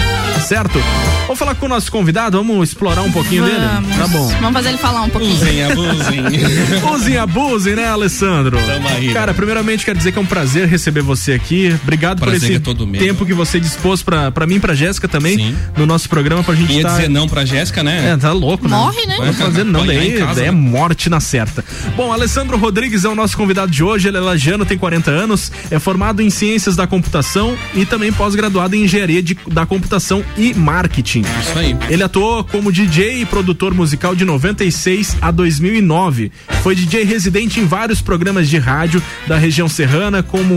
Certo? 0.47 0.81
Vamos 1.23 1.39
falar 1.39 1.55
com 1.57 1.66
o 1.66 1.69
nosso 1.69 1.91
convidado, 1.93 2.39
vamos 2.39 2.69
explorar 2.69 3.03
um 3.03 3.12
pouquinho 3.12 3.45
Vamos. 3.45 3.59
dele? 3.59 3.99
Tá 3.99 4.07
bom. 4.07 4.29
Vamos 4.41 4.53
fazer 4.53 4.69
ele 4.71 4.79
falar 4.79 5.03
um 5.03 5.11
pouquinho. 5.11 5.35
Usem, 5.35 5.64
abusem. 5.64 6.21
Usem, 6.95 7.16
abusem, 7.19 7.75
né, 7.77 7.87
Alessandro? 7.89 8.57
Tamo 8.57 8.89
aí. 8.89 9.12
Cara, 9.12 9.35
primeiramente 9.35 9.85
quero 9.85 9.99
dizer 9.99 10.12
que 10.12 10.19
é 10.19 10.23
um 10.23 10.27
prazer 10.27 10.69
receber 10.69 11.03
você 11.03 11.33
aqui. 11.33 11.77
Obrigado 11.83 12.21
por 12.21 12.29
Prazer 12.29 12.51
esse 12.51 12.57
é 12.57 12.61
todo 12.61 12.87
meu. 12.87 13.01
tempo 13.01 13.27
que 13.27 13.35
você 13.35 13.59
dispôs 13.61 14.03
pra, 14.03 14.31
pra 14.31 14.47
mim 14.47 14.55
e 14.55 14.61
pra 14.61 14.75
Jéssica 14.75 15.09
também 15.09 15.37
Sim. 15.37 15.57
no 15.77 15.85
nosso 15.85 16.09
programa 16.09 16.43
pra 16.43 16.55
gente 16.55 16.73
Ia 16.73 16.83
tá... 16.83 16.91
dizer 16.91 17.11
não 17.11 17.29
pra 17.29 17.45
Jéssica, 17.45 17.83
né? 17.83 18.12
É, 18.12 18.16
tá 18.16 18.33
louco, 18.33 18.69
né? 18.69 18.77
Morre, 18.77 19.05
né? 19.07 19.16
Não 19.19 19.35
fazer 19.35 19.64
não, 19.64 19.85
daí, 19.85 20.12
casa, 20.19 20.37
daí 20.37 20.49
é 20.49 20.53
né? 20.53 20.57
morte 20.57 21.11
na 21.11 21.21
certa. 21.21 21.64
Bom, 21.97 22.12
Alessandro 22.12 22.57
Rodrigues 22.57 23.05
é 23.05 23.09
o 23.09 23.14
nosso 23.14 23.37
convidado 23.37 23.71
de 23.71 23.83
hoje, 23.83 24.09
ele 24.09 24.16
é 24.16 24.21
lajano, 24.21 24.64
tem 24.64 24.79
40 24.79 25.11
anos, 25.11 25.53
é 25.71 25.79
formado 25.79 26.23
em 26.23 26.31
Ciências 26.31 26.77
da 26.77 26.87
Computação 26.87 27.58
e 27.75 27.85
também 27.87 28.13
pós-graduado 28.13 28.75
em 28.75 28.85
Engenharia 28.85 29.23
de- 29.23 29.37
da 29.51 29.65
Computação 29.67 30.25
e 30.37 30.55
Marketing. 30.55 31.23
Isso 31.43 31.59
aí. 31.59 31.77
Ele 31.89 32.03
atuou 32.03 32.43
como 32.45 32.73
DJ 32.73 33.23
e 33.23 33.27
produtor 33.27 33.75
musical 33.75 34.15
de 34.15 34.25
96 34.25 35.17
a 35.21 35.31
2009. 35.31 36.31
Foi 36.63 36.75
DJ 36.75 37.05
residente 37.05 37.61
em 37.61 37.67
vários 37.67 38.01
programas 38.01 38.49
de 38.49 38.59
rádio 38.59 39.03
da 39.27 39.37
região 39.37 39.69
serrana, 39.69 40.23
como 40.23 40.55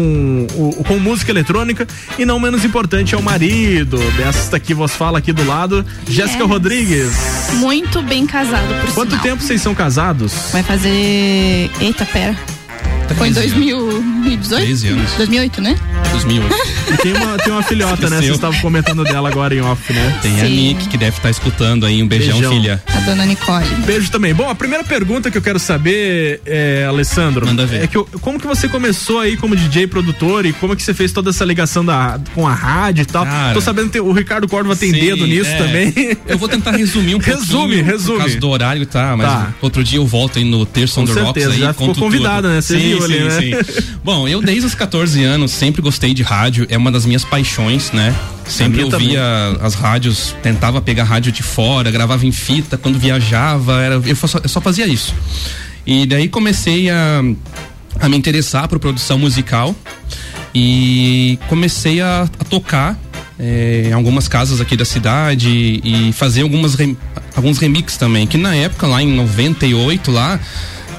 o, 0.55 0.83
com 0.87 0.97
música 0.99 1.31
eletrônica 1.31 1.87
e 2.17 2.25
não 2.25 2.39
menos 2.39 2.63
importante 2.65 3.13
é 3.15 3.17
o 3.17 3.21
marido 3.21 3.97
desta 4.17 4.59
que 4.59 4.73
vos 4.73 4.93
fala 4.95 5.19
aqui 5.19 5.31
do 5.31 5.45
lado, 5.45 5.85
Jéssica 6.07 6.43
Yes. 6.43 6.49
Rodrigues. 6.51 7.11
Muito 7.55 8.01
bem 8.01 8.25
casado, 8.25 8.67
por 8.85 8.93
Quanto 8.93 9.09
sinal. 9.11 9.23
tempo 9.23 9.43
vocês 9.43 9.61
são 9.61 9.73
casados? 9.75 10.33
Vai 10.51 10.63
fazer. 10.63 11.69
Eita, 11.79 12.05
pera. 12.05 12.35
Foi 13.17 13.29
em 13.29 13.33
13 13.33 13.55
2018? 13.55 14.65
13 14.65 14.87
anos. 14.89 15.11
2008, 15.17 15.61
né? 15.61 15.75
2008. 16.11 16.55
E 16.93 16.97
tem 16.97 17.13
uma, 17.13 17.37
tem 17.37 17.53
uma 17.53 17.63
filhota, 17.63 18.09
né? 18.09 18.17
Vocês 18.17 18.31
estavam 18.31 18.59
comentando 18.59 19.03
dela 19.03 19.29
agora 19.29 19.53
em 19.55 19.61
off, 19.61 19.91
né? 19.93 20.19
Tem 20.21 20.41
a 20.41 20.45
Sim. 20.45 20.55
Nick 20.55 20.87
que 20.89 20.97
deve 20.97 21.17
estar 21.17 21.29
escutando 21.29 21.85
aí. 21.85 22.01
Um 22.03 22.07
beijão, 22.07 22.33
Beijão. 22.39 22.51
filha. 22.53 22.83
A 22.87 22.99
dona 23.01 23.25
Nicole. 23.25 23.65
Beijo 23.85 24.11
também. 24.11 24.33
Bom, 24.33 24.49
a 24.49 24.55
primeira 24.55 24.83
pergunta 24.83 25.31
que 25.31 25.37
eu 25.37 25.41
quero 25.41 25.59
saber, 25.59 26.41
é, 26.45 26.85
Alessandro, 26.87 27.45
Manda 27.45 27.65
ver. 27.65 27.83
é 27.83 27.87
que 27.87 27.97
como 28.19 28.39
que 28.39 28.47
você 28.47 28.67
começou 28.67 29.19
aí 29.19 29.37
como 29.37 29.55
DJ 29.55 29.87
produtor 29.87 30.45
e 30.45 30.53
como 30.53 30.75
que 30.75 30.83
você 30.83 30.93
fez 30.93 31.11
toda 31.11 31.29
essa 31.29 31.45
ligação 31.45 31.83
da, 31.85 32.19
com 32.35 32.47
a 32.47 32.53
rádio 32.53 33.03
e 33.03 33.05
tal? 33.05 33.25
Cara. 33.25 33.53
Tô 33.53 33.61
sabendo 33.61 33.89
que 33.89 33.99
o 33.99 34.11
Ricardo 34.11 34.47
Córdova 34.47 34.75
tem 34.75 34.91
Sim, 34.91 34.99
dedo 34.99 35.25
nisso 35.25 35.49
é. 35.49 35.57
também. 35.57 35.93
Eu 36.27 36.37
vou 36.37 36.49
tentar 36.49 36.71
resumir 36.71 37.15
um 37.15 37.19
Resume, 37.19 37.45
pouquinho. 37.77 37.85
resume. 37.85 38.17
Por 38.17 38.23
causa 38.25 38.39
do 38.39 38.49
horário, 38.49 38.85
tá? 38.85 39.15
Mas 39.15 39.27
Tá. 39.31 39.53
outro 39.61 39.83
dia 39.83 39.97
eu 39.99 40.05
volto 40.05 40.37
aí 40.39 40.43
no 40.45 40.65
Terço 40.65 40.99
on 40.99 41.05
Com 41.05 41.13
the 41.13 41.21
Rocks 41.21 41.43
certeza, 41.43 41.53
aí. 41.55 41.59
já 41.61 41.73
ficou 41.73 41.93
tudo. 41.93 42.09
né? 42.41 42.61
Você 42.61 42.77
sim, 42.77 42.87
viu 42.89 43.00
ali, 43.03 43.17
sim, 43.31 43.49
né? 43.51 43.63
sim. 43.63 43.81
Bom, 44.03 44.27
eu 44.27 44.41
desde 44.41 44.65
os 44.65 44.75
14 44.75 45.23
anos 45.23 45.51
sempre 45.51 45.81
gostei 45.81 46.13
de 46.13 46.23
rádio. 46.23 46.65
É 46.69 46.77
uma 46.77 46.91
das 46.91 47.05
minhas 47.05 47.23
paixões, 47.23 47.91
né? 47.91 48.15
Sempre 48.45 48.83
ouvia 48.83 49.23
as 49.61 49.73
rádios, 49.75 50.35
tentava 50.43 50.81
pegar 50.81 51.03
rádio 51.05 51.31
de 51.31 51.43
fora, 51.43 51.89
gravava 51.91 52.25
em 52.25 52.31
fita 52.31 52.77
quando 52.77 52.97
viajava, 52.99 53.81
era, 53.81 53.95
eu 54.05 54.15
só, 54.15 54.39
eu 54.43 54.49
só 54.49 54.59
fazia 54.61 54.85
isso. 54.87 55.13
E 55.85 56.05
daí 56.05 56.27
comecei 56.27 56.89
a, 56.89 57.21
a 57.99 58.09
me 58.09 58.17
interessar 58.17 58.67
por 58.67 58.77
produção 58.79 59.17
musical 59.17 59.75
e 60.53 61.39
comecei 61.47 62.01
a, 62.01 62.27
a 62.39 62.43
tocar 62.43 62.99
eh, 63.39 63.85
em 63.87 63.93
algumas 63.93 64.27
casas 64.27 64.59
aqui 64.59 64.75
da 64.75 64.85
cidade 64.85 65.49
e 65.83 66.11
fazer 66.13 66.41
algumas 66.41 66.75
rem- 66.75 66.97
alguns 67.35 67.57
remixes 67.57 67.97
também, 67.97 68.27
que 68.27 68.37
na 68.37 68.53
época 68.55 68.85
lá 68.87 69.01
em 69.01 69.13
98 69.15 70.11
lá 70.11 70.39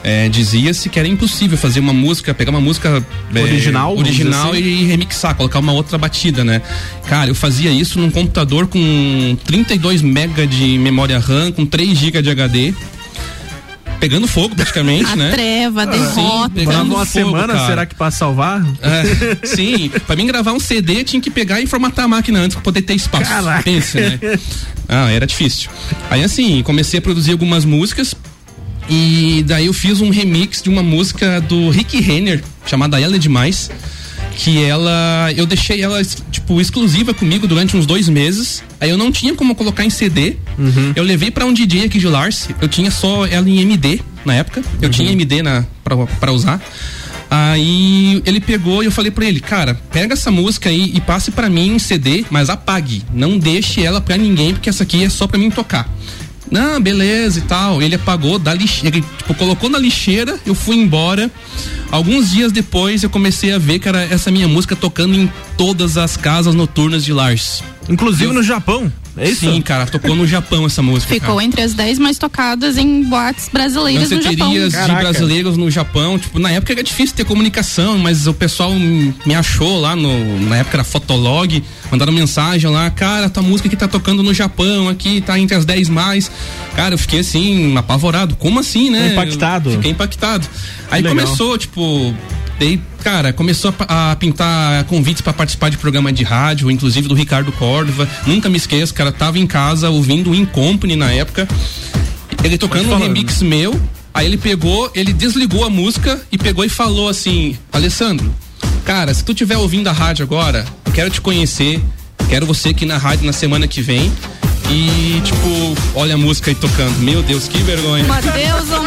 eh, 0.04 0.28
dizia-se 0.28 0.88
que 0.88 0.98
era 0.98 1.06
impossível 1.08 1.56
fazer 1.56 1.80
uma 1.80 1.92
música, 1.92 2.34
pegar 2.34 2.50
uma 2.50 2.60
música 2.60 3.04
Original, 3.34 3.90
vamos 3.94 4.08
original 4.08 4.50
assim. 4.52 4.60
e 4.62 4.84
remixar, 4.86 5.34
colocar 5.34 5.58
uma 5.60 5.72
outra 5.72 5.96
batida, 5.98 6.44
né? 6.44 6.60
Cara, 7.08 7.30
eu 7.30 7.34
fazia 7.34 7.70
isso 7.70 7.98
num 7.98 8.10
computador 8.10 8.66
com 8.66 9.36
32 9.44 10.02
mega 10.02 10.46
de 10.46 10.78
memória 10.78 11.18
RAM, 11.18 11.52
com 11.52 11.64
3 11.64 11.96
GB 11.98 12.22
de 12.22 12.30
HD. 12.30 12.74
Pegando 14.00 14.26
fogo 14.26 14.56
praticamente, 14.56 15.12
A 15.12 15.14
né? 15.14 15.30
treva, 15.30 15.84
Sim, 15.84 15.90
derrota. 15.92 16.50
Pegando 16.56 16.86
uma 16.92 17.06
fogo, 17.06 17.30
semana, 17.30 17.52
cara. 17.54 17.66
será 17.68 17.86
que 17.86 17.94
pra 17.94 18.10
salvar? 18.10 18.60
É, 18.82 19.46
sim, 19.46 19.88
pra 20.08 20.16
mim 20.16 20.26
gravar 20.26 20.52
um 20.52 20.58
CD 20.58 21.04
tinha 21.04 21.22
que 21.22 21.30
pegar 21.30 21.60
e 21.60 21.68
formatar 21.68 22.06
a 22.06 22.08
máquina 22.08 22.40
antes 22.40 22.56
pra 22.56 22.64
poder 22.64 22.82
ter 22.82 22.94
espaço. 22.94 23.30
Caraca. 23.30 23.62
Pense, 23.62 24.00
né? 24.00 24.18
Ah, 24.88 25.08
era 25.08 25.24
difícil. 25.24 25.70
Aí 26.10 26.24
assim, 26.24 26.60
comecei 26.64 26.98
a 26.98 27.00
produzir 27.02 27.30
algumas 27.30 27.64
músicas 27.64 28.12
e 28.88 29.44
daí 29.46 29.66
eu 29.66 29.72
fiz 29.72 30.00
um 30.00 30.10
remix 30.10 30.62
de 30.62 30.68
uma 30.68 30.82
música 30.82 31.40
do 31.40 31.70
Rick 31.70 32.00
Renner, 32.00 32.42
chamada 32.66 33.00
Ela 33.00 33.16
é 33.16 33.18
Demais, 33.18 33.70
que 34.36 34.62
ela, 34.62 35.30
eu 35.36 35.46
deixei 35.46 35.82
ela, 35.82 36.02
tipo, 36.30 36.60
exclusiva 36.60 37.12
comigo 37.12 37.46
durante 37.46 37.76
uns 37.76 37.86
dois 37.86 38.08
meses, 38.08 38.62
aí 38.80 38.90
eu 38.90 38.96
não 38.96 39.12
tinha 39.12 39.34
como 39.34 39.54
colocar 39.54 39.84
em 39.84 39.90
CD, 39.90 40.36
eu 40.96 41.04
levei 41.04 41.30
pra 41.30 41.44
um 41.44 41.52
DJ 41.52 41.84
aqui 41.84 41.98
de 41.98 42.08
Lars, 42.08 42.48
eu 42.60 42.68
tinha 42.68 42.90
só 42.90 43.26
ela 43.26 43.48
em 43.48 43.60
MD 43.60 44.00
na 44.24 44.34
época, 44.34 44.62
eu 44.80 44.88
tinha 44.88 45.12
MD 45.12 45.42
na, 45.42 45.64
pra, 45.84 45.96
pra 46.06 46.32
usar, 46.32 46.60
Aí 47.34 48.22
ele 48.26 48.40
pegou 48.40 48.82
e 48.82 48.86
eu 48.86 48.92
falei 48.92 49.10
pra 49.10 49.24
ele, 49.24 49.40
cara, 49.40 49.80
pega 49.90 50.12
essa 50.12 50.30
música 50.30 50.68
aí 50.68 50.92
e 50.94 51.00
passe 51.00 51.30
pra 51.30 51.48
mim 51.48 51.76
em 51.76 51.78
CD, 51.78 52.26
mas 52.28 52.50
apague. 52.50 53.02
Não 53.10 53.38
deixe 53.38 53.82
ela 53.82 54.02
pra 54.02 54.18
ninguém, 54.18 54.52
porque 54.52 54.68
essa 54.68 54.82
aqui 54.82 55.02
é 55.02 55.08
só 55.08 55.26
pra 55.26 55.38
mim 55.38 55.50
tocar. 55.50 55.88
Não, 56.52 56.78
beleza 56.78 57.38
e 57.38 57.42
tal. 57.42 57.80
Ele 57.80 57.94
apagou 57.94 58.38
da 58.38 58.52
lixeira, 58.52 58.94
ele, 58.94 59.04
tipo, 59.16 59.34
colocou 59.34 59.70
na 59.70 59.78
lixeira, 59.78 60.38
eu 60.44 60.54
fui 60.54 60.76
embora. 60.76 61.30
Alguns 61.90 62.30
dias 62.30 62.52
depois 62.52 63.02
eu 63.02 63.08
comecei 63.08 63.52
a 63.52 63.58
ver, 63.58 63.78
cara, 63.78 64.02
essa 64.04 64.30
minha 64.30 64.46
música 64.46 64.76
tocando 64.76 65.14
em 65.14 65.32
todas 65.56 65.96
as 65.96 66.14
casas 66.14 66.54
noturnas 66.54 67.04
de 67.06 67.12
Lars. 67.12 67.64
Inclusive 67.88 68.32
no 68.34 68.42
Japão, 68.42 68.92
é 69.16 69.28
isso? 69.28 69.40
Sim, 69.40 69.60
cara, 69.60 69.86
tocou 69.86 70.16
no 70.16 70.26
Japão 70.26 70.64
essa 70.64 70.80
música. 70.82 71.12
Ficou 71.12 71.34
cara. 71.34 71.44
entre 71.46 71.62
as 71.62 71.74
10 71.74 71.98
mais 71.98 72.18
tocadas 72.18 72.78
em 72.78 73.04
boates 73.04 73.48
brasileiras 73.52 74.08
do 74.08 74.22
Japão. 74.22 74.52
De 74.52 74.94
brasileiros 74.94 75.56
no 75.56 75.70
Japão, 75.70 76.18
tipo, 76.18 76.38
na 76.38 76.50
época 76.50 76.72
era 76.72 76.82
difícil 76.82 77.14
ter 77.14 77.24
comunicação, 77.24 77.98
mas 77.98 78.26
o 78.26 78.34
pessoal 78.34 78.72
me 78.72 79.34
achou 79.34 79.80
lá 79.80 79.94
no, 79.94 80.40
na 80.40 80.56
época 80.56 80.76
era 80.78 80.84
Fotolog, 80.84 81.62
mandaram 81.90 82.12
mensagem 82.12 82.70
lá, 82.70 82.90
cara, 82.90 83.28
tua 83.28 83.42
música 83.42 83.68
que 83.68 83.76
tá 83.76 83.86
tocando 83.86 84.22
no 84.22 84.32
Japão 84.32 84.88
aqui, 84.88 85.20
tá 85.20 85.38
entre 85.38 85.56
as 85.56 85.64
10 85.64 85.88
mais. 85.88 86.30
Cara, 86.74 86.94
eu 86.94 86.98
fiquei 86.98 87.20
assim, 87.20 87.76
apavorado, 87.76 88.36
como 88.36 88.60
assim, 88.60 88.90
né? 88.90 89.12
Impactado. 89.12 89.70
Eu 89.70 89.76
Fiquei 89.76 89.90
impactado. 89.90 90.46
Aí 90.90 91.02
Legal. 91.02 91.24
começou, 91.24 91.58
tipo, 91.58 92.14
daí, 92.58 92.80
cara, 93.02 93.32
começou 93.32 93.74
a, 93.88 94.12
a 94.12 94.16
pintar 94.16 94.84
convites 94.84 95.20
pra 95.20 95.32
participar 95.32 95.68
de 95.68 95.76
programa 95.76 96.12
de 96.12 96.22
rádio, 96.22 96.70
inclusive 96.70 97.08
do 97.08 97.14
Ricardo 97.14 97.50
Córdova. 97.52 98.08
Nunca 98.26 98.48
me 98.48 98.56
esqueço, 98.56 98.94
cara, 98.94 99.10
tava 99.10 99.38
em 99.38 99.46
casa 99.46 99.90
ouvindo 99.90 100.30
o 100.30 100.34
Incompany 100.34 100.96
na 100.96 101.12
época. 101.12 101.46
Ele 102.42 102.56
tocando 102.56 102.90
um 102.90 102.96
remix 102.96 103.42
meu, 103.42 103.78
aí 104.14 104.26
ele 104.26 104.36
pegou, 104.36 104.90
ele 104.94 105.12
desligou 105.12 105.64
a 105.64 105.70
música 105.70 106.20
e 106.30 106.38
pegou 106.38 106.64
e 106.64 106.68
falou 106.68 107.08
assim: 107.08 107.56
Alessandro, 107.72 108.32
cara, 108.84 109.12
se 109.12 109.24
tu 109.24 109.32
estiver 109.32 109.56
ouvindo 109.56 109.88
a 109.88 109.92
rádio 109.92 110.24
agora, 110.24 110.64
eu 110.84 110.92
quero 110.92 111.10
te 111.10 111.20
conhecer, 111.20 111.80
quero 112.28 112.46
você 112.46 112.70
aqui 112.70 112.86
na 112.86 112.98
rádio 112.98 113.26
na 113.26 113.32
semana 113.32 113.66
que 113.66 113.82
vem. 113.82 114.12
E, 114.70 115.20
tipo, 115.22 115.76
olha 115.94 116.14
a 116.14 116.18
música 116.18 116.50
aí 116.50 116.54
tocando. 116.54 116.98
Meu 117.00 117.22
Deus, 117.22 117.46
que 117.46 117.58
vergonha. 117.58 118.04
Louca. 118.70 118.81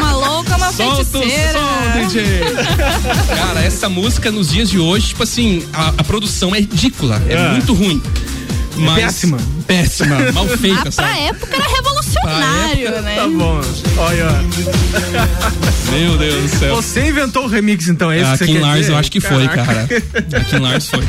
Como 0.45 0.63
a 0.63 0.71
Solta 0.71 1.01
o 1.01 1.05
feiticeira. 1.05 1.59
som, 1.59 2.07
DJ. 2.07 2.23
Cara, 3.35 3.61
essa 3.61 3.89
música 3.89 4.31
nos 4.31 4.49
dias 4.49 4.69
de 4.69 4.79
hoje, 4.79 5.07
tipo 5.07 5.23
assim, 5.23 5.65
a, 5.73 5.89
a 5.97 6.03
produção 6.03 6.53
é 6.55 6.59
ridícula, 6.59 7.21
é, 7.27 7.33
É. 7.33 7.49
muito 7.51 7.73
ruim. 7.73 8.01
Mas, 8.77 8.95
péssima. 9.05 9.37
Péssima, 9.65 10.31
mal 10.33 10.45
feita, 10.49 10.89
Ah, 10.89 10.91
sabe? 10.91 11.07
pra 11.13 11.17
época 11.17 11.55
era 11.55 11.65
revolucionário, 11.75 12.91
Pra 12.91 13.01
né? 13.01 13.15
Tá 13.15 13.27
bom. 13.27 13.61
Olha. 13.97 14.27
Meu 15.91 16.17
Deus 16.17 16.51
do 16.51 16.57
céu. 16.59 16.75
Você 16.75 17.07
inventou 17.07 17.45
o 17.45 17.47
remix, 17.47 17.87
então, 17.87 18.11
é 18.11 18.19
isso 18.21 18.31
A 18.33 18.37
que 18.37 18.45
Kim 18.47 18.57
Lars 18.59 18.79
dizer? 18.81 18.91
eu 18.91 18.97
acho 18.97 19.11
que 19.11 19.21
foi, 19.21 19.47
Caraca. 19.47 19.87
cara. 19.87 19.87
A 20.35 20.39
Kim 20.43 20.59
Lars 20.59 20.89
foi. 20.89 21.03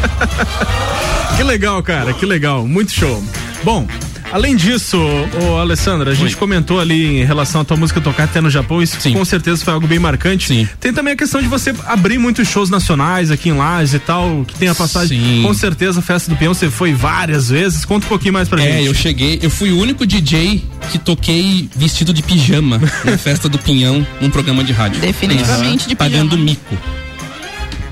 Que 1.36 1.42
legal, 1.42 1.82
cara, 1.82 2.12
que 2.12 2.24
legal, 2.24 2.66
muito 2.66 2.92
show. 2.92 3.22
Bom, 3.64 3.86
além 4.32 4.54
disso, 4.56 4.98
ô 5.42 5.56
Alessandra, 5.58 6.10
a 6.10 6.14
gente 6.14 6.36
comentou 6.36 6.80
ali 6.80 7.20
em 7.20 7.24
relação 7.24 7.60
à 7.60 7.64
tua 7.64 7.76
música 7.76 8.00
tocar 8.00 8.24
até 8.24 8.40
no 8.40 8.50
Japão, 8.50 8.82
isso 8.82 8.96
com 9.12 9.24
certeza 9.24 9.64
foi 9.64 9.72
algo 9.74 9.86
bem 9.86 9.98
marcante. 9.98 10.48
Sim. 10.48 10.68
Tem 10.80 10.92
também 10.92 11.14
a 11.14 11.16
questão 11.16 11.40
de 11.40 11.48
você 11.48 11.74
abrir 11.86 12.18
muitos 12.18 12.46
shows 12.48 12.68
nacionais 12.70 13.30
aqui 13.30 13.48
em 13.48 13.52
Lages 13.52 13.94
e 13.94 13.98
tal, 13.98 14.44
que 14.46 14.54
tem 14.56 14.68
a 14.68 14.74
passagem. 14.74 15.18
Sim. 15.18 15.42
Com 15.42 15.54
certeza, 15.54 16.00
a 16.00 16.02
Festa 16.02 16.30
do 16.30 16.36
Peão 16.36 16.52
você 16.54 16.70
foi 16.70 16.92
várias 16.92 17.48
vezes. 17.48 17.84
Conta 17.84 18.06
um 18.06 18.08
pouquinho 18.08 18.32
mais 18.34 18.48
pra 18.48 18.62
É, 18.62 18.72
gente. 18.78 18.86
eu 18.86 18.94
cheguei, 18.94 19.38
eu 19.42 19.50
fui 19.50 19.70
o 19.72 19.78
único 19.78 20.06
DJ 20.06 20.64
que 20.90 20.98
toquei 20.98 21.68
vestido 21.76 22.12
de 22.12 22.22
pijama 22.22 22.80
na 23.04 23.16
festa 23.18 23.48
do 23.48 23.58
Pinhão, 23.58 24.06
num 24.20 24.30
programa 24.30 24.62
de 24.64 24.72
rádio. 24.72 25.00
Definitivamente 25.00 25.88
de 25.88 25.94
Pagando 25.94 26.36
mico. 26.36 26.76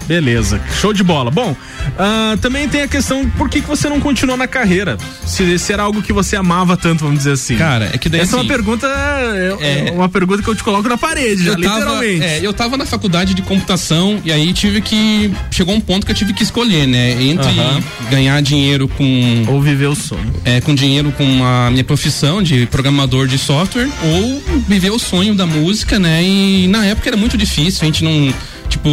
Beleza, 0.07 0.61
show 0.81 0.93
de 0.93 1.03
bola. 1.03 1.31
Bom, 1.31 1.57
ah, 1.99 2.37
também 2.41 2.69
tem 2.69 2.83
a 2.83 2.89
questão 2.89 3.29
por 3.31 3.49
que, 3.49 3.61
que 3.61 3.69
você 3.69 3.89
não 3.89 4.01
continuou 4.01 4.37
na 4.37 4.47
carreira? 4.47 4.97
Se, 5.27 5.59
se 5.59 5.73
era 5.73 5.83
algo 5.83 6.03
que 6.03 6.13
você 6.13 6.37
amava 6.37 6.77
tanto, 6.77 7.05
vamos 7.05 7.19
dizer 7.19 7.33
assim. 7.33 7.57
Cara, 7.57 7.91
é 7.93 7.99
que 7.99 8.09
daí 8.09 8.21
Essa 8.21 8.33
é 8.33 8.37
uma 8.37 8.41
assim, 8.41 8.49
pergunta, 8.49 8.87
é, 8.87 9.89
é- 9.89 9.93
uma 9.93 10.09
pergunta 10.09 10.43
que 10.43 10.49
eu 10.49 10.55
te 10.55 10.63
coloco 10.63 10.89
na 10.89 10.97
parede, 10.99 11.45
já, 11.45 11.53
eu 11.53 11.61
tava, 11.61 11.79
literalmente. 11.79 12.25
é, 12.25 12.41
eu 12.43 12.53
tava 12.53 12.77
na 12.77 12.85
faculdade 12.87 13.35
de 13.35 13.43
computação 13.43 14.21
e 14.25 14.33
aí 14.33 14.53
tive 14.53 14.81
que. 14.81 15.33
Chegou 15.51 15.75
um 15.75 15.81
ponto 15.81 16.05
que 16.07 16.13
eu 16.13 16.17
tive 16.17 16.33
que 16.33 16.43
escolher, 16.43 16.87
né? 16.87 17.23
Entre 17.23 17.47
Aham. 17.47 17.81
ganhar 18.11 18.41
dinheiro 18.43 18.89
com. 18.89 19.45
Ou 19.49 19.61
viver 19.61 19.87
o 19.87 19.95
sonho. 19.95 20.33
É, 20.45 20.61
com 20.61 20.75
dinheiro 20.75 21.13
com 21.13 21.45
a 21.45 21.71
minha 21.71 21.85
profissão 21.85 22.43
de 22.43 22.67
programador 22.67 23.27
de 23.27 23.39
software, 23.39 23.89
ou 24.03 24.43
viver 24.69 24.91
o 24.91 24.99
sonho 24.99 25.35
da 25.35 25.47
música, 25.47 25.99
né? 25.99 26.23
E 26.23 26.67
na 26.69 26.85
época 26.87 27.09
era 27.09 27.17
muito 27.17 27.37
difícil, 27.37 27.81
a 27.83 27.85
gente 27.87 28.03
não. 28.05 28.33
Tipo, 28.69 28.91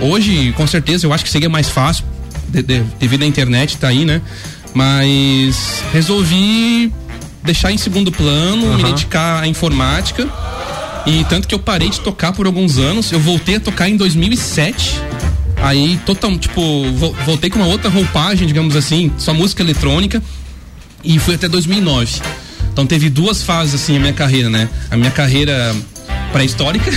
hoje, 0.00 0.52
com 0.56 0.66
certeza, 0.66 1.06
eu 1.06 1.12
acho 1.12 1.22
que 1.24 1.30
seria 1.30 1.48
mais 1.48 1.68
fácil, 1.68 2.04
de- 2.50 2.62
de- 2.62 2.84
devido 2.98 3.22
à 3.22 3.26
internet, 3.26 3.76
tá 3.78 3.88
aí, 3.88 4.04
né? 4.04 4.20
Mas 4.74 5.82
resolvi 5.92 6.92
deixar 7.42 7.72
em 7.72 7.78
segundo 7.78 8.12
plano, 8.12 8.74
me 8.74 8.82
Aham. 8.82 8.90
dedicar 8.92 9.42
à 9.42 9.46
informática. 9.46 10.28
E 11.06 11.24
tanto 11.24 11.48
que 11.48 11.54
eu 11.54 11.58
parei 11.58 11.88
de 11.88 12.00
tocar 12.00 12.32
por 12.32 12.46
alguns 12.46 12.78
anos. 12.78 13.10
Eu 13.10 13.20
voltei 13.20 13.56
a 13.56 13.60
tocar 13.60 13.88
em 13.88 13.96
2007. 13.96 15.00
Aí, 15.62 15.98
total, 16.06 16.38
tipo, 16.38 16.60
vo- 16.92 17.14
voltei 17.24 17.50
com 17.50 17.58
uma 17.58 17.66
outra 17.68 17.90
roupagem, 17.90 18.46
digamos 18.46 18.76
assim, 18.76 19.10
só 19.18 19.32
música 19.34 19.62
eletrônica. 19.62 20.22
E 21.02 21.18
fui 21.18 21.34
até 21.34 21.48
2009. 21.48 22.20
Então 22.72 22.86
teve 22.86 23.08
duas 23.10 23.42
fases 23.42 23.74
assim 23.74 23.96
a 23.96 24.00
minha 24.00 24.12
carreira, 24.12 24.48
né? 24.50 24.68
A 24.90 24.96
minha 24.96 25.10
carreira 25.10 25.74
pré-histórica, 26.32 26.90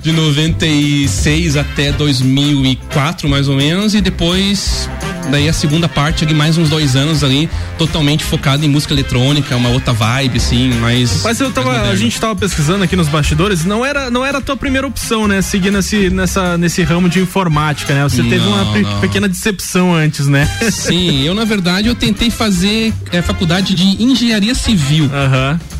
de 0.00 0.12
96 0.12 1.56
até 1.56 1.92
2004 1.92 3.28
mais 3.28 3.48
ou 3.48 3.56
menos, 3.56 3.94
e 3.94 4.00
depois 4.00 4.88
daí 5.30 5.48
a 5.48 5.52
segunda 5.52 5.88
parte 5.88 6.24
ali 6.24 6.34
mais 6.34 6.58
uns 6.58 6.68
dois 6.68 6.96
anos 6.96 7.22
ali 7.24 7.48
totalmente 7.78 8.24
focado 8.24 8.64
em 8.64 8.68
música 8.68 8.92
eletrônica, 8.92 9.54
uma 9.56 9.68
outra 9.70 9.92
vibe 9.92 10.36
assim, 10.38 10.72
mais. 10.74 11.22
Mas 11.22 11.40
eu 11.40 11.50
tava, 11.50 11.82
a 11.88 11.96
gente 11.96 12.18
tava 12.20 12.36
pesquisando 12.36 12.84
aqui 12.84 12.96
nos 12.96 13.08
bastidores, 13.08 13.64
não 13.64 13.84
era, 13.84 14.10
não 14.10 14.24
era 14.24 14.38
a 14.38 14.40
tua 14.40 14.56
primeira 14.56 14.86
opção, 14.86 15.26
né? 15.28 15.40
Seguir 15.42 15.70
nesse, 15.70 16.10
nessa, 16.10 16.58
nesse 16.58 16.82
ramo 16.82 17.08
de 17.08 17.20
informática, 17.20 17.94
né? 17.94 18.02
Você 18.02 18.22
teve 18.22 18.38
Não, 18.38 18.52
uma 18.52 18.72
pe- 18.72 18.82
não. 18.82 19.00
pequena 19.00 19.28
decepção 19.28 19.94
antes, 19.94 20.26
né? 20.26 20.46
Sim, 20.70 21.22
eu 21.22 21.34
na 21.34 21.44
verdade 21.44 21.88
eu 21.88 21.94
tentei 21.94 22.30
fazer 22.30 22.92
é, 23.12 23.22
faculdade 23.22 23.74
de 23.74 24.02
engenharia 24.02 24.54
civil. 24.54 25.10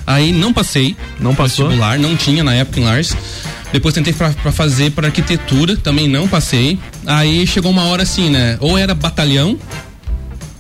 Aí 0.07 0.33
não 0.33 0.53
passei. 0.53 0.97
Não 1.21 1.35
passou? 1.35 1.67
Vestibular, 1.69 1.99
não 1.99 2.17
tinha 2.17 2.43
na 2.43 2.55
época 2.55 2.81
em 2.81 2.85
Lars. 2.85 3.17
Depois 3.73 3.95
tentei 3.95 4.13
pra, 4.13 4.31
pra 4.31 4.51
fazer 4.53 4.91
para 4.91 5.09
arquitetura, 5.09 5.77
também 5.77 6.09
não 6.09 6.27
passei. 6.27 6.79
Aí 7.07 7.47
chegou 7.47 7.71
uma 7.71 7.85
hora 7.85 8.03
assim, 8.03 8.29
né? 8.31 8.57
Ou 8.61 8.77
era 8.77 8.95
batalhão, 8.95 9.59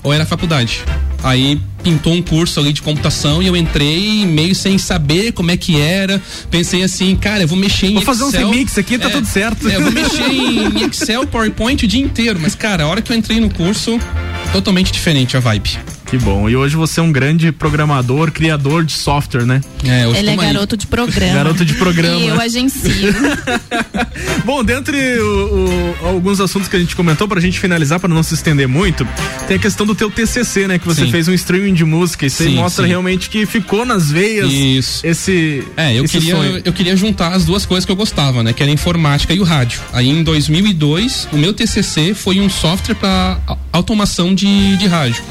ou 0.02 0.12
era 0.12 0.24
faculdade. 0.24 0.82
Aí 1.22 1.60
pintou 1.82 2.14
um 2.14 2.22
curso 2.22 2.60
ali 2.60 2.72
de 2.72 2.80
computação 2.80 3.42
e 3.42 3.46
eu 3.46 3.54
entrei 3.56 4.24
meio 4.24 4.54
sem 4.54 4.78
saber 4.78 5.32
como 5.32 5.50
é 5.50 5.56
que 5.56 5.78
era. 5.78 6.20
Pensei 6.50 6.82
assim, 6.82 7.14
cara, 7.16 7.42
eu 7.42 7.48
vou 7.48 7.58
mexer 7.58 7.88
em 7.88 7.94
Vou 7.94 8.02
fazer 8.02 8.24
Excel. 8.24 8.46
uns 8.48 8.50
remix 8.52 8.78
aqui, 8.78 8.96
tá 8.98 9.08
É, 9.08 9.10
tudo 9.10 9.26
certo. 9.26 9.68
é, 9.68 9.76
eu 9.76 9.82
vou 9.82 9.92
mexer 9.92 10.22
em 10.32 10.84
Excel, 10.86 11.26
PowerPoint 11.26 11.84
o 11.84 11.88
dia 11.88 12.00
inteiro. 12.00 12.38
Mas, 12.40 12.54
cara, 12.54 12.84
a 12.84 12.86
hora 12.86 13.02
que 13.02 13.12
eu 13.12 13.16
entrei 13.16 13.38
no 13.40 13.50
curso, 13.52 13.98
totalmente 14.52 14.90
diferente 14.92 15.36
a 15.36 15.40
vibe. 15.40 15.78
Que 16.10 16.18
bom. 16.18 16.50
E 16.50 16.56
hoje 16.56 16.74
você 16.74 16.98
é 16.98 17.02
um 17.04 17.12
grande 17.12 17.52
programador, 17.52 18.32
criador 18.32 18.84
de 18.84 18.92
software, 18.94 19.46
né? 19.46 19.60
É, 19.84 20.04
Ele 20.18 20.30
é 20.30 20.36
garoto 20.36 20.76
de 20.76 20.84
programa. 20.88 21.32
Garoto 21.34 21.64
de 21.64 21.74
programa. 21.74 22.16
E 22.16 22.26
eu 22.26 22.40
agencio. 22.40 23.14
Bom, 24.44 24.64
dentre 24.64 24.96
o- 25.20 25.94
o- 26.02 26.06
alguns 26.08 26.40
assuntos 26.40 26.68
que 26.68 26.74
a 26.74 26.80
gente 26.80 26.96
comentou, 26.96 27.28
pra 27.28 27.40
gente 27.40 27.60
finalizar, 27.60 28.00
pra 28.00 28.08
não 28.08 28.24
se 28.24 28.34
estender 28.34 28.66
muito, 28.66 29.06
tem 29.46 29.56
a 29.56 29.60
questão 29.60 29.86
do 29.86 29.94
teu 29.94 30.10
TCC, 30.10 30.66
né? 30.66 30.78
Que 30.80 30.86
você 30.86 31.04
Sim. 31.04 31.12
fez 31.12 31.28
um 31.28 31.32
streaming 31.32 31.74
de 31.74 31.84
música. 31.84 32.26
Isso 32.26 32.42
aí 32.42 32.48
Sim, 32.48 32.54
mostra 32.56 32.82
sim. 32.84 32.88
realmente 32.88 33.30
que 33.30 33.46
ficou 33.46 33.84
nas 33.84 34.10
veias 34.10 34.50
Isso. 34.50 35.06
esse. 35.06 35.62
É, 35.76 35.96
eu 35.96 36.04
esse 36.04 36.18
queria, 36.18 36.34
sonho. 36.34 36.62
eu 36.64 36.72
queria 36.72 36.96
juntar 36.96 37.28
as 37.34 37.44
duas 37.44 37.64
coisas 37.64 37.84
que 37.84 37.92
eu 37.92 37.96
gostava, 37.96 38.42
né? 38.42 38.52
Que 38.52 38.64
era 38.64 38.70
a 38.72 38.74
informática 38.74 39.32
e 39.32 39.38
o 39.38 39.44
rádio. 39.44 39.80
Aí 39.92 40.08
em 40.08 40.24
2002, 40.24 41.28
o 41.32 41.36
meu 41.36 41.52
TCC 41.52 42.14
foi 42.14 42.40
um 42.40 42.50
software 42.50 42.96
para 42.96 43.38
automação 43.72 44.34
de, 44.34 44.76
de 44.76 44.88
rádio. 44.88 45.22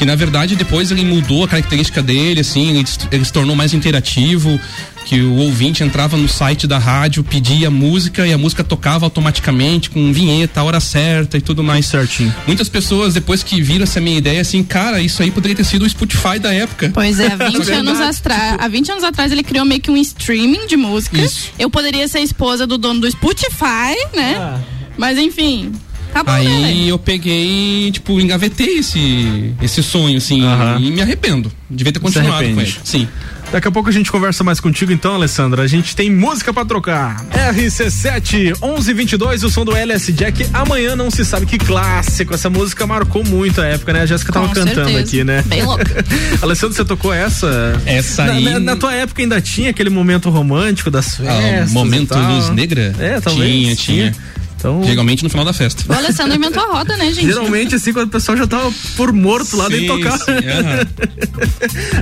Que 0.00 0.06
na 0.06 0.14
verdade 0.16 0.56
depois 0.56 0.90
ele 0.90 1.04
mudou 1.04 1.44
a 1.44 1.48
característica 1.48 2.02
dele, 2.02 2.40
assim, 2.40 2.70
ele, 2.78 2.86
se- 2.86 2.98
ele 3.12 3.22
se 3.22 3.30
tornou 3.30 3.54
mais 3.54 3.74
interativo. 3.74 4.58
Que 5.04 5.20
o 5.20 5.34
ouvinte 5.36 5.82
entrava 5.82 6.16
no 6.16 6.26
site 6.28 6.66
da 6.66 6.78
rádio, 6.78 7.22
pedia 7.24 7.70
música 7.70 8.26
e 8.26 8.32
a 8.32 8.38
música 8.38 8.62
tocava 8.64 9.04
automaticamente 9.06 9.90
com 9.90 10.10
vinheta, 10.12 10.60
a 10.60 10.64
hora 10.64 10.78
certa 10.80 11.36
e 11.36 11.40
tudo 11.42 11.62
mais. 11.62 11.84
Certinho. 11.86 12.34
Muitas 12.46 12.68
pessoas, 12.68 13.12
depois 13.14 13.42
que 13.42 13.60
viram 13.60 13.82
essa 13.84 14.00
minha 14.00 14.16
ideia, 14.16 14.40
assim, 14.40 14.62
cara, 14.62 15.02
isso 15.02 15.22
aí 15.22 15.30
poderia 15.30 15.56
ter 15.56 15.64
sido 15.64 15.84
o 15.84 15.88
Spotify 15.88 16.38
da 16.38 16.52
época. 16.52 16.90
Pois 16.94 17.18
é, 17.20 17.26
há 17.26 17.36
20 17.36 17.56
Só 17.56 17.64
que- 17.64 17.72
anos 17.72 18.00
atrás, 18.00 18.56
há 18.58 18.68
20 18.68 18.92
anos 18.92 19.04
atrás 19.04 19.32
ele 19.32 19.42
criou 19.42 19.64
meio 19.66 19.80
que 19.82 19.90
um 19.90 19.96
streaming 19.98 20.66
de 20.66 20.76
música. 20.78 21.18
Isso. 21.20 21.48
Eu 21.58 21.68
poderia 21.68 22.06
ser 22.08 22.18
a 22.18 22.22
esposa 22.22 22.66
do 22.66 22.78
dono 22.78 23.00
do 23.00 23.10
Spotify, 23.10 23.96
né? 24.14 24.60
Mas 24.96 25.18
enfim, 25.18 25.72
tá 26.12 26.22
bom, 26.22 26.32
né? 26.32 26.64
Aí 26.66 26.88
eu 26.88 26.98
peguei, 26.98 27.90
tipo, 27.92 28.20
engavetei 28.20 28.78
esse, 28.78 29.52
esse 29.62 29.82
sonho, 29.82 30.18
assim, 30.18 30.42
e 30.80 30.90
me 30.90 31.00
arrependo. 31.02 31.50
Devia 31.68 31.92
ter 31.92 32.00
continuado 32.00 32.44
com 32.54 32.60
ele. 32.60 32.74
Sim. 32.84 33.08
Daqui 33.52 33.66
a 33.66 33.70
pouco 33.72 33.88
a 33.88 33.92
gente 33.92 34.12
conversa 34.12 34.44
mais 34.44 34.60
contigo 34.60 34.92
então, 34.92 35.14
Alessandra. 35.14 35.62
A 35.62 35.66
gente 35.66 35.96
tem 35.96 36.08
música 36.08 36.52
pra 36.52 36.64
trocar. 36.64 37.24
RC7 37.32 38.54
1122, 38.62 39.42
o 39.42 39.50
som 39.50 39.64
do 39.64 39.74
LS 39.74 40.12
Jack. 40.12 40.46
Amanhã 40.52 40.94
não 40.94 41.10
se 41.10 41.24
sabe 41.24 41.46
que 41.46 41.58
clássico. 41.58 42.32
Essa 42.34 42.48
música 42.48 42.86
marcou 42.86 43.24
muito 43.24 43.60
a 43.60 43.66
época, 43.66 43.92
né? 43.92 44.02
A 44.02 44.06
Jéssica 44.06 44.32
tava 44.32 44.48
cantando 44.54 44.96
aqui, 44.96 45.24
né? 45.24 45.42
Bem 45.46 45.64
louca. 45.64 46.04
Alessandra, 46.42 46.76
você 46.76 46.84
tocou 46.84 47.12
essa? 47.12 47.80
Essa 47.86 48.24
na, 48.26 48.32
aí- 48.34 48.44
Na, 48.44 48.58
na 48.60 48.76
tua 48.76 48.94
época 48.94 49.20
ainda 49.22 49.40
tinha 49.40 49.70
aquele 49.70 49.90
momento 49.90 50.30
romântico 50.30 50.90
das 50.90 51.16
festas. 51.16 51.70
Ah, 51.70 51.74
momento 51.74 52.02
e 52.02 52.06
tal. 52.06 52.32
luz 52.32 52.50
negra? 52.50 52.94
É, 52.98 53.20
talvez. 53.20 53.50
Tinha, 53.50 53.76
tinha. 53.76 54.16
Então, 54.60 54.84
Geralmente 54.84 55.22
no 55.24 55.30
final 55.30 55.44
da 55.44 55.54
festa. 55.54 55.84
O 55.88 55.92
Alessandro 55.96 56.36
inventou 56.36 56.62
a 56.62 56.66
roda, 56.66 56.94
né, 56.98 57.06
gente? 57.12 57.26
Geralmente, 57.26 57.74
assim, 57.74 57.94
quando 57.94 58.08
o 58.08 58.10
pessoal 58.10 58.36
já 58.36 58.46
tava 58.46 58.70
por 58.94 59.10
morto 59.10 59.56
lá, 59.56 59.70
nem 59.70 59.80
Sim, 59.80 59.86
tocar. 59.86 60.18
sim, 60.18 60.32
aham. 60.32 60.86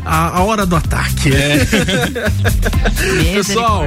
a, 0.05 0.39
a 0.39 0.43
hora 0.43 0.67
do 0.67 0.75
ataque. 0.75 1.31
É. 1.33 1.65
Pessoal, 3.35 3.87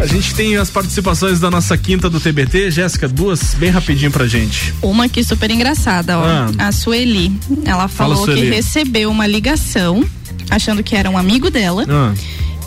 a 0.00 0.06
gente 0.06 0.34
tem 0.34 0.56
as 0.56 0.70
participações 0.70 1.40
da 1.40 1.50
nossa 1.50 1.76
quinta 1.76 2.08
do 2.08 2.20
TBT. 2.20 2.70
Jéssica, 2.70 3.08
duas 3.08 3.54
bem 3.54 3.70
rapidinho 3.70 4.10
pra 4.12 4.26
gente. 4.26 4.72
Uma 4.80 5.06
aqui 5.06 5.24
super 5.24 5.50
engraçada, 5.50 6.16
ó. 6.18 6.24
Ah. 6.24 6.68
A 6.68 6.72
Sueli. 6.72 7.32
Ela 7.64 7.88
Fala, 7.88 8.14
falou 8.14 8.24
Sueli. 8.24 8.42
que 8.42 8.48
recebeu 8.54 9.10
uma 9.10 9.26
ligação 9.26 10.04
achando 10.48 10.80
que 10.82 10.94
era 10.94 11.10
um 11.10 11.18
amigo 11.18 11.50
dela. 11.50 11.84
Ah, 11.88 12.14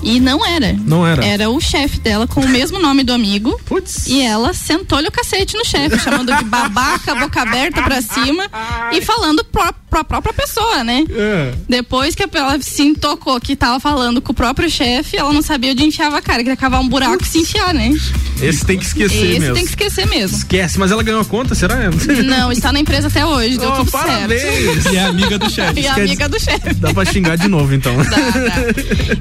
E 0.02 0.20
não 0.20 0.46
era. 0.46 0.74
Não 0.86 1.06
era. 1.06 1.24
Era 1.26 1.50
o 1.50 1.60
chefe 1.60 2.00
dela 2.00 2.26
com 2.28 2.40
o 2.42 2.48
mesmo 2.50 2.80
nome 2.80 3.04
do 3.04 3.12
amigo. 3.14 3.60
Putz. 3.66 4.08
E 4.08 4.22
ela 4.22 4.54
sentou-lhe 4.54 5.08
o 5.08 5.12
cacete 5.12 5.58
no 5.58 5.66
chefe, 5.66 6.00
chamando 6.00 6.34
de 6.36 6.44
babaca, 6.46 7.14
boca 7.16 7.42
aberta 7.42 7.82
pra 7.82 8.02
cima 8.02 8.46
e 8.94 9.02
falando 9.02 9.44
pra, 9.46 9.74
pra 9.74 10.04
própria 10.04 10.34
pessoa, 10.34 10.84
né? 10.84 11.04
É. 11.12 11.54
Depois 11.68 12.16
que 12.16 12.24
ela 12.34 12.60
se 12.62 12.94
tocou 12.96 13.40
que 13.42 13.56
tava 13.56 13.80
falando 13.80 14.22
com 14.22 14.32
o 14.32 14.36
próprio 14.36 14.70
chefe, 14.70 15.18
ela 15.18 15.34
não 15.34 15.42
sabia 15.42 15.72
onde 15.72 15.84
enfiava 15.86 16.18
a 16.18 16.22
cara, 16.22 16.44
que 16.44 16.50
ia 16.50 16.56
cavar 16.58 16.80
um 16.82 16.88
buraco 16.88 17.22
e 17.24 17.28
se 17.28 17.40
enfiar, 17.40 17.74
né? 17.74 17.92
Esse 18.42 18.66
tem 18.66 18.78
que 18.80 18.86
esquecer 18.86 19.26
Esse 19.32 19.40
mesmo. 19.40 19.54
tem 19.56 19.64
que 19.66 19.70
esquecer 19.72 20.08
mesmo. 20.08 20.38
Esquece, 20.38 20.80
mas 20.80 20.92
ela 20.92 21.04
ganhou 21.04 21.22
a 21.22 21.26
conta, 21.26 21.54
será? 21.54 21.76
Não, 22.24 22.52
está 22.52 22.72
na 22.72 22.80
empresa 22.80 23.08
até 23.10 23.26
hoje, 23.26 23.58
deu 23.58 23.70
Oh, 23.70 23.76
tudo 23.78 23.92
parabéns. 23.92 24.42
certo. 24.42 24.94
E 24.94 24.98
é 24.98 25.04
amiga 25.04 25.38
do 25.38 25.50
chefe. 25.50 25.80
E 25.82 25.84
Quer 25.84 25.90
amiga 25.92 26.30
do 26.30 26.40
chefe. 26.40 26.74
Dá 26.76 26.94
pra 26.94 27.04
xingar 27.06 27.36
de 27.38 27.48
novo, 27.50 27.74
então. 27.74 27.96
Dá, 27.98 28.06
dá. 28.18 28.56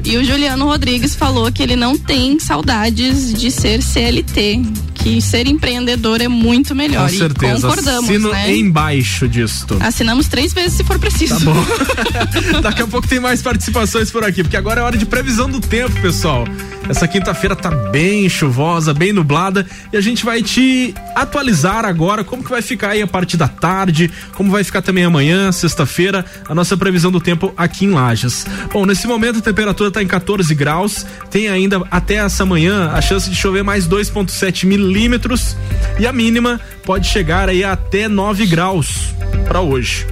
E 0.04 0.16
o 0.16 0.24
Juliano 0.24 0.67
Rodrigues 0.68 1.14
falou 1.14 1.50
que 1.50 1.62
ele 1.62 1.76
não 1.76 1.98
tem 1.98 2.38
saudades 2.38 3.32
de 3.32 3.50
ser 3.50 3.82
CLT, 3.82 4.62
que 4.94 5.20
ser 5.20 5.46
empreendedor 5.46 6.20
é 6.20 6.28
muito 6.28 6.74
melhor. 6.74 7.08
Com 7.10 7.16
certeza. 7.16 7.58
E 7.58 7.60
concordamos, 7.62 8.10
Assino 8.10 8.30
né? 8.30 8.56
embaixo 8.56 9.28
disto. 9.28 9.76
Assinamos 9.80 10.28
três 10.28 10.52
vezes 10.52 10.74
se 10.74 10.84
for 10.84 10.98
preciso. 10.98 11.38
Tá 11.38 11.44
bom. 11.44 11.64
Daqui 12.62 12.82
a 12.82 12.86
pouco 12.86 13.08
tem 13.08 13.20
mais 13.20 13.42
participações 13.42 14.10
por 14.10 14.24
aqui, 14.24 14.42
porque 14.42 14.56
agora 14.56 14.80
é 14.80 14.84
hora 14.84 14.96
de 14.96 15.06
previsão 15.06 15.48
do 15.48 15.60
tempo, 15.60 16.00
pessoal. 16.00 16.44
Essa 16.88 17.06
quinta-feira 17.06 17.54
tá 17.54 17.70
bem 17.70 18.28
chuvosa, 18.28 18.94
bem 18.94 19.12
nublada, 19.12 19.66
e 19.92 19.96
a 19.96 20.00
gente 20.00 20.24
vai 20.24 20.42
te 20.42 20.94
atualizar 21.14 21.84
agora 21.84 22.24
como 22.24 22.42
que 22.42 22.50
vai 22.50 22.62
ficar 22.62 22.90
aí 22.90 23.02
a 23.02 23.06
parte 23.06 23.36
da 23.36 23.46
tarde, 23.46 24.10
como 24.34 24.50
vai 24.50 24.64
ficar 24.64 24.80
também 24.80 25.04
amanhã, 25.04 25.52
sexta-feira, 25.52 26.24
a 26.48 26.54
nossa 26.54 26.76
previsão 26.76 27.12
do 27.12 27.20
tempo 27.20 27.52
aqui 27.56 27.84
em 27.84 27.90
Lages. 27.90 28.46
Bom, 28.72 28.86
nesse 28.86 29.06
momento 29.06 29.38
a 29.38 29.42
temperatura 29.42 29.90
tá 29.90 30.02
em 30.02 30.06
14 30.06 30.54
graus, 30.54 31.04
tem 31.30 31.48
ainda 31.48 31.82
até 31.90 32.14
essa 32.14 32.46
manhã 32.46 32.90
a 32.90 33.02
chance 33.02 33.28
de 33.28 33.36
chover 33.36 33.62
mais 33.62 33.86
2,7 33.86 34.64
milímetros 34.64 35.56
e 35.98 36.06
a 36.06 36.12
mínima 36.12 36.58
pode 36.84 37.06
chegar 37.06 37.50
aí 37.50 37.62
até 37.62 38.08
9 38.08 38.46
graus 38.46 39.14
para 39.46 39.60
hoje. 39.60 40.06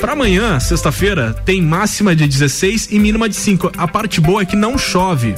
Para 0.00 0.12
amanhã, 0.12 0.60
sexta-feira, 0.60 1.34
tem 1.44 1.60
máxima 1.62 2.14
de 2.14 2.26
16 2.26 2.88
e 2.90 2.98
mínima 2.98 3.28
de 3.28 3.34
5. 3.34 3.72
A 3.76 3.88
parte 3.88 4.20
boa 4.20 4.42
é 4.42 4.44
que 4.44 4.54
não 4.54 4.76
chove. 4.78 5.34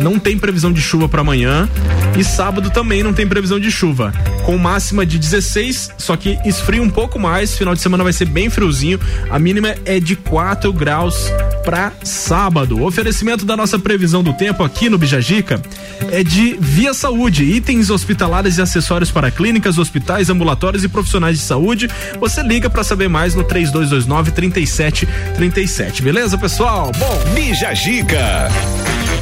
Não 0.00 0.18
tem 0.18 0.38
previsão 0.38 0.72
de 0.72 0.80
chuva 0.80 1.08
para 1.08 1.20
amanhã 1.20 1.68
e 2.16 2.24
sábado 2.24 2.70
também 2.70 3.02
não 3.02 3.12
tem 3.12 3.26
previsão 3.26 3.60
de 3.60 3.70
chuva. 3.70 4.12
Com 4.44 4.56
máxima 4.56 5.04
de 5.04 5.18
16, 5.18 5.90
só 5.98 6.16
que 6.16 6.38
esfria 6.44 6.82
um 6.82 6.90
pouco 6.90 7.18
mais. 7.18 7.56
Final 7.56 7.74
de 7.74 7.80
semana 7.80 8.02
vai 8.02 8.12
ser 8.12 8.26
bem 8.26 8.48
friozinho. 8.50 8.98
A 9.30 9.38
mínima 9.38 9.74
é 9.84 10.00
de 10.00 10.16
4 10.16 10.72
graus 10.72 11.30
para 11.64 11.92
sábado. 12.02 12.78
O 12.78 12.86
oferecimento 12.86 13.44
da 13.44 13.56
nossa 13.56 13.78
previsão 13.78 14.22
do 14.22 14.32
tempo 14.32 14.64
aqui 14.64 14.88
no 14.88 14.98
Bijagica 14.98 15.60
é 16.10 16.22
de 16.24 16.56
Via 16.58 16.94
Saúde, 16.94 17.44
itens 17.44 17.90
hospitalares 17.90 18.58
e 18.58 18.62
acessórios 18.62 19.10
para 19.10 19.30
clínicas, 19.30 19.78
hospitais, 19.78 20.30
ambulatórios 20.30 20.82
e 20.82 20.88
profissionais 20.88 21.38
de 21.38 21.44
saúde. 21.44 21.88
Você 22.18 22.42
liga 22.42 22.70
para 22.70 22.82
saber 22.82 23.08
mais 23.08 23.34
no 23.34 23.44
3229 23.44 24.32
3737. 24.32 26.02
Beleza, 26.02 26.38
pessoal? 26.38 26.90
Bom, 26.98 27.34
Bijagica. 27.34 28.48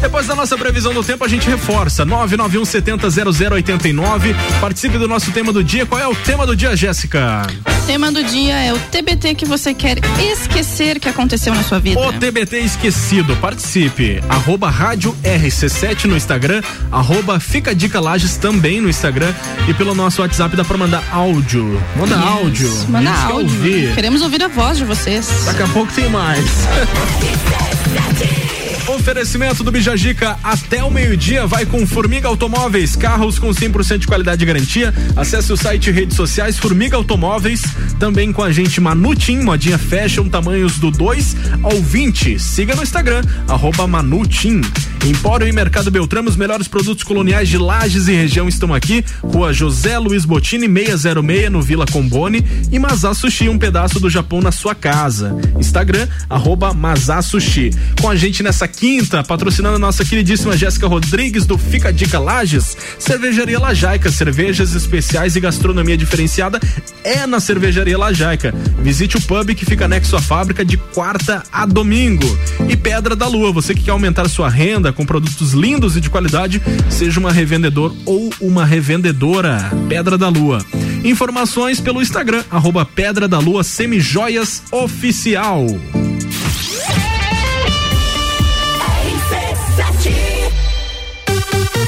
Depois 0.01 0.27
da 0.27 0.35
nossa 0.35 0.57
previsão 0.57 0.93
do 0.95 1.03
tempo, 1.03 1.25
a 1.25 1.29
gente 1.29 1.49
reforça. 1.49 2.05
991 2.05 2.65
70 2.65 3.09
0089. 3.11 4.35
Participe 4.61 4.99
do 4.99 5.09
nosso 5.09 5.31
tema 5.33 5.53
do 5.53 5.63
dia. 5.65 5.85
Qual 5.87 6.01
é 6.01 6.07
o 6.07 6.15
tema 6.15 6.47
do 6.47 6.55
dia, 6.55 6.77
Jéssica? 6.77 7.47
O 7.67 7.87
tema 7.87 8.11
do 8.13 8.23
dia 8.25 8.55
é 8.55 8.73
o 8.73 8.79
TBT 8.79 9.35
que 9.35 9.45
você 9.45 9.75
quer 9.75 9.99
esquecer 10.21 10.99
que 11.01 11.09
aconteceu 11.09 11.55
na 11.55 11.63
sua 11.63 11.79
vida. 11.79 11.99
O 12.01 12.13
TBT 12.13 12.59
esquecido. 12.61 13.37
Participe. 13.37 14.21
Arroba 14.29 14.71
Rádio 14.71 15.17
RC7 15.25 16.05
no 16.05 16.17
Instagram. 16.17 16.63
Arroba 16.93 17.41
Fica 17.41 17.75
Dica 17.75 18.01
Lages 18.01 18.37
também 18.37 18.81
no 18.81 18.89
Instagram. 18.89 19.33
E 19.69 19.75
pelo 19.75 19.95
nosso 19.95 20.23
WhatsApp 20.23 20.57
dá 20.57 20.65
pra 20.65 20.77
mandar 20.77 21.03
áudio. 21.13 21.81
Manda 21.97 22.15
Yes, 22.17 22.25
áudio. 22.25 22.73
Manda 22.89 23.11
gente 23.11 23.27
quer 23.27 23.33
áudio. 23.33 23.57
ouvir. 23.57 23.95
Queremos 23.95 24.23
ouvir 24.23 24.43
a 24.43 24.49
voz 24.49 24.79
de 24.79 24.85
vocês. 24.85 25.29
Daqui 25.47 25.63
a 25.63 25.69
pouco 25.69 25.93
tem 25.93 26.09
mais. 26.09 26.45
Oferecimento 28.89 29.65
do 29.65 29.73
Bijagica 29.73 30.39
até 30.45 30.85
o 30.85 30.91
meio-dia 30.91 31.45
vai 31.45 31.67
com 31.67 31.85
Formiga 31.85 32.29
Automóveis, 32.29 32.95
carros 32.95 33.37
com 33.37 33.49
100% 33.49 33.99
de 33.99 34.07
qualidade 34.07 34.45
e 34.45 34.47
garantia. 34.47 34.95
Acesse 35.17 35.53
o 35.53 35.57
site 35.57 35.89
e 35.89 35.93
redes 35.93 36.17
sociais 36.17 36.57
Formiga 36.57 36.97
Automóveis, 36.97 37.63
também 37.99 38.33
com 38.33 38.45
a 38.45 38.53
gente 38.53 38.81
Manutim, 38.81 39.39
modinha 39.39 39.77
fashion, 39.77 40.29
tamanhos 40.29 40.79
do 40.79 40.93
2 40.93 41.37
ao 41.65 41.83
20. 41.83 42.39
Siga 42.39 42.77
no 42.77 42.83
Instagram, 42.85 43.23
arroba 43.49 43.89
Manutim. 43.89 44.61
Empório 45.05 45.47
e 45.47 45.53
Mercado 45.53 45.91
Beltrame, 45.91 46.29
os 46.29 46.37
melhores 46.37 46.67
produtos 46.67 47.05
coloniais 47.05 47.49
de 47.49 47.59
Lages 47.59 48.09
e 48.09 48.13
região 48.13 48.49
estão 48.49 48.75
aqui. 48.75 49.05
Rua 49.23 49.53
José 49.53 49.99
Luiz 49.99 50.25
Botini, 50.25 50.67
606, 50.69 51.51
no 51.51 51.63
Vila 51.63 51.87
Combone. 51.87 52.45
E 52.73 52.79
Mazá 52.79 53.15
Sushi, 53.15 53.49
um 53.49 53.59
pedaço 53.59 54.01
do 54.01 54.11
Japão 54.11 54.41
na 54.41 54.51
sua 54.51 54.75
casa. 54.75 55.37
Instagram, 55.59 56.09
arroba 56.29 56.75
Mazá 56.75 57.23
Sushi. 57.23 57.71
Com 58.01 58.11
a 58.11 58.17
gente 58.17 58.43
nessa 58.43 58.67
quinta, 58.77 59.25
patrocinando 59.25 59.77
a 59.77 59.79
nossa 59.79 60.05
queridíssima 60.05 60.57
Jéssica 60.57 60.87
Rodrigues 60.87 61.47
do 61.47 61.57
Fica 61.57 61.93
Dica 61.93 62.19
Lages, 62.19 62.77
Cervejaria 62.99 63.59
Lajaica, 63.59 64.11
cervejas 64.13 64.75
especiais 64.75 65.35
e 65.35 65.41
gastronomia 65.41 65.97
diferenciada 65.97 66.61
é 67.03 67.27
na 67.27 67.41
Cervejaria 67.41 67.97
Lajaica. 67.97 68.55
Visite 68.79 69.17
o 69.17 69.21
pub 69.21 69.55
que 69.55 69.65
fica 69.65 69.87
anexo 69.87 70.15
à 70.15 70.21
fábrica 70.21 70.65
de 70.65 70.77
quarta 70.77 71.43
a 71.51 71.65
domingo. 71.65 72.27
E 72.69 72.77
Pedra 72.77 73.17
da 73.17 73.27
Lua, 73.27 73.51
você 73.51 73.75
que 73.75 73.83
quer 73.83 73.93
aumentar 73.93 74.29
sua 74.29 74.49
renda 74.49 74.93
com 74.93 75.07
produtos 75.07 75.53
lindos 75.53 75.97
e 75.97 76.01
de 76.01 76.11
qualidade, 76.11 76.61
seja 76.91 77.19
uma 77.19 77.33
revendedor 77.33 77.95
ou 78.05 78.33
uma 78.41 78.65
revendedora. 78.65 79.71
Pedra 79.89 80.19
da 80.19 80.29
Lua. 80.29 80.65
Informações 81.03 81.81
pelo 81.81 82.03
Instagram, 82.03 82.45
arroba 82.51 82.85
Pedra 82.85 83.27
da 83.27 83.39
Lua 83.39 83.65
Semijoias 83.65 84.63
Oficial. 84.71 85.67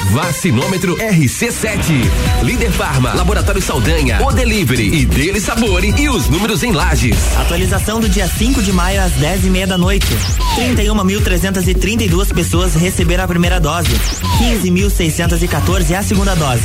Vacinômetro 0.09 0.97
RC7. 0.97 2.41
Líder 2.41 2.71
Farma, 2.71 3.13
Laboratório 3.13 3.61
Saldanha, 3.61 4.19
O 4.23 4.31
Delivery 4.31 5.01
e 5.01 5.05
Dele 5.05 5.39
Sabore 5.39 5.93
e 5.95 6.09
os 6.09 6.27
números 6.27 6.63
em 6.63 6.71
lajes. 6.71 7.37
Atualização 7.37 7.99
do 7.99 8.09
dia 8.09 8.27
5 8.27 8.63
de 8.63 8.73
maio 8.73 9.01
às 9.01 9.11
10 9.11 9.45
e 9.45 9.49
meia 9.51 9.67
da 9.67 9.77
noite. 9.77 10.07
31.332 10.55 12.33
pessoas 12.33 12.73
receberam 12.73 13.23
a 13.23 13.27
primeira 13.27 13.59
dose. 13.59 13.91
15.614 14.39 15.95
a 15.95 16.01
segunda 16.01 16.35
dose. 16.35 16.63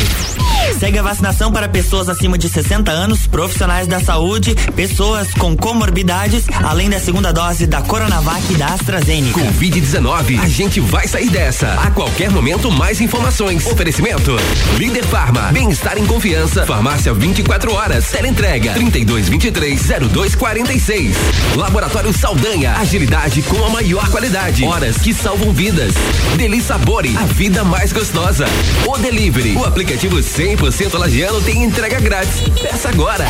Segue 0.79 0.99
a 0.99 1.03
vacinação 1.03 1.53
para 1.53 1.69
pessoas 1.69 2.09
acima 2.09 2.39
de 2.39 2.49
60 2.49 2.91
anos, 2.91 3.27
profissionais 3.27 3.87
da 3.87 4.01
saúde, 4.01 4.55
pessoas 4.75 5.33
com 5.35 5.55
comorbidades, 5.55 6.47
além 6.63 6.89
da 6.89 6.99
segunda 6.99 7.31
dose 7.31 7.67
da 7.67 7.83
Coronavac 7.83 8.51
e 8.51 8.57
da 8.57 8.69
AstraZeneca. 8.69 9.39
Covid-19, 9.39 10.41
a 10.41 10.49
gente 10.49 10.81
vai 10.81 11.07
sair 11.07 11.29
dessa. 11.29 11.75
A 11.75 11.91
qualquer 11.91 12.31
momento, 12.31 12.71
mais 12.71 13.03
informações. 13.03 13.34
Oferecimento: 13.67 14.37
Líder 14.77 15.05
Farma, 15.05 15.51
bem-estar 15.53 15.99
em 15.99 16.07
confiança. 16.07 16.65
Farmácia 16.65 17.13
24 17.13 17.75
horas. 17.75 18.13
Teleentrega 18.13 18.75
3223-0246. 18.75 21.17
Laboratório 21.57 22.13
Saldanha, 22.13 22.77
agilidade 22.77 23.43
com 23.43 23.65
a 23.65 23.71
maior 23.71 24.09
qualidade. 24.09 24.65
Horas 24.65 24.99
que 24.99 25.13
salvam 25.13 25.53
vidas. 25.53 25.95
Deli 26.37 26.63
Sabore, 26.63 27.17
a 27.17 27.25
vida 27.25 27.65
mais 27.65 27.93
gostosa. 27.93 28.47
O 28.87 28.97
Delivery, 28.99 29.57
o 29.57 29.65
aplicativo 29.65 30.19
100% 30.19 30.97
lagiano 30.97 31.41
tem 31.41 31.65
entrega 31.65 31.99
grátis. 31.99 32.43
Peça 32.63 32.91
agora. 32.91 33.25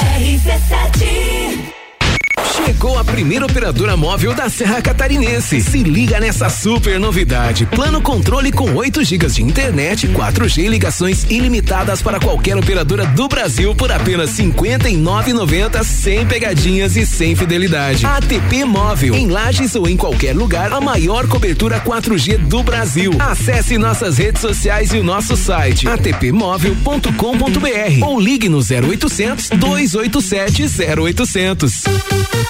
Chegou 2.55 2.97
a 2.97 3.05
primeira 3.05 3.45
operadora 3.45 3.97
móvel 3.97 4.33
da 4.33 4.49
Serra 4.49 4.81
Catarinense. 4.81 5.61
Se 5.61 5.83
liga 5.83 6.21
nessa 6.21 6.49
super 6.49 7.01
novidade. 7.01 7.67
Plano 7.67 8.01
controle 8.01 8.53
com 8.53 8.73
8 8.75 9.03
GB 9.03 9.27
de 9.27 9.43
internet, 9.43 10.07
4G 10.07 10.65
e 10.65 10.69
ligações 10.69 11.27
ilimitadas 11.29 12.01
para 12.01 12.21
qualquer 12.21 12.57
operadora 12.57 13.05
do 13.07 13.27
Brasil 13.27 13.75
por 13.75 13.91
apenas 13.91 14.39
R$ 14.39 14.45
59,90 14.45 15.83
sem 15.83 16.25
pegadinhas 16.27 16.97
e 16.97 17.05
sem 17.05 17.35
fidelidade. 17.35 18.07
ATP 18.07 18.65
Móvel. 18.65 19.15
Em 19.15 19.27
Lages 19.27 19.75
ou 19.75 19.89
em 19.89 19.97
qualquer 19.97 20.37
lugar, 20.37 20.73
a 20.73 20.81
maior 20.81 21.27
cobertura 21.27 21.81
4G 21.81 22.39
do 22.39 22.63
Brasil. 22.63 23.13
Acesse 23.19 23.77
nossas 23.79 24.19
redes 24.19 24.41
sociais 24.41 24.93
e 24.93 24.99
o 24.99 25.03
nosso 25.03 25.37
site 25.37 25.89
atpmóvel.com.br 25.89 28.07
ou 28.07 28.21
ligue 28.21 28.49
no 28.49 28.59
0800 28.59 29.49
287 29.51 30.67
0800. 31.01 32.44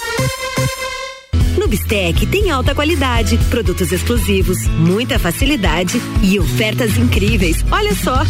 No 1.56 1.68
Bistec 1.68 2.26
tem 2.26 2.50
alta 2.50 2.74
qualidade, 2.74 3.38
produtos 3.48 3.92
exclusivos, 3.92 4.66
muita 4.68 5.18
facilidade 5.18 6.00
e 6.22 6.38
ofertas 6.38 6.96
incríveis. 6.96 7.64
Olha 7.70 7.94
só. 7.94 8.24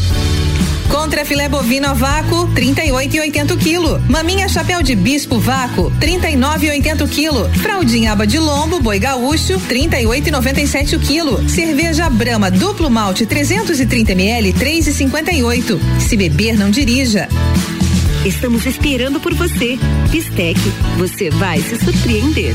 Contra 0.88 1.24
filé 1.24 1.48
bovino 1.48 1.88
a 1.88 1.94
vácuo, 1.94 2.46
38,80 2.54 3.56
kg. 3.58 4.00
Maminha 4.08 4.48
chapéu 4.48 4.82
de 4.82 4.94
bispo 4.94 5.38
vácuo, 5.38 5.90
39,80 6.00 7.08
kg. 7.08 7.58
Fraldinha 7.58 8.12
aba 8.12 8.26
de 8.26 8.38
lombo 8.38 8.80
boi 8.80 8.98
gaúcho, 8.98 9.58
38,97 9.68 10.98
kg. 11.00 11.48
Cerveja 11.48 12.08
Brama 12.08 12.50
duplo 12.50 12.90
malte 12.90 13.26
330 13.26 14.12
ml, 14.12 14.52
3,58. 14.52 15.80
Se 16.00 16.16
beber 16.16 16.56
não 16.56 16.70
dirija. 16.70 17.28
Estamos 18.24 18.64
esperando 18.64 19.20
por 19.20 19.34
você. 19.34 19.76
Bistec, 20.10 20.58
você 20.96 21.28
vai 21.28 21.60
se 21.60 21.76
surpreender. 21.76 22.54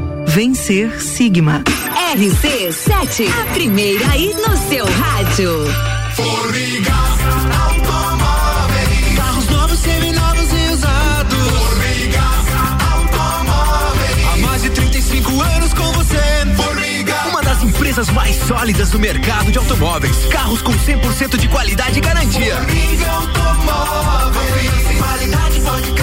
Vencer 0.33 1.01
Sigma. 1.01 1.61
RC7, 2.15 3.27
a 3.29 3.45
primeira 3.53 4.09
aí 4.11 4.33
no 4.33 4.57
seu 4.69 4.85
rádio. 4.85 5.51
Formiga 6.15 6.93
Automóveis. 7.67 9.17
Carros 9.17 9.49
novos, 9.49 9.79
seminovos 9.79 10.49
e 10.53 10.73
usados. 10.73 11.49
Formiga 11.49 12.21
Automóveis. 12.93 14.25
Há 14.31 14.37
mais 14.37 14.61
de 14.61 14.69
35 14.69 15.41
anos 15.41 15.73
com 15.73 15.91
você. 15.91 16.21
Formiga. 16.55 17.15
Uma 17.27 17.41
das 17.41 17.63
empresas 17.63 18.09
mais 18.11 18.35
sólidas 18.47 18.89
do 18.89 18.99
mercado 18.99 19.51
de 19.51 19.57
automóveis. 19.57 20.15
Carros 20.31 20.61
com 20.61 20.71
100% 20.71 21.37
de 21.37 21.49
qualidade 21.49 21.97
e 21.97 22.01
garantia. 22.01 22.55
Formiga 22.55 23.11
Automóveis. 23.11 24.97
Qualidade 24.97 25.61
pode 25.61 26.00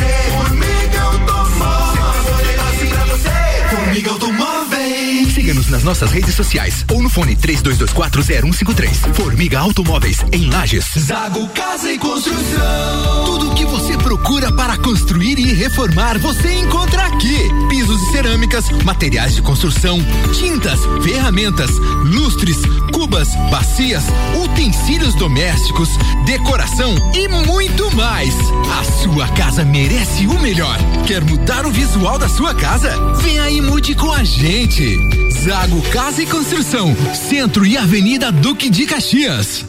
Siga-nos 5.49 5.71
nas 5.71 5.83
nossas 5.83 6.11
redes 6.11 6.35
sociais 6.35 6.85
ou 6.93 7.03
no 7.03 7.09
fone 7.09 7.35
32240153. 7.35 9.15
Formiga 9.15 9.59
Automóveis 9.61 10.19
em 10.31 10.51
Lages. 10.51 10.85
Zago 10.99 11.49
Casa 11.49 11.91
e 11.91 11.99
Construção. 11.99 13.25
Tudo 13.25 13.51
o 13.51 13.55
que 13.55 13.65
você 13.65 13.97
procura 13.97 14.53
para 14.53 14.77
construir 14.77 15.39
e 15.39 15.55
reformar, 15.55 16.19
você 16.19 16.53
encontra 16.53 17.07
aqui. 17.07 17.49
Pisos 17.71 18.03
e 18.03 18.13
cerâmicas, 18.13 18.69
materiais 18.85 19.37
de 19.37 19.41
construção, 19.41 19.99
tintas, 20.35 20.81
ferramentas, 21.03 21.71
lustres, 22.05 22.59
cubas, 22.93 23.29
bacias, 23.51 24.05
utensílios 24.45 25.15
domésticos, 25.15 25.89
decoração 26.27 26.95
e 27.15 27.27
muito 27.27 27.91
mais. 27.97 28.35
A 28.79 28.85
sua 28.85 29.27
casa 29.29 29.65
merece 29.65 30.27
o 30.27 30.39
melhor. 30.41 30.77
Quer 31.07 31.25
mudar 31.25 31.65
o 31.65 31.71
visual 31.71 32.19
da 32.19 32.29
sua 32.29 32.55
casa? 32.55 32.91
Vem 33.23 33.39
aí 33.39 33.57
e 33.57 33.63
mude 33.63 33.95
com 33.95 34.13
a 34.13 34.23
gente. 34.23 34.99
Zago 35.43 35.81
Casa 35.93 36.21
e 36.21 36.27
Construção, 36.27 36.97
Centro 37.15 37.65
e 37.65 37.77
Avenida 37.77 38.33
Duque 38.33 38.69
de 38.69 38.85
Caxias. 38.87 39.65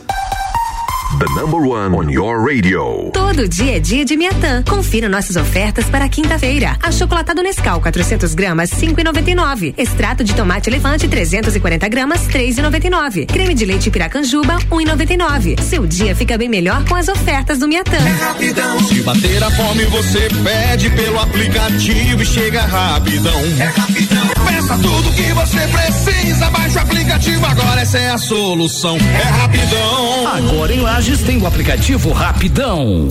The 1.19 1.25
number 1.39 1.61
one 1.61 1.95
on 1.95 2.09
your 2.09 2.39
radio. 2.39 3.11
Todo 3.13 3.47
dia 3.47 3.77
é 3.77 3.79
dia 3.79 4.03
de 4.03 4.17
Miatã. 4.17 4.63
Confira 4.67 5.07
nossas 5.07 5.35
ofertas 5.35 5.85
para 5.85 6.09
quinta-feira. 6.09 6.75
Achocolatado 6.81 7.43
Nescau 7.43 7.81
400 7.81 8.33
gramas 8.33 8.71
5,99. 8.71 9.75
Extrato 9.77 10.23
de 10.23 10.33
tomate 10.33 10.69
elefante 10.69 11.07
340 11.07 11.87
gramas 11.87 12.27
3,99. 12.27 13.27
Creme 13.27 13.53
de 13.53 13.65
leite 13.65 13.91
Piracanjuba 13.91 14.57
1,99. 14.71 15.61
Seu 15.61 15.85
dia 15.85 16.15
fica 16.15 16.37
bem 16.37 16.49
melhor 16.49 16.83
com 16.85 16.95
as 16.95 17.07
ofertas 17.07 17.59
do 17.59 17.67
Miatã. 17.67 17.97
É 17.97 18.23
rapidão. 18.23 18.79
Se 18.83 19.01
bater 19.01 19.43
a 19.43 19.51
fome, 19.51 19.85
você 19.85 20.27
pede 20.43 20.89
pelo 20.91 21.19
aplicativo 21.19 22.21
e 22.21 22.25
chega 22.25 22.61
rapidão. 22.61 23.39
É 23.59 23.65
rapidão. 23.65 24.38
Peça 24.49 24.77
tudo 24.81 25.11
que 25.13 25.31
você 25.33 25.67
precisa. 25.67 26.49
Baixe 26.49 26.77
o 26.77 26.81
aplicativo 26.81 27.45
agora, 27.45 27.81
essa 27.81 27.99
é 27.99 28.09
a 28.09 28.17
solução. 28.17 28.97
É 28.97 29.23
rapidão. 29.23 30.27
Agora 30.27 30.73
em 30.73 30.79
Lages 30.79 31.21
tem 31.21 31.37
o 31.37 31.45
aplicativo 31.45 32.11
Rapidão. 32.11 33.07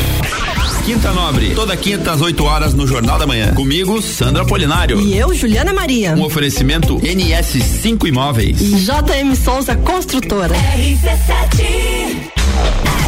Quinta 0.84 1.12
Nobre, 1.12 1.55
toda 1.55 1.76
quinta 1.76 2.12
às 2.12 2.20
8 2.20 2.45
horas 2.45 2.74
no 2.74 2.86
Jornal 2.86 3.18
da 3.18 3.26
Manhã. 3.26 3.55
Comigo, 3.55 4.03
Sandra 4.03 4.45
Polinário. 4.45 5.01
E 5.01 5.16
eu, 5.16 5.32
Juliana 5.32 5.72
Maria. 5.72 6.14
Um 6.14 6.24
oferecimento 6.24 6.99
NS5 6.99 8.09
Imóveis. 8.09 8.61
E 8.61 8.74
JM 8.74 9.34
Souza 9.36 9.76
Construtora. 9.76 10.55
RC7. 10.55 12.32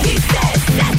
RC7 0.05 0.90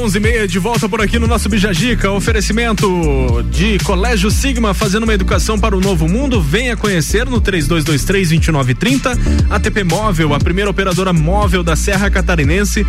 11:30 0.00 0.46
de 0.46 0.58
volta 0.58 0.88
por 0.88 1.00
aqui 1.00 1.18
no 1.18 1.26
nosso 1.26 1.48
Bijagica. 1.48 2.10
Oferecimento 2.10 3.44
de 3.50 3.78
Colégio 3.80 4.30
Sigma 4.30 4.72
fazendo 4.72 5.04
uma 5.04 5.12
educação 5.12 5.58
para 5.58 5.76
o 5.76 5.80
novo 5.80 6.08
mundo. 6.08 6.40
Venha 6.40 6.76
conhecer 6.76 7.26
no 7.26 7.40
3223-2930. 7.40 9.18
ATP 9.50 9.84
Móvel, 9.84 10.32
a 10.34 10.38
primeira 10.38 10.70
operadora 10.70 11.12
móvel 11.12 11.62
da 11.62 11.76
Serra 11.76 12.10
Catarinense. 12.10 12.86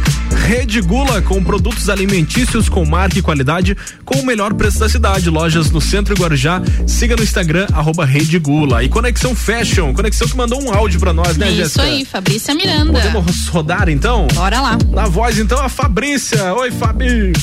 Rede 0.47 0.79
Gula 0.81 1.21
com 1.21 1.43
produtos 1.43 1.89
alimentícios 1.89 2.69
com 2.69 2.85
marca 2.85 3.19
e 3.19 3.21
qualidade 3.21 3.75
com 4.05 4.19
o 4.19 4.25
melhor 4.25 4.53
preço 4.53 4.79
da 4.79 4.87
cidade. 4.87 5.29
Lojas 5.29 5.69
no 5.69 5.81
Centro 5.81 6.13
e 6.15 6.17
Guarujá. 6.19 6.61
Siga 6.87 7.15
no 7.15 7.23
Instagram 7.23 7.67
arroba 7.73 8.05
Rede 8.05 8.39
Gula. 8.39 8.83
E 8.83 8.89
Conexão 8.89 9.35
Fashion, 9.35 9.93
Conexão 9.93 10.27
que 10.27 10.37
mandou 10.37 10.63
um 10.63 10.73
áudio 10.73 10.99
para 10.99 11.13
nós, 11.13 11.35
né, 11.37 11.47
Isso 11.49 11.57
Jéssica? 11.57 11.83
aí, 11.83 12.05
Fabrícia 12.05 12.55
Miranda. 12.55 12.93
Podemos 12.93 13.47
rodar 13.47 13.89
então? 13.89 14.27
Bora 14.33 14.61
lá. 14.61 14.77
Na 14.91 15.05
voz 15.05 15.37
então 15.41 15.59
a 15.59 15.67
Fabrícia. 15.67 16.53
Oi, 16.53 16.71
Fabi. 16.71 17.33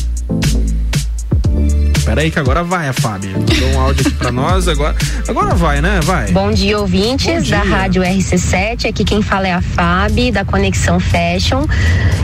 Pera 2.05 2.22
aí 2.22 2.30
que 2.30 2.38
agora 2.38 2.62
vai 2.62 2.88
a 2.88 2.92
Fábio. 2.92 3.32
Mandou 3.32 3.68
um 3.74 3.80
áudio 3.80 4.07
aqui 4.07 4.16
pra 4.16 4.32
nós, 4.32 4.66
agora, 4.66 4.96
agora 5.26 5.55
vai, 5.55 5.82
né? 5.82 6.01
Vai. 6.03 6.30
Bom 6.30 6.51
dia, 6.51 6.78
ouvintes 6.78 7.26
Bom 7.26 7.40
dia. 7.40 7.59
da 7.59 7.62
Rádio 7.62 8.03
RC7. 8.03 8.88
Aqui 8.88 9.05
quem 9.05 9.20
fala 9.20 9.49
é 9.49 9.53
a 9.53 9.61
Fábio, 9.61 10.32
da 10.32 10.44
Conexão 10.44 10.99
Fashion. 10.99 11.66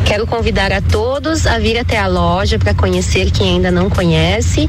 Quero 0.06 0.26
convidar 0.26 0.72
a 0.72 0.80
todos 0.80 1.46
a 1.46 1.58
vir 1.58 1.76
até 1.78 1.98
a 1.98 2.06
loja 2.06 2.58
para 2.58 2.72
conhecer 2.72 3.30
quem 3.30 3.56
ainda 3.56 3.70
não 3.70 3.90
conhece. 3.90 4.68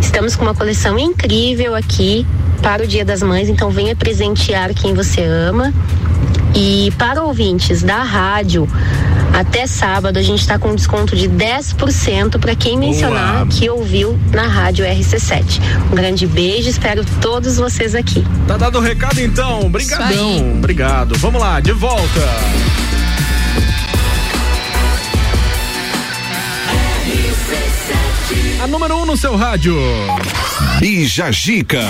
Estamos 0.00 0.34
com 0.34 0.44
uma 0.44 0.54
coleção 0.54 0.98
incrível 0.98 1.74
aqui 1.74 2.26
para 2.62 2.82
o 2.82 2.86
Dia 2.86 3.04
das 3.04 3.22
Mães, 3.22 3.48
então 3.48 3.70
venha 3.70 3.94
presentear 3.94 4.74
quem 4.74 4.94
você 4.94 5.22
ama. 5.22 5.72
E 6.58 6.90
para 6.92 7.22
ouvintes 7.22 7.82
da 7.82 8.02
rádio, 8.02 8.66
até 9.34 9.66
sábado 9.66 10.18
a 10.18 10.22
gente 10.22 10.40
está 10.40 10.58
com 10.58 10.70
um 10.70 10.74
desconto 10.74 11.14
de 11.14 11.28
10% 11.28 12.40
para 12.40 12.54
quem 12.54 12.78
mencionar 12.78 13.44
Boa. 13.44 13.46
que 13.48 13.68
ouviu 13.68 14.18
na 14.32 14.46
rádio 14.46 14.86
RC7. 14.86 15.60
Um 15.92 15.94
grande 15.94 16.26
beijo, 16.26 16.70
espero 16.70 17.04
todos 17.20 17.58
vocês 17.58 17.94
aqui. 17.94 18.24
Tá 18.48 18.56
dado 18.56 18.78
o 18.78 18.80
recado 18.80 19.20
então. 19.20 19.66
Obrigadão. 19.66 20.56
Obrigado. 20.56 21.18
Vamos 21.18 21.38
lá, 21.38 21.60
de 21.60 21.72
volta. 21.72 22.20
A 28.62 28.66
número 28.66 28.96
1 28.96 29.02
um 29.02 29.06
no 29.06 29.16
seu 29.18 29.36
rádio. 29.36 29.76
Bija 30.80 31.30
Gica. 31.30 31.82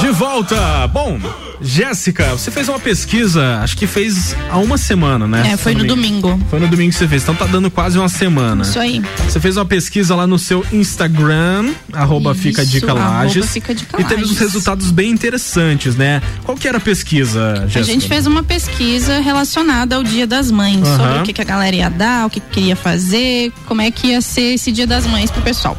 De 0.00 0.08
volta. 0.10 0.86
Bom, 0.88 1.18
Jéssica, 1.60 2.26
você 2.30 2.50
fez 2.52 2.68
uma 2.68 2.78
pesquisa, 2.78 3.58
acho 3.62 3.76
que 3.76 3.86
fez 3.86 4.34
há 4.48 4.58
uma 4.58 4.78
semana, 4.78 5.26
né? 5.26 5.50
É, 5.52 5.56
foi 5.56 5.74
no 5.74 5.82
me- 5.82 5.88
domingo. 5.88 6.40
Foi 6.48 6.60
no 6.60 6.68
domingo 6.68 6.92
que 6.92 6.96
você 6.98 7.08
fez, 7.08 7.22
então 7.22 7.34
tá 7.34 7.46
dando 7.46 7.68
quase 7.70 7.98
uma 7.98 8.08
semana. 8.08 8.62
Isso 8.62 8.78
aí. 8.78 9.02
Você 9.28 9.40
fez 9.40 9.56
uma 9.56 9.64
pesquisa 9.64 10.14
lá 10.14 10.26
no 10.26 10.38
seu 10.38 10.64
Instagram, 10.72 11.72
arroba 11.92 12.30
Isso, 12.32 12.42
Fica 12.42 12.64
Dica 12.64 12.92
Lages. 12.92 13.50
Fica 13.50 13.74
Dica 13.74 14.00
E 14.00 14.04
teve 14.04 14.22
uns 14.24 14.38
resultados 14.38 14.90
bem 14.92 15.10
interessantes, 15.10 15.96
né? 15.96 16.22
Qual 16.44 16.56
que 16.56 16.68
era 16.68 16.78
a 16.78 16.80
pesquisa, 16.80 17.64
Jéssica? 17.66 17.80
A 17.80 17.82
gente 17.94 18.06
fez 18.08 18.26
uma 18.26 18.42
pesquisa 18.44 19.18
relacionada 19.20 19.96
ao 19.96 20.04
Dia 20.04 20.26
das 20.26 20.50
Mães, 20.50 20.86
Aham. 20.86 20.96
sobre 20.96 21.18
o 21.18 21.22
que, 21.24 21.32
que 21.32 21.40
a 21.42 21.44
galera 21.44 21.74
ia 21.74 21.88
dar, 21.90 22.26
o 22.26 22.30
que, 22.30 22.38
que 22.40 22.50
queria 22.50 22.76
fazer, 22.76 23.52
como 23.66 23.80
é 23.80 23.90
que 23.90 24.08
ia 24.08 24.20
ser 24.20 24.54
esse 24.54 24.70
Dia 24.70 24.86
das 24.86 25.06
Mães 25.06 25.30
pro 25.30 25.42
pessoal. 25.42 25.76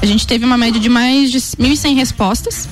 A 0.00 0.06
gente 0.06 0.26
teve 0.26 0.44
uma 0.44 0.56
média 0.56 0.80
de 0.80 0.88
mais 0.88 1.30
de 1.30 1.38
1.100 1.38 1.94
respostas. 1.96 2.66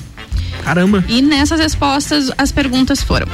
Caramba! 0.67 1.01
E 1.07 1.21
nessas 1.21 1.61
respostas, 1.61 2.29
as 2.37 2.51
perguntas 2.51 3.01
foram. 3.01 3.25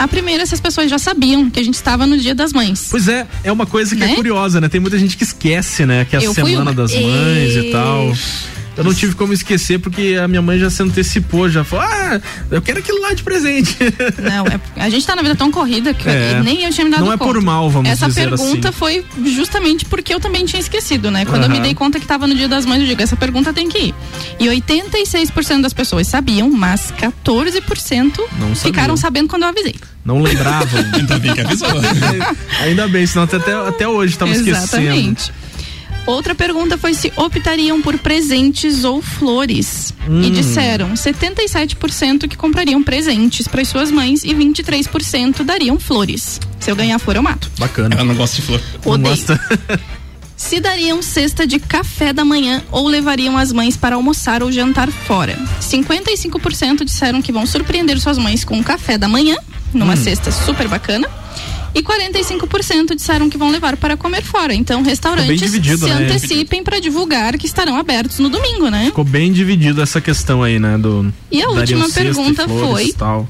A 0.00 0.08
primeira, 0.08 0.44
se 0.44 0.52
as 0.52 0.60
pessoas 0.60 0.90
já 0.90 0.98
sabiam 0.98 1.48
que 1.48 1.60
a 1.60 1.62
gente 1.62 1.74
estava 1.74 2.08
no 2.08 2.18
Dia 2.18 2.34
das 2.34 2.52
Mães. 2.52 2.88
Pois 2.90 3.06
é, 3.06 3.24
é 3.44 3.52
uma 3.52 3.64
coisa 3.66 3.94
que 3.94 4.00
Né? 4.00 4.10
é 4.12 4.14
curiosa, 4.16 4.60
né? 4.60 4.68
Tem 4.68 4.80
muita 4.80 4.98
gente 4.98 5.16
que 5.16 5.22
esquece, 5.22 5.86
né? 5.86 6.04
Que 6.04 6.16
é 6.16 6.18
a 6.18 6.22
Eu 6.22 6.34
semana 6.34 6.72
das 6.72 6.92
mães 6.92 7.54
e 7.54 7.68
E- 7.68 7.70
tal. 7.70 8.12
Eu 8.76 8.84
não 8.84 8.92
tive 8.92 9.14
como 9.14 9.32
esquecer 9.32 9.78
porque 9.78 10.18
a 10.22 10.28
minha 10.28 10.42
mãe 10.42 10.58
já 10.58 10.68
se 10.68 10.82
antecipou, 10.82 11.48
já 11.48 11.64
falou: 11.64 11.84
Ah, 11.86 12.20
eu 12.50 12.60
quero 12.60 12.78
aquilo 12.80 13.00
lá 13.00 13.14
de 13.14 13.22
presente. 13.22 13.76
Não, 14.20 14.46
é, 14.46 14.60
a 14.76 14.90
gente 14.90 15.06
tá 15.06 15.16
na 15.16 15.22
vida 15.22 15.34
tão 15.34 15.50
corrida 15.50 15.94
que 15.94 16.08
É. 16.08 16.40
nem 16.42 16.62
eu 16.64 16.70
tinha 16.70 16.84
me 16.84 16.90
dado 16.90 17.04
Não 17.04 17.12
é 17.12 17.16
conta. 17.16 17.32
por 17.32 17.42
mal, 17.42 17.70
vamos 17.70 17.88
Essa 17.90 18.06
dizer 18.06 18.28
pergunta 18.28 18.68
assim. 18.68 18.78
foi 18.78 19.04
justamente 19.24 19.84
porque 19.86 20.12
eu 20.12 20.20
também 20.20 20.44
tinha 20.44 20.60
esquecido, 20.60 21.10
né? 21.10 21.24
Quando 21.24 21.44
eu 21.44 21.50
me 21.50 21.58
dei 21.60 21.74
conta 21.74 21.98
que 21.98 22.06
tava 22.06 22.26
no 22.26 22.34
Dia 22.34 22.48
das 22.48 22.66
Mães, 22.66 22.80
eu 22.82 22.86
digo, 22.86 23.02
essa 23.02 23.16
pergunta 23.16 23.52
tem 23.52 23.68
que 23.68 23.78
ir. 23.78 23.94
E 24.38 24.46
86% 24.46 25.62
das 25.62 25.72
pessoas 25.72 26.06
sabiam, 26.06 26.50
mas 26.50 26.92
14% 26.98 28.20
Não 28.38 28.54
ficaram 28.54 28.96
sabiam. 28.96 28.96
sabendo 28.96 29.28
quando 29.28 29.42
eu 29.44 29.48
avisei. 29.48 29.74
Não 30.04 30.20
lembravam. 30.20 30.68
Ainda 30.94 31.18
bem 31.18 31.32
que 31.34 31.40
avisou. 31.40 31.68
Ainda 32.62 32.88
bem, 32.88 33.06
senão 33.06 33.24
até, 33.24 33.52
até 33.54 33.88
hoje 33.88 34.16
tava 34.16 34.30
esquecendo. 34.32 34.58
Exatamente. 34.58 35.32
Outra 36.06 36.34
pergunta 36.34 36.78
foi 36.78 36.94
se 36.94 37.12
optariam 37.16 37.82
por 37.82 37.98
presentes 37.98 38.84
ou 38.84 39.02
flores. 39.02 39.92
Hum. 40.08 40.22
E 40.22 40.30
disseram 40.30 40.94
77% 40.94 42.28
que 42.28 42.36
comprariam 42.36 42.82
presentes 42.82 43.48
para 43.48 43.64
suas 43.64 43.90
mães 43.90 44.22
e 44.22 44.32
23% 44.32 45.42
dariam 45.42 45.80
flores. 45.80 46.40
Se 46.60 46.70
eu 46.70 46.76
ganhar 46.76 46.98
flor, 47.00 47.16
eu 47.16 47.22
mato. 47.22 47.50
Bacana. 47.58 47.94
Ela 47.96 48.04
não 48.04 48.14
gosta 48.14 48.36
de 48.36 48.42
flor. 48.42 48.60
Odeio. 48.84 49.16
Se 50.36 50.60
dariam 50.60 51.00
cesta 51.02 51.46
de 51.46 51.58
café 51.58 52.12
da 52.12 52.22
manhã 52.24 52.62
ou 52.70 52.86
levariam 52.86 53.38
as 53.38 53.50
mães 53.52 53.74
para 53.76 53.96
almoçar 53.96 54.42
ou 54.42 54.52
jantar 54.52 54.90
fora. 54.90 55.36
55% 55.62 56.84
disseram 56.84 57.22
que 57.22 57.32
vão 57.32 57.46
surpreender 57.46 57.98
suas 57.98 58.18
mães 58.18 58.44
com 58.44 58.56
um 58.58 58.62
café 58.62 58.98
da 58.98 59.08
manhã, 59.08 59.36
numa 59.72 59.94
Hum. 59.94 59.96
cesta 59.96 60.30
super 60.30 60.68
bacana. 60.68 61.08
E 61.76 61.82
45% 61.82 62.94
disseram 62.94 63.28
que 63.28 63.36
vão 63.36 63.50
levar 63.50 63.76
para 63.76 63.98
comer 63.98 64.22
fora. 64.22 64.54
Então, 64.54 64.80
restaurantes 64.80 65.50
se 65.50 65.76
né? 65.84 65.92
antecipem 65.92 66.64
para 66.64 66.80
divulgar 66.80 67.36
que 67.36 67.44
estarão 67.44 67.76
abertos 67.76 68.18
no 68.18 68.30
domingo, 68.30 68.70
né? 68.70 68.86
Ficou 68.86 69.04
bem 69.04 69.30
dividido 69.30 69.82
essa 69.82 70.00
questão 70.00 70.42
aí, 70.42 70.58
né? 70.58 70.78
Do, 70.78 71.12
E 71.30 71.42
a 71.42 71.50
última 71.50 71.86
pergunta 71.90 72.48
flores 72.48 72.86
foi- 72.86 72.92
Tal. 72.94 73.28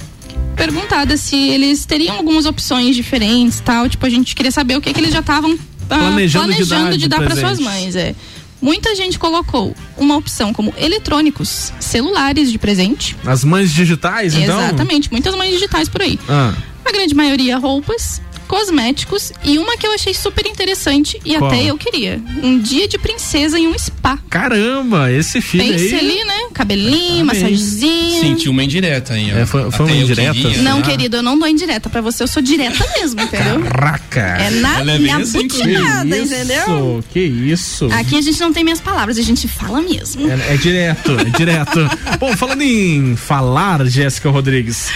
Perguntada 0.55 1.17
se 1.17 1.37
eles 1.37 1.85
teriam 1.85 2.17
algumas 2.17 2.47
opções 2.47 2.95
diferentes, 2.95 3.59
tal. 3.59 3.89
Tipo, 3.89 4.07
a 4.07 4.11
gente 4.11 4.35
queria 4.37 4.53
saber 4.53 4.77
o 4.77 4.81
que, 4.81 4.93
que 4.93 5.01
eles 5.01 5.13
já 5.13 5.21
estavam 5.21 5.59
ah, 5.91 5.99
Planejando 5.99 6.53
de 6.97 7.09
dar 7.09 7.19
dar 7.19 7.27
para 7.27 7.35
suas 7.35 7.59
mães. 7.59 7.97
É. 7.97 8.15
Muita 8.63 8.95
gente 8.95 9.19
colocou 9.19 9.75
uma 9.99 10.17
opção 10.17 10.53
como 10.53 10.73
eletrônicos, 10.79 11.73
celulares 11.81 12.51
de 12.51 12.59
presente. 12.59 13.17
As 13.27 13.43
mães 13.43 13.73
digitais, 13.73 14.35
então? 14.35 14.59
Exatamente, 14.61 15.11
muitas 15.11 15.35
mães 15.35 15.53
digitais 15.53 15.89
por 15.89 16.01
aí. 16.01 16.19
Ah, 16.29 16.55
A 16.85 16.93
grande 16.93 17.15
maioria 17.15 17.59
roupas, 17.59 18.23
cosméticos 18.47 19.33
e 19.45 19.59
uma 19.59 19.77
que 19.77 19.87
eu 19.87 19.93
achei 19.93 20.15
super 20.15 20.47
interessante 20.47 21.21
e 21.25 21.35
Qual? 21.37 21.51
até 21.51 21.65
eu 21.65 21.77
queria. 21.77 22.21
Um 22.43 22.59
dia 22.59 22.89
de 22.89 22.99
princesa 22.99 23.59
em 23.59 23.67
um 23.67 23.79
spa. 23.79 24.19
caramba, 24.31 25.11
esse 25.13 25.41
filho 25.41 25.65
Pense 25.73 25.95
aí. 25.95 25.99
ali, 26.01 26.25
né? 26.25 26.35
Cabelinho, 26.55 27.27
massagezinho. 27.27 28.21
Sentiu 28.21 28.53
uma 28.53 28.63
indireta 28.65 29.15
aí, 29.15 29.33
ó. 29.33 29.39
É, 29.39 29.47
foi- 29.47 29.71
foi 29.71 29.87
uma 29.87 29.97
indireta, 29.97 30.33
queria. 30.33 30.63
Não, 30.63 30.79
Ah. 30.79 30.83
querido, 30.83 31.17
eu 31.17 31.23
não 31.23 31.39
dou 31.39 31.49
indireta 31.49 31.89
pra 31.91 32.01
você, 32.01 32.23
eu 32.23 32.29
sou 32.29 32.43
direta 32.43 32.85
mesmo, 32.99 33.21
entendeu? 33.21 33.61
Caraca. 33.63 34.21
É 34.21 34.51
na, 34.51 34.81
Ela 34.81 34.93
é 34.93 34.99
na 34.99 35.17
assim 35.19 35.43
butinada, 35.47 36.17
Que 36.17 36.23
entendeu? 36.23 36.99
Isso, 37.01 37.05
que 37.13 37.21
isso. 37.21 37.89
Aqui 37.93 38.17
a 38.17 38.21
gente 38.21 38.41
não 38.41 38.53
tem 38.53 38.63
minhas 38.65 38.81
palavras, 38.81 39.19
a 39.19 39.23
gente 39.23 39.49
fala 39.49 39.81
mesmo. 39.83 40.31
É, 40.31 40.55
é 40.55 40.57
direto, 40.57 41.13
é 41.19 41.25
direto. 41.37 41.81
Bom, 42.19 42.37
falando 42.37 42.63
em 42.63 43.17
falar, 43.17 43.85
Jéssica 43.87 44.31
Rodrigues. 44.31 44.89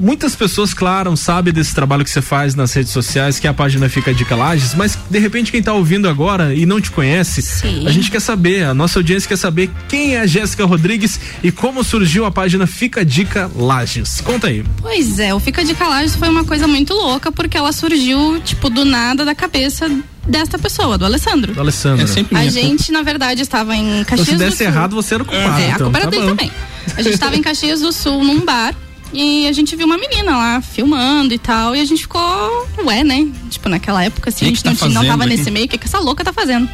Muitas 0.00 0.34
pessoas, 0.34 0.72
claro, 0.72 1.14
sabem 1.14 1.52
desse 1.52 1.74
trabalho 1.74 2.02
que 2.02 2.10
você 2.10 2.22
faz 2.22 2.54
nas 2.54 2.72
redes 2.72 2.90
sociais, 2.90 3.38
que 3.38 3.46
é 3.46 3.50
a 3.50 3.54
página 3.54 3.86
Fica 3.86 4.14
Dica 4.14 4.34
Lages, 4.34 4.74
mas 4.74 4.98
de 5.10 5.18
repente 5.18 5.52
quem 5.52 5.62
tá 5.62 5.74
ouvindo 5.74 6.08
agora 6.08 6.54
e 6.54 6.64
não 6.64 6.80
te 6.80 6.90
conhece, 6.90 7.42
Sim. 7.42 7.86
a 7.86 7.90
gente 7.92 8.10
quer 8.10 8.20
saber, 8.20 8.64
a 8.64 8.72
nossa 8.72 8.98
audiência 8.98 9.28
quer 9.28 9.36
saber 9.36 9.70
quem 9.90 10.14
é 10.16 10.20
a 10.20 10.26
Jéssica 10.26 10.64
Rodrigues 10.64 11.20
e 11.42 11.52
como 11.52 11.84
surgiu 11.84 12.24
a 12.24 12.30
página 12.30 12.66
Fica 12.66 13.04
Dica 13.04 13.50
Lages. 13.54 14.22
Conta 14.22 14.46
aí. 14.46 14.64
Pois 14.80 15.18
é, 15.18 15.34
o 15.34 15.38
Fica 15.38 15.62
de 15.62 15.74
Calagem 15.74 16.16
foi 16.18 16.30
uma 16.30 16.44
coisa 16.44 16.66
muito 16.66 16.94
louca, 16.94 17.30
porque 17.30 17.58
ela 17.58 17.70
surgiu, 17.70 18.40
tipo, 18.42 18.70
do 18.70 18.86
nada 18.86 19.22
da 19.22 19.34
cabeça 19.34 19.86
desta 20.26 20.58
pessoa, 20.58 20.96
do 20.96 21.04
Alessandro. 21.04 21.52
Do 21.52 21.60
Alessandro. 21.60 22.04
É 22.04 22.06
sempre 22.06 22.38
A 22.38 22.48
gente, 22.48 22.90
na 22.90 23.02
verdade, 23.02 23.42
estava 23.42 23.76
em 23.76 24.00
Então, 24.00 24.16
Caxias 24.16 24.28
se 24.28 24.32
do 24.36 24.38
desse 24.38 24.56
Sul. 24.58 24.66
errado, 24.66 24.94
você 24.96 25.14
era 25.14 25.22
o 25.22 25.26
culpado. 25.26 25.60
É, 25.60 25.66
a 25.66 25.74
então. 25.74 25.90
culpa 25.90 25.98
era 25.98 26.04
Tá 26.06 26.10
dele 26.10 26.22
bom. 26.22 26.28
também. 26.36 26.52
A 26.96 27.02
gente 27.02 27.18
tava 27.18 27.36
em 27.36 27.42
Caxias 27.42 27.80
do 27.80 27.92
Sul 27.92 28.24
num 28.24 28.40
bar 28.40 28.74
e 29.12 29.46
a 29.48 29.52
gente 29.52 29.74
viu 29.76 29.86
uma 29.86 29.98
menina 29.98 30.36
lá 30.36 30.60
filmando 30.60 31.34
e 31.34 31.38
tal. 31.38 31.74
E 31.74 31.80
a 31.80 31.84
gente 31.84 32.02
ficou, 32.02 32.68
ué, 32.84 33.02
né? 33.02 33.28
Tipo, 33.48 33.68
naquela 33.68 34.04
época, 34.04 34.30
assim, 34.30 34.40
Que 34.40 34.44
a 34.44 34.48
gente 34.48 34.62
tá 34.62 34.86
não, 34.86 34.94
não 35.02 35.06
tava 35.06 35.24
aqui? 35.24 35.36
nesse 35.36 35.50
meio, 35.50 35.66
o 35.66 35.68
que, 35.68 35.78
que 35.78 35.86
essa 35.86 35.98
louca 35.98 36.24
tá 36.24 36.32
fazendo? 36.32 36.68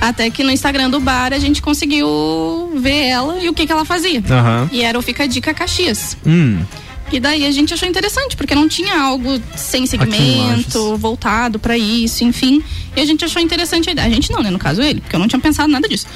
Até 0.00 0.28
que 0.30 0.44
no 0.44 0.50
Instagram 0.50 0.90
do 0.90 1.00
bar 1.00 1.32
a 1.32 1.38
gente 1.38 1.62
conseguiu 1.62 2.72
ver 2.76 3.06
ela 3.06 3.42
e 3.42 3.48
o 3.48 3.54
que, 3.54 3.66
que 3.66 3.72
ela 3.72 3.84
fazia. 3.84 4.22
Aham. 4.28 4.68
E 4.72 4.82
era 4.82 4.98
o 4.98 5.02
Fica 5.02 5.26
Dica 5.26 5.54
Caxias. 5.54 6.16
Hum. 6.26 6.62
E 7.10 7.20
daí 7.20 7.46
a 7.46 7.50
gente 7.52 7.72
achou 7.72 7.88
interessante, 7.88 8.36
porque 8.36 8.54
não 8.54 8.68
tinha 8.68 9.00
algo 9.00 9.40
sem 9.54 9.84
em 9.84 9.86
segmento, 9.86 10.96
voltado 10.96 11.58
pra 11.58 11.78
isso, 11.78 12.24
enfim. 12.24 12.62
E 12.96 13.00
a 13.00 13.04
gente 13.04 13.24
achou 13.24 13.40
interessante 13.40 13.88
a 13.88 13.92
ideia. 13.92 14.08
A 14.08 14.10
gente 14.10 14.30
não, 14.32 14.42
né? 14.42 14.50
No 14.50 14.58
caso 14.58 14.82
ele, 14.82 15.00
porque 15.00 15.14
eu 15.14 15.20
não 15.20 15.28
tinha 15.28 15.40
pensado 15.40 15.70
nada 15.70 15.88
disso. 15.88 16.06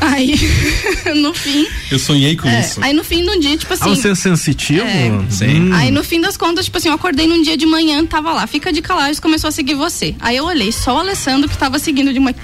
Aí, 0.00 0.34
no 1.16 1.34
fim. 1.34 1.66
Eu 1.90 1.98
sonhei 1.98 2.36
com 2.36 2.48
é, 2.48 2.60
isso. 2.60 2.82
aí 2.82 2.92
no 2.92 3.02
fim 3.02 3.24
do 3.24 3.38
dia, 3.40 3.56
tipo 3.56 3.72
assim. 3.72 3.90
Ah, 3.90 3.94
você 3.94 4.10
é 4.10 4.14
sensitivo? 4.14 4.86
É. 4.86 5.10
Sim. 5.30 5.72
Aí 5.72 5.90
no 5.90 6.04
fim 6.04 6.20
das 6.20 6.36
contas, 6.36 6.66
tipo 6.66 6.78
assim, 6.78 6.88
eu 6.88 6.94
acordei 6.94 7.26
num 7.26 7.42
dia 7.42 7.56
de 7.56 7.66
manhã, 7.66 8.04
tava 8.06 8.32
lá, 8.32 8.46
fica 8.46 8.72
de 8.72 8.80
calagem, 8.80 9.20
começou 9.20 9.48
a 9.48 9.50
seguir 9.50 9.74
você. 9.74 10.14
Aí 10.20 10.36
eu 10.36 10.44
olhei, 10.44 10.70
só 10.70 10.96
o 10.96 10.98
Alessandro 10.98 11.48
que 11.48 11.58
tava 11.58 11.78
seguindo 11.78 12.12
de 12.12 12.18
uma. 12.18 12.34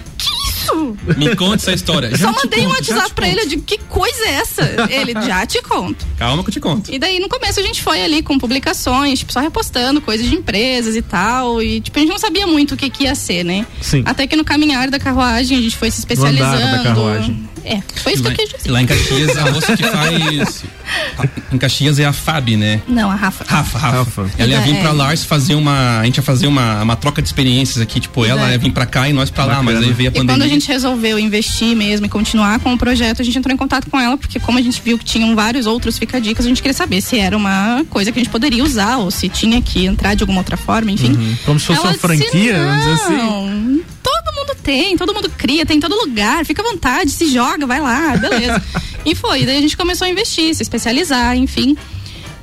Isso? 0.64 0.96
Me 1.16 1.36
conta 1.36 1.56
essa 1.56 1.72
história. 1.72 2.10
Já 2.16 2.32
Só 2.32 2.32
mandei 2.32 2.66
um 2.66 2.70
WhatsApp 2.70 3.12
pra 3.12 3.26
conto. 3.26 3.36
ele, 3.36 3.40
eu 3.44 3.48
digo, 3.48 3.62
que 3.62 3.78
coisa 3.78 4.24
é 4.24 4.32
essa? 4.32 4.62
Ele, 4.90 5.12
já 5.12 5.46
te 5.46 5.60
conto. 5.62 6.06
Calma 6.16 6.42
que 6.42 6.50
eu 6.50 6.52
te 6.54 6.60
conto. 6.60 6.92
E 6.92 6.98
daí 6.98 7.18
no 7.20 7.28
começo 7.28 7.60
a 7.60 7.62
gente 7.62 7.82
foi 7.82 8.02
ali 8.02 8.22
com 8.22 8.38
publicações, 8.38 9.18
tipo, 9.18 9.32
só 9.32 9.40
repostando 9.40 10.00
coisas 10.00 10.26
de 10.28 10.34
empresas 10.34 10.96
e 10.96 11.02
tal. 11.02 11.62
E 11.62 11.80
tipo, 11.80 11.98
a 11.98 12.00
gente 12.00 12.10
não 12.10 12.18
sabia 12.18 12.46
muito 12.46 12.74
o 12.74 12.76
que, 12.76 12.88
que 12.90 13.04
ia 13.04 13.14
ser, 13.14 13.44
né? 13.44 13.66
Sim. 13.80 14.02
Até 14.06 14.26
que 14.26 14.36
no 14.36 14.44
caminhar 14.44 14.90
da 14.90 14.98
carruagem 14.98 15.58
a 15.58 15.60
gente 15.60 15.76
foi 15.76 15.90
se 15.90 15.98
especializando. 16.00 16.56
andar 16.56 16.76
da 16.78 16.82
carruagem. 16.82 17.48
É, 17.64 17.80
foi 18.02 18.12
isso 18.12 18.22
lá, 18.22 18.30
que 18.32 18.42
eu 18.42 18.46
quis 18.46 18.56
dizer. 18.58 18.70
lá 18.70 18.82
em 18.82 18.86
Caxias, 18.86 19.36
a 19.36 19.50
moça 19.50 19.76
que 19.76 19.82
faz. 19.84 20.64
Em 21.52 21.56
Caxias 21.58 21.98
é 21.98 22.04
a 22.04 22.12
Fábio, 22.12 22.58
né? 22.58 22.82
Não, 22.86 23.10
a 23.10 23.14
Rafa. 23.14 23.44
Rafa, 23.46 23.78
Rafa. 23.78 23.98
Rafa. 24.22 24.30
Ela 24.38 24.52
ia 24.52 24.60
vir 24.60 24.76
É. 24.76 24.80
pra 24.80 24.92
Lars 24.92 25.24
fazer 25.24 25.54
uma. 25.54 26.00
A 26.00 26.04
gente 26.04 26.16
ia 26.18 26.22
fazer 26.22 26.46
uma, 26.46 26.82
uma 26.82 26.96
troca 26.96 27.22
de 27.22 27.28
experiências 27.28 27.80
aqui. 27.80 28.00
Tipo, 28.00 28.24
ela 28.24 28.50
ia 28.50 28.58
vir 28.58 28.70
pra 28.72 28.84
cá 28.86 29.08
e 29.08 29.12
nós 29.12 29.30
pra 29.30 29.44
lá, 29.44 29.54
Bacana. 29.54 29.72
mas 29.72 29.82
aí 29.88 29.92
veio 29.92 30.10
a 30.10 30.12
E 30.12 30.14
pandemia. 30.14 30.34
quando 30.34 30.42
a 30.42 30.48
gente 30.48 30.68
resolveu 30.68 31.18
investir 31.18 31.74
mesmo 31.74 32.04
e 32.06 32.08
continuar 32.08 32.58
com 32.60 32.72
o 32.74 32.78
projeto, 32.78 33.22
a 33.22 33.24
gente 33.24 33.38
entrou 33.38 33.54
em 33.54 33.56
contato 33.56 33.88
com 33.90 33.98
ela, 33.98 34.16
porque 34.18 34.38
como 34.38 34.58
a 34.58 34.62
gente 34.62 34.80
viu 34.84 34.98
que 34.98 35.04
tinham 35.04 35.34
vários 35.34 35.66
outros 35.66 35.96
fica 35.98 36.20
dicas, 36.20 36.44
a 36.44 36.48
gente 36.48 36.60
queria 36.60 36.74
saber 36.76 37.00
se 37.00 37.18
era 37.18 37.36
uma 37.36 37.84
coisa 37.88 38.12
que 38.12 38.18
a 38.18 38.22
gente 38.22 38.30
poderia 38.30 38.62
usar 38.62 38.98
ou 38.98 39.10
se 39.10 39.28
tinha 39.28 39.60
que 39.62 39.86
entrar 39.86 40.14
de 40.14 40.22
alguma 40.22 40.40
outra 40.40 40.56
forma, 40.56 40.90
enfim. 40.90 41.12
Uhum. 41.12 41.36
Como 41.46 41.58
se 41.60 41.66
fosse 41.66 41.80
Ela 41.80 41.88
uma 41.90 41.98
franquia, 41.98 42.28
disse, 42.30 42.52
vamos 42.52 42.78
dizer 42.78 42.92
assim. 42.92 43.82
"Não, 44.04 44.24
Todo 44.24 44.34
mundo 44.34 44.56
tem, 44.62 44.96
todo 44.96 45.14
mundo 45.14 45.30
cria, 45.30 45.64
tem 45.64 45.76
em 45.76 45.80
todo 45.80 45.94
lugar, 45.94 46.44
fica 46.44 46.62
à 46.62 46.64
vontade, 46.64 47.10
se 47.10 47.26
joga, 47.26 47.66
vai 47.66 47.80
lá, 47.80 48.16
beleza. 48.16 48.62
e 49.04 49.14
foi, 49.14 49.44
daí 49.44 49.58
a 49.58 49.60
gente 49.60 49.76
começou 49.76 50.06
a 50.06 50.10
investir, 50.10 50.54
se 50.54 50.62
especializar, 50.62 51.36
enfim. 51.36 51.76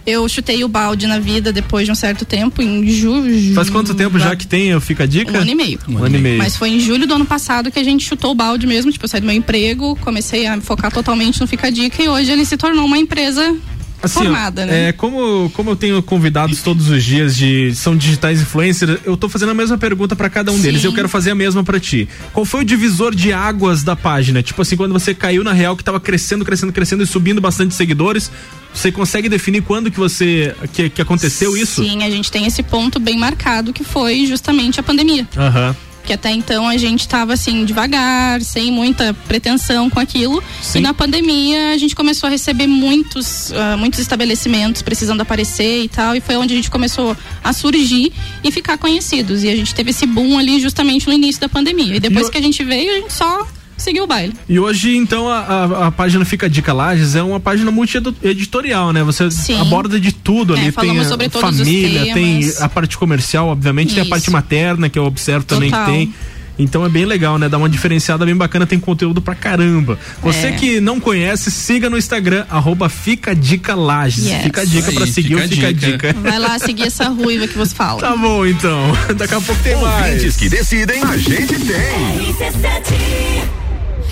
Eu 0.06 0.28
chutei 0.28 0.64
o 0.64 0.68
balde 0.68 1.06
na 1.06 1.20
vida 1.20 1.54
depois 1.54 1.86
de 1.86 1.92
um 1.92 1.96
certo 1.96 2.26
tempo, 2.26 2.62
em 2.62 2.90
julho. 2.90 3.54
Faz 3.54 3.70
quanto 3.70 3.94
tempo 3.94 4.18
já 4.18 4.36
que 4.36 4.48
tem 4.48 4.74
o 4.74 4.82
Fica 4.82 5.04
a 5.04 5.06
Dica? 5.06 5.32
Um 5.32 5.42
ano 5.42 5.52
e 5.52 5.56
meio. 5.56 5.80
Um 5.88 6.04
ano 6.04 6.18
e 6.18 6.20
meio. 6.20 6.38
Mas 6.40 6.56
foi 6.56 6.70
em 6.70 6.80
julho 6.80 7.06
do 7.06 7.14
ano 7.14 7.26
passado 7.26 7.70
que 7.70 7.78
a 7.78 7.84
gente 7.84 8.04
chutou 8.04 8.32
o 8.32 8.36
balde 8.36 8.66
mesmo. 8.66 8.92
Tipo, 8.92 9.06
eu 9.06 9.10
saí 9.10 9.22
do 9.22 9.28
meu 9.28 9.36
emprego, 9.36 9.96
comecei 10.02 10.48
a 10.48 10.60
focar 10.60 10.92
totalmente 10.92 11.40
no 11.40 11.46
Fica 11.46 11.68
a 11.68 11.70
Dica 11.70 12.02
e 12.02 12.10
hoje 12.10 12.32
ele 12.32 12.46
se 12.46 12.58
tornou 12.58 12.86
uma 12.86 12.98
empresa 12.98 13.56
Assim, 14.02 14.24
formada, 14.26 14.66
né? 14.66 14.90
É, 14.90 14.92
como, 14.92 15.50
como 15.52 15.72
eu 15.72 15.76
tenho 15.76 16.02
convidados 16.02 16.62
todos 16.62 16.90
os 16.90 17.04
dias 17.04 17.36
de 17.36 17.74
são 17.76 17.96
digitais 17.96 18.42
influencers, 18.42 19.00
eu 19.06 19.16
tô 19.16 19.30
fazendo 19.30 19.50
a 19.50 19.54
mesma 19.54 19.78
pergunta 19.78 20.16
pra 20.16 20.30
cada 20.30 20.52
um 20.52 20.56
Sim. 20.56 20.64
deles. 20.64 20.84
Eu 20.84 20.94
quero 20.94 21.08
fazer 21.08 21.32
a 21.32 21.36
mesma 21.36 21.64
pra 21.64 21.80
ti. 21.80 22.10
Qual 22.34 22.46
foi 22.46 22.62
o 22.62 22.66
divisor 22.66 23.14
de 23.14 23.32
águas 23.32 23.84
da 23.84 23.96
página? 23.96 24.42
Tipo 24.42 24.62
assim, 24.62 24.76
quando 24.76 24.92
você 24.92 25.14
caiu 25.14 25.44
na 25.44 25.54
real 25.54 25.76
que 25.78 25.84
tava 25.84 26.00
crescendo, 26.00 26.44
crescendo, 26.44 26.74
crescendo 26.74 27.04
e 27.04 27.08
subindo 27.08 27.40
bastante 27.40 27.76
seguidores, 27.76 28.32
você 28.74 28.92
consegue 28.92 29.30
definir 29.30 29.62
quando 29.62 29.92
que 29.92 30.00
você 30.00 30.56
que, 30.74 30.90
que 30.90 31.02
aconteceu 31.02 31.56
isso? 31.56 31.84
Sim, 31.84 32.04
a 32.04 32.10
gente 32.10 32.32
tem 32.32 32.46
esse 32.46 32.64
ponto 32.64 33.00
bem 33.00 33.18
marcado 33.18 33.74
que 33.74 33.84
foi 33.84 34.26
justamente 34.26 34.80
a 34.80 34.84
pandemia. 34.84 35.28
Aham. 35.38 35.76
Que 36.04 36.14
até 36.14 36.32
então 36.32 36.68
a 36.68 36.78
gente 36.78 37.08
tava 37.08 37.34
assim, 37.34 37.64
devagar, 37.66 38.42
sem 38.42 38.72
muita 38.72 39.14
pretensão 39.28 39.90
com 39.90 40.00
aquilo. 40.00 40.44
Sim. 40.62 40.80
E 40.80 40.82
na 40.82 40.94
pandemia 40.94 41.72
a 41.74 41.78
gente 41.78 41.96
começou 41.96 42.28
a 42.28 42.30
receber 42.32 42.68
muitos, 42.68 43.52
ah, 43.54 43.78
muitos 43.78 44.00
estabelecimentos 44.00 44.82
precisando 44.82 45.22
aparecer 45.22 45.84
e 45.84 45.88
tal. 45.90 46.16
E 46.16 46.20
foi 46.22 46.36
onde 46.36 46.54
a 46.54 46.56
gente 46.58 46.72
começou 46.72 47.16
a 47.44 47.54
surgir 47.54 48.12
e 48.44 48.52
ficar 48.52 48.78
conhecidos. 48.78 49.44
E 49.44 49.50
a 49.50 49.56
gente 49.56 49.74
teve 49.76 49.92
esse 49.92 50.06
boom 50.06 50.38
ali 50.38 50.60
justamente 50.60 51.08
no 51.08 51.14
início 51.14 51.40
da 51.42 51.48
pandemia. 51.50 51.96
E 51.96 52.00
depois 52.00 52.26
E 52.26 52.30
o- 52.30 52.32
que 52.32 52.38
a 52.38 52.42
gente 52.42 52.64
veio, 52.64 52.92
a 52.92 52.96
gente 53.02 53.14
só 53.14 53.48
seguiu 53.82 54.04
o 54.04 54.08
baile. 54.08 54.34
E 54.48 54.60
hoje, 54.60 54.96
então, 54.96 55.28
a, 55.30 55.40
a, 55.40 55.88
a 55.88 55.92
página 55.92 56.24
Fica 56.24 56.46
a 56.46 56.50
Dica 56.50 56.72
Lages 56.74 57.16
é 57.16 57.24
uma 57.24 57.40
página 57.40 57.72
multi-editorial, 57.72 58.94
né? 58.94 59.04
Você 59.04 59.30
Sim. 59.32 59.60
aborda 59.60 60.00
de 60.00 60.12
tudo 60.12 60.56
É, 60.56 60.60
ali. 60.62 60.72
tem 60.72 61.00
a 61.00 61.06
sobre 61.06 61.30
todos 61.30 61.60
os 61.60 61.66
família, 61.66 62.14
tem 62.14 62.52
a 62.60 62.70
parte 62.70 62.98
comercial, 62.98 63.48
obviamente, 63.48 63.90
tem 63.94 64.00
a 64.00 64.04
Isso. 64.04 64.10
parte 64.10 64.30
materna, 64.32 64.90
que 64.90 64.98
eu 64.98 65.06
observo 65.06 65.46
também 65.46 65.70
Total. 65.70 65.86
que 65.86 65.92
tem. 65.92 66.14
Então 66.60 66.86
é 66.86 66.90
bem 66.90 67.06
legal, 67.06 67.40
né? 67.40 67.50
Dá 67.50 67.58
uma 67.58 67.70
diferenciada 67.70 68.24
bem 68.24 68.36
bacana, 68.36 68.68
tem 68.68 68.80
conteúdo 68.80 69.20
pra 69.20 69.34
caramba. 69.34 69.98
Você 70.22 70.48
É. 70.48 70.52
que 70.52 70.80
não 70.80 71.00
conhece, 71.00 71.50
siga 71.50 71.90
no 71.90 71.98
Instagram, 71.98 72.46
arroba 72.52 72.88
Fica 72.88 73.34
Dica 73.34 73.74
Lages. 73.74 74.26
Yes. 74.26 74.44
Fica 74.44 74.62
a 74.62 74.66
dica 74.66 74.90
Aí, 74.90 74.96
pra 74.96 75.08
seguir 75.08 75.30
fica 75.40 75.46
o 75.46 75.50
Fica 75.50 75.68
a 75.68 75.72
dica. 75.72 76.08
Dica. 76.14 76.20
Vai 76.22 76.38
lá 76.38 76.60
seguir 76.60 76.84
essa 76.84 77.10
ruiva 77.10 77.48
que 77.48 77.58
você 77.58 77.74
fala. 77.74 78.00
Tá 78.02 78.16
bom, 78.16 78.46
então. 78.46 78.92
Daqui 79.18 79.34
a 79.34 79.42
pouco 79.42 79.64
tem 79.64 79.76
mais. 79.82 80.14
Ouvintes 80.14 80.38
que 80.38 80.50
decidem, 80.50 81.02
a 81.02 81.18
gente 81.18 81.56
tem. 81.56 83.61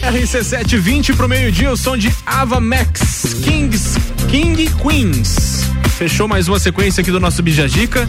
RC720 0.01 1.15
pro 1.15 1.27
meio-dia, 1.27 1.71
o 1.71 1.77
som 1.77 1.97
de 1.97 2.13
Ava 2.25 2.59
Max, 2.59 3.35
Kings, 3.43 3.99
King 4.29 4.69
Queens. 4.81 5.65
Fechou 5.97 6.27
mais 6.27 6.47
uma 6.47 6.57
sequência 6.59 7.01
aqui 7.01 7.11
do 7.11 7.19
nosso 7.19 7.43
Bija 7.43 7.67
Dica. 7.67 8.07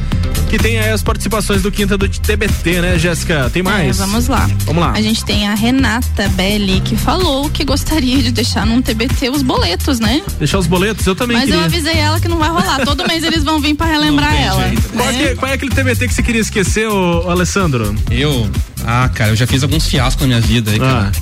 que 0.48 0.56
tem 0.58 0.78
aí 0.78 0.90
as 0.90 1.02
participações 1.02 1.62
do 1.62 1.70
Quinta 1.70 1.96
do 1.98 2.08
TBT, 2.08 2.80
né, 2.80 2.98
Jéssica? 2.98 3.50
Tem 3.52 3.62
mais? 3.62 3.98
É, 4.00 4.04
vamos 4.04 4.28
lá. 4.28 4.48
Vamos 4.64 4.80
lá. 4.82 4.92
A 4.92 5.02
gente 5.02 5.24
tem 5.24 5.46
a 5.48 5.54
Renata 5.54 6.28
Belli 6.30 6.80
que 6.80 6.96
falou 6.96 7.48
que 7.50 7.64
gostaria 7.64 8.22
de 8.22 8.30
deixar 8.32 8.64
num 8.66 8.80
TBT 8.80 9.28
os 9.30 9.42
boletos, 9.42 9.98
né? 10.00 10.22
Deixar 10.38 10.58
os 10.58 10.66
boletos? 10.68 11.04
Eu 11.06 11.14
também 11.16 11.36
Mas 11.36 11.46
queria. 11.46 11.60
eu 11.60 11.64
avisei 11.64 11.96
ela 11.98 12.18
que 12.20 12.28
não 12.28 12.38
vai 12.38 12.48
rolar. 12.48 12.84
Todo 12.84 13.06
mês 13.06 13.22
eles 13.24 13.42
vão 13.44 13.60
vir 13.60 13.74
pra 13.74 13.86
relembrar 13.90 14.34
ela. 14.40 14.72
Qual, 14.96 15.08
é 15.08 15.12
que- 15.12 15.34
qual 15.36 15.50
é 15.50 15.54
aquele 15.54 15.70
TBT 15.74 16.08
que 16.08 16.14
você 16.14 16.22
queria 16.22 16.40
esquecer, 16.40 16.88
ô, 16.88 17.26
ô 17.26 17.30
Alessandro? 17.30 17.94
Eu? 18.10 18.48
Ah, 18.86 19.08
cara, 19.14 19.30
eu 19.30 19.36
já 19.36 19.46
fiz 19.46 19.62
alguns 19.62 19.86
fiascos 19.86 20.22
na 20.22 20.28
minha 20.28 20.40
vida 20.40 20.70
aí, 20.70 20.78
cara. 20.78 21.12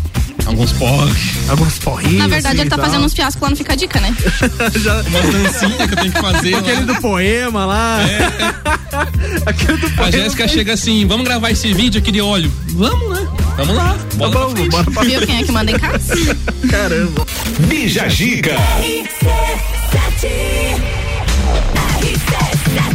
Alguns 0.47 0.73
porros. 0.73 1.19
Alguns 1.49 1.79
porrinhos. 1.79 2.19
Na 2.19 2.29
verdade, 2.29 2.55
assim, 2.55 2.61
ele 2.63 2.71
tá 2.71 2.77
tal. 2.77 2.85
fazendo 2.87 3.05
uns 3.05 3.13
fiascos 3.13 3.43
lá 3.43 3.51
no 3.51 3.57
Fica 3.57 3.73
a 3.73 3.77
Dica, 3.77 4.01
né? 4.01 4.17
Já... 4.77 5.03
Umas 5.03 5.27
dancinhas 5.31 5.77
que 5.77 5.93
eu 5.95 5.97
tenho 5.97 6.13
que 6.13 6.21
fazer. 6.21 6.55
Aquele 6.55 6.83
do 6.83 6.95
poema 6.97 7.67
lá. 7.67 7.99
Aquele 9.45 9.77
do 9.79 9.87
A 9.87 9.91
poema. 9.91 10.13
Jéssica 10.13 10.49
chega 10.49 10.73
assim, 10.73 11.07
vamos 11.07 11.27
gravar 11.27 11.51
esse 11.51 11.73
vídeo 11.75 12.01
aqui 12.01 12.11
de 12.11 12.21
óleo. 12.21 12.51
Vamos, 12.71 13.11
né? 13.11 13.29
Vamos 13.59 13.77
lá. 13.77 13.95
Tá 14.19 14.29
bom, 14.29 14.31
pra 14.31 14.49
frente. 14.51 14.71
bora 14.71 14.91
pra 14.91 15.03
Viu 15.03 15.27
quem 15.27 15.39
é 15.39 15.43
que 15.43 15.53
manda 15.53 15.71
em 15.71 15.79
casa? 15.79 16.15
Caramba. 16.71 17.27
Bija 17.69 18.09
Gica. 18.09 18.57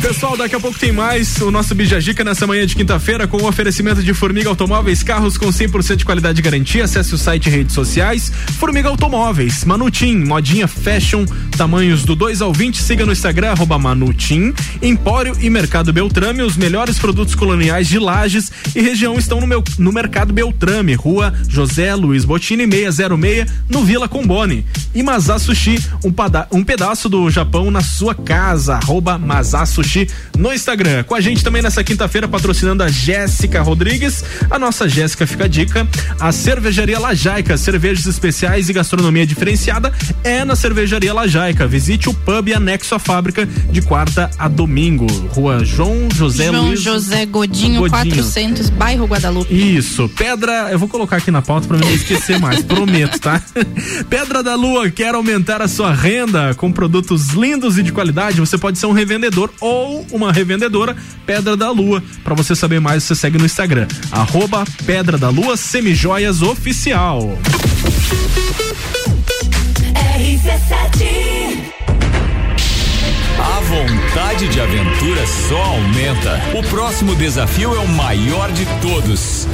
Pessoal, 0.01 0.35
daqui 0.37 0.53
a 0.55 0.59
pouco 0.59 0.77
tem 0.77 0.91
mais 0.91 1.39
o 1.41 1.49
nosso 1.49 1.73
Bijagica 1.73 2.23
nessa 2.23 2.45
manhã 2.45 2.65
de 2.67 2.75
quinta-feira 2.75 3.25
com 3.25 3.37
o 3.37 3.47
oferecimento 3.47 4.03
de 4.03 4.13
Formiga 4.13 4.49
Automóveis, 4.49 5.01
carros 5.01 5.37
com 5.37 5.47
100% 5.47 5.95
de 5.95 6.05
qualidade 6.05 6.39
e 6.39 6.43
garantia. 6.43 6.83
Acesse 6.83 7.15
o 7.15 7.17
site 7.17 7.47
e 7.47 7.49
redes 7.49 7.73
sociais. 7.73 8.31
Formiga 8.59 8.89
Automóveis, 8.89 9.63
Manutim, 9.63 10.17
modinha 10.17 10.67
fashion, 10.67 11.25
tamanhos 11.57 12.03
do 12.03 12.15
2 12.15 12.41
ao 12.41 12.51
20. 12.53 12.81
Siga 12.81 13.05
no 13.05 13.11
Instagram, 13.13 13.53
Manutim. 13.79 14.53
Empório 14.81 15.35
e 15.39 15.49
Mercado 15.49 15.91
Beltrame, 15.93 16.41
os 16.43 16.57
melhores 16.57 16.99
produtos 16.99 17.33
coloniais 17.33 17.87
de 17.87 17.97
Lages 17.97 18.51
e 18.75 18.81
região 18.81 19.17
estão 19.17 19.39
no, 19.39 19.47
meu, 19.47 19.63
no 19.79 19.91
Mercado 19.91 20.33
Beltrame, 20.33 20.93
rua 20.95 21.33
José 21.47 21.95
Luiz 21.95 22.25
Botini 22.25 22.69
606, 22.69 23.49
no 23.69 23.83
Vila 23.83 24.07
Combone. 24.07 24.65
E 24.93 25.01
Mazá 25.01 25.39
Sushi, 25.39 25.79
um, 26.03 26.11
pada- 26.11 26.47
um 26.51 26.63
pedaço 26.63 27.07
do 27.09 27.29
Japão 27.31 27.71
na 27.71 27.81
sua 27.81 28.13
casa, 28.13 28.75
arroba 28.75 29.17
Sushi 29.65 30.07
no 30.37 30.53
Instagram. 30.53 31.03
Com 31.03 31.15
a 31.15 31.21
gente 31.21 31.43
também 31.43 31.61
nessa 31.61 31.83
quinta-feira, 31.83 32.27
patrocinando 32.27 32.83
a 32.83 32.87
Jéssica 32.87 33.61
Rodrigues. 33.61 34.23
A 34.49 34.59
nossa 34.59 34.87
Jéssica 34.87 35.25
fica 35.25 35.45
a 35.45 35.47
dica. 35.47 35.87
A 36.19 36.31
cervejaria 36.31 36.99
Lajaica, 36.99 37.57
cervejas 37.57 38.05
especiais 38.05 38.69
e 38.69 38.73
gastronomia 38.73 39.25
diferenciada 39.25 39.91
é 40.23 40.43
na 40.43 40.55
cervejaria 40.55 41.13
Lajaica. 41.13 41.67
Visite 41.67 42.09
o 42.09 42.13
pub 42.13 42.53
anexo 42.53 42.95
à 42.95 42.99
fábrica 42.99 43.45
de 43.45 43.81
quarta 43.81 44.29
a 44.37 44.47
domingo. 44.47 45.07
Rua 45.29 45.63
João 45.63 46.07
José 46.13 46.45
João 46.45 46.67
Luiz. 46.67 46.81
José 46.81 47.25
Godinho, 47.25 47.81
Godinho. 47.81 48.15
400, 48.15 48.69
bairro 48.69 49.05
Guadalupe. 49.05 49.53
Isso, 49.53 50.09
Pedra, 50.09 50.69
eu 50.71 50.79
vou 50.79 50.87
colocar 50.87 51.17
aqui 51.17 51.31
na 51.31 51.41
pauta 51.41 51.67
pra 51.67 51.77
mim 51.77 51.85
não 51.85 51.93
esquecer 51.93 52.39
mais, 52.39 52.61
prometo, 52.63 53.19
tá? 53.19 53.41
Pedra 54.09 54.43
da 54.43 54.55
Lua 54.55 54.89
quer 54.89 55.15
aumentar 55.15 55.61
a 55.61 55.67
sua 55.67 55.93
renda 55.93 56.53
com 56.55 56.71
produtos 56.71 57.29
lindos 57.29 57.77
e 57.77 57.83
de 57.83 57.91
qualidade. 57.91 58.39
Você 58.39 58.57
pode 58.57 58.77
ser 58.77 58.85
um 58.85 58.91
revendedor 58.91 59.49
ou 59.59 60.05
uma 60.11 60.31
revendedora 60.31 60.95
Pedra 61.25 61.55
da 61.55 61.69
Lua. 61.71 62.03
Pra 62.23 62.35
você 62.35 62.55
saber 62.55 62.79
mais, 62.79 63.03
você 63.03 63.15
segue 63.15 63.37
no 63.37 63.45
Instagram, 63.45 63.87
arroba 64.11 64.63
Pedra 64.85 65.17
da 65.17 65.29
Lua 65.29 65.57
Semijoias 65.57 66.41
Oficial. 66.41 67.37
A 73.39 73.59
vontade 73.61 74.47
de 74.47 74.61
aventura 74.61 75.25
só 75.27 75.61
aumenta. 75.61 76.41
O 76.57 76.63
próximo 76.69 77.15
desafio 77.15 77.75
é 77.75 77.79
o 77.79 77.87
maior 77.87 78.51
de 78.51 78.65
todos. 78.81 79.47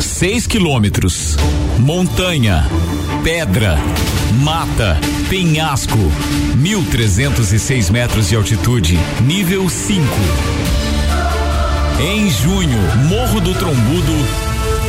6 0.00 0.46
quilômetros. 0.46 1.36
Montanha. 1.78 2.64
Pedra. 3.24 3.78
Mata. 4.42 5.00
Penhasco. 5.30 5.96
1.306 6.58 7.90
metros 7.90 8.28
de 8.28 8.36
altitude. 8.36 8.98
Nível 9.22 9.66
5. 9.66 10.04
Em 12.00 12.28
junho, 12.28 12.78
Morro 13.08 13.40
do 13.40 13.54
Trombudo. 13.54 14.12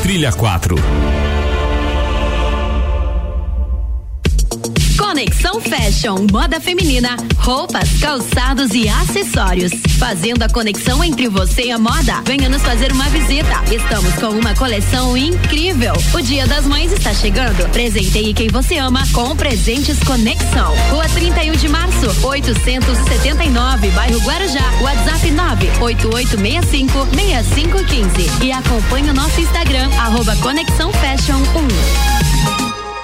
Trilha 0.03 0.33
4. 0.33 0.75
Conexão 5.25 5.59
Fashion, 5.59 6.27
moda 6.31 6.61
feminina, 6.61 7.17
roupas, 7.39 7.89
calçados 7.99 8.75
e 8.75 8.87
acessórios. 8.87 9.71
Fazendo 9.97 10.43
a 10.43 10.49
conexão 10.49 11.03
entre 11.03 11.27
você 11.27 11.63
e 11.63 11.71
a 11.71 11.79
moda. 11.79 12.21
Venha 12.23 12.47
nos 12.47 12.61
fazer 12.61 12.91
uma 12.91 13.05
visita. 13.05 13.63
Estamos 13.73 14.13
com 14.15 14.27
uma 14.27 14.53
coleção 14.53 15.17
incrível. 15.17 15.93
O 16.13 16.21
Dia 16.21 16.45
das 16.45 16.67
Mães 16.67 16.91
está 16.91 17.11
chegando. 17.11 17.67
Presenteie 17.71 18.35
quem 18.35 18.49
você 18.49 18.77
ama 18.77 19.01
com 19.13 19.35
presentes 19.35 19.97
Conexão. 20.03 20.75
Rua 20.91 21.09
31 21.09 21.53
de 21.53 21.69
março, 21.69 22.27
879, 22.27 23.89
bairro 23.89 24.19
Guarujá. 24.19 24.71
WhatsApp 24.81 25.31
98865 25.31 27.07
6515. 27.15 28.45
E 28.45 28.51
acompanhe 28.51 29.09
o 29.09 29.13
nosso 29.13 29.41
Instagram, 29.41 29.89
arroba 29.97 30.35
Conexão 30.35 30.93
Fashion 30.93 31.39
1. 32.51 32.54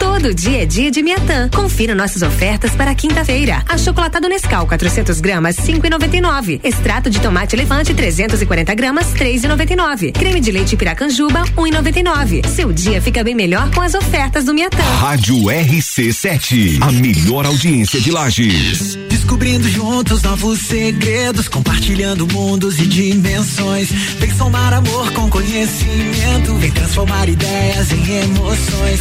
Todo 0.01 0.33
dia 0.33 0.63
é 0.63 0.65
dia 0.65 0.89
de 0.89 1.03
Miatã. 1.03 1.47
Confira 1.49 1.93
nossas 1.93 2.23
ofertas 2.23 2.71
para 2.71 2.95
quinta-feira. 2.95 3.63
Achocolatado 3.69 4.27
Nescau 4.27 4.65
400 4.65 5.21
gramas 5.21 5.55
5,99. 5.57 6.59
Extrato 6.63 7.07
de 7.07 7.19
tomate 7.19 7.55
elefante 7.55 7.93
340 7.93 8.73
gramas 8.73 9.13
3,99. 9.13 10.11
Creme 10.13 10.39
de 10.39 10.51
leite 10.51 10.75
Piracanjuba 10.75 11.43
1,99. 11.55 12.47
Seu 12.47 12.73
dia 12.73 12.99
fica 12.99 13.23
bem 13.23 13.35
melhor 13.35 13.69
com 13.69 13.81
as 13.81 13.93
ofertas 13.93 14.43
do 14.45 14.55
Miatã. 14.55 14.81
Rádio 14.81 15.35
RC7, 15.35 16.81
a 16.81 16.91
melhor 16.91 17.45
audiência 17.45 18.01
de 18.01 18.09
Lages. 18.09 18.95
Descobrindo 19.07 19.69
juntos 19.69 20.23
novos 20.23 20.61
segredos, 20.61 21.47
compartilhando 21.47 22.25
mundos 22.27 22.79
e 22.79 22.87
dimensões. 22.87 23.91
Vem 24.17 24.33
somar 24.35 24.73
amor 24.73 25.11
com 25.11 25.29
conhecimento, 25.29 26.55
vem 26.55 26.71
transformar 26.71 27.29
ideias 27.29 27.91
em 27.91 28.15
emoções. 28.23 28.99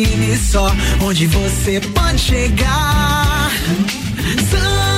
Imagine 0.00 0.34
só 0.38 0.66
onde 1.02 1.26
você 1.26 1.78
pode 1.94 2.18
chegar. 2.18 3.50
Santa 4.50 4.89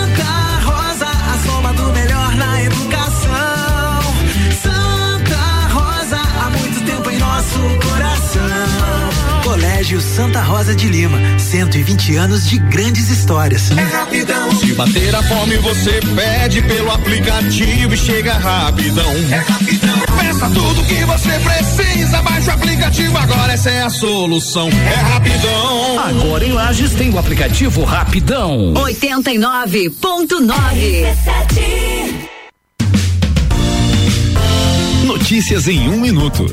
Colégio 9.82 10.00
Santa 10.00 10.40
Rosa 10.40 10.76
de 10.76 10.88
Lima, 10.88 11.18
120 11.40 12.14
anos 12.14 12.48
de 12.48 12.56
grandes 12.56 13.10
histórias. 13.10 13.68
É 13.72 13.82
rapidão. 13.82 14.52
Se 14.52 14.72
bater 14.74 15.12
a 15.12 15.20
fome, 15.24 15.56
você 15.56 15.98
pede 16.14 16.62
pelo 16.62 16.92
aplicativo 16.92 17.92
e 17.92 17.96
chega 17.96 18.34
rapidão. 18.34 19.12
É 19.28 19.38
rapidão. 19.38 19.98
Peça 20.20 20.48
tudo 20.50 20.84
que 20.84 21.04
você 21.04 21.36
precisa, 21.40 22.22
baixa 22.22 22.52
o 22.52 22.54
aplicativo 22.54 23.18
agora, 23.18 23.54
essa 23.54 23.70
é 23.70 23.82
a 23.82 23.90
solução. 23.90 24.68
É 24.68 24.94
rapidão. 24.94 25.98
Agora 25.98 26.44
em 26.44 26.52
Lages 26.52 26.92
tem 26.92 27.10
o 27.10 27.18
aplicativo 27.18 27.82
Rapidão. 27.82 28.74
89.9. 28.74 31.08
Notícias 35.04 35.66
em 35.66 35.88
um 35.88 35.98
minuto. 35.98 36.46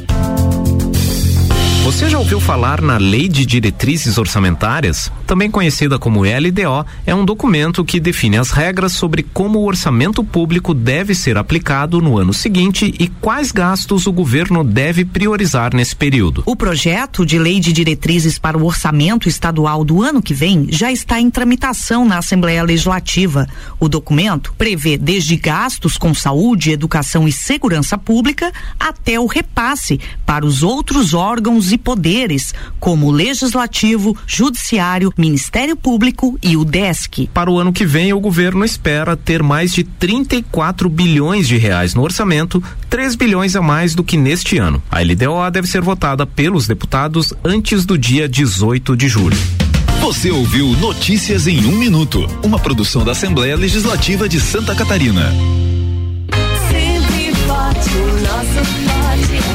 Você 1.90 2.08
já 2.08 2.20
ouviu 2.20 2.40
falar 2.40 2.82
na 2.84 2.98
Lei 2.98 3.28
de 3.28 3.44
Diretrizes 3.48 4.20
Orçamentárias? 4.20 5.12
Também 5.26 5.50
conhecida 5.50 5.98
como 5.98 6.22
LDO, 6.22 6.86
é 7.04 7.16
um 7.16 7.26
documento 7.26 7.84
que 7.84 8.00
define 8.00 8.38
as 8.38 8.52
regras 8.52 8.92
sobre 8.92 9.24
como 9.24 9.58
o 9.58 9.66
orçamento 9.66 10.24
público 10.24 10.76
deve 10.76 11.16
ser 11.16 11.36
aplicado 11.36 12.00
no 12.00 12.20
ano 12.20 12.32
seguinte 12.32 12.94
e 13.00 13.08
quais 13.08 13.52
gastos 13.52 14.06
o 14.06 14.12
governo 14.12 14.64
deve 14.64 15.04
priorizar 15.04 15.74
nesse 15.74 15.96
período. 15.96 16.44
O 16.46 16.56
projeto 16.56 17.26
de 17.26 17.40
lei 17.40 17.60
de 17.60 17.74
diretrizes 17.74 18.38
para 18.38 18.56
o 18.56 18.66
orçamento 18.66 19.28
estadual 19.28 19.84
do 19.84 20.04
ano 20.04 20.22
que 20.22 20.34
vem 20.34 20.68
já 20.70 20.92
está 20.92 21.20
em 21.20 21.32
tramitação 21.32 22.06
na 22.06 22.20
Assembleia 22.20 22.62
Legislativa. 22.62 23.48
O 23.80 23.90
documento 23.90 24.54
prevê 24.60 24.96
desde 24.96 25.36
gastos 25.36 25.98
com 25.98 26.14
saúde, 26.14 26.70
educação 26.70 27.28
e 27.28 27.32
segurança 27.32 27.98
pública 27.98 28.54
até 28.80 29.20
o 29.20 29.26
repasse 29.26 30.00
para 30.24 30.46
os 30.46 30.62
outros 30.62 31.16
órgãos 31.16 31.72
e 31.72 31.79
poderes, 31.80 32.54
como 32.80 33.08
o 33.08 33.12
Legislativo, 33.12 34.16
Judiciário, 34.28 35.14
Ministério 35.18 35.76
Público 35.76 36.38
e 36.44 36.56
o 36.56 36.64
DESC. 36.64 37.30
Para 37.34 37.50
o 37.50 37.58
ano 37.58 37.74
que 37.74 37.86
vem, 37.86 38.14
o 38.14 38.20
governo 38.20 38.64
espera 38.64 39.18
ter 39.18 39.42
mais 39.42 39.74
de 39.74 39.84
34 39.84 40.90
bilhões 40.90 41.48
de 41.48 41.58
reais 41.58 41.96
no 41.96 42.04
orçamento, 42.04 42.62
3 42.90 43.16
bilhões 43.16 43.56
a 43.56 43.62
mais 43.62 43.96
do 43.96 44.04
que 44.04 44.18
neste 44.18 44.58
ano. 44.58 44.82
A 44.92 45.02
LDO 45.02 45.50
deve 45.52 45.68
ser 45.68 45.82
votada 45.82 46.26
pelos 46.26 46.68
deputados 46.68 47.34
antes 47.44 47.86
do 47.86 47.98
dia 47.98 48.28
18 48.28 48.96
de 48.96 49.08
julho. 49.08 49.38
Você 50.02 50.32
ouviu 50.32 50.68
Notícias 50.78 51.46
em 51.46 51.66
um 51.66 51.76
minuto, 51.78 52.26
uma 52.44 52.58
produção 52.58 53.04
da 53.04 53.12
Assembleia 53.12 53.56
Legislativa 53.56 54.30
de 54.30 54.40
Santa 54.40 54.74
Catarina. 54.74 55.34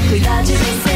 Cuidar 0.08 0.42
de 0.42 0.52
você 0.52 0.64
sempre. 0.84 0.93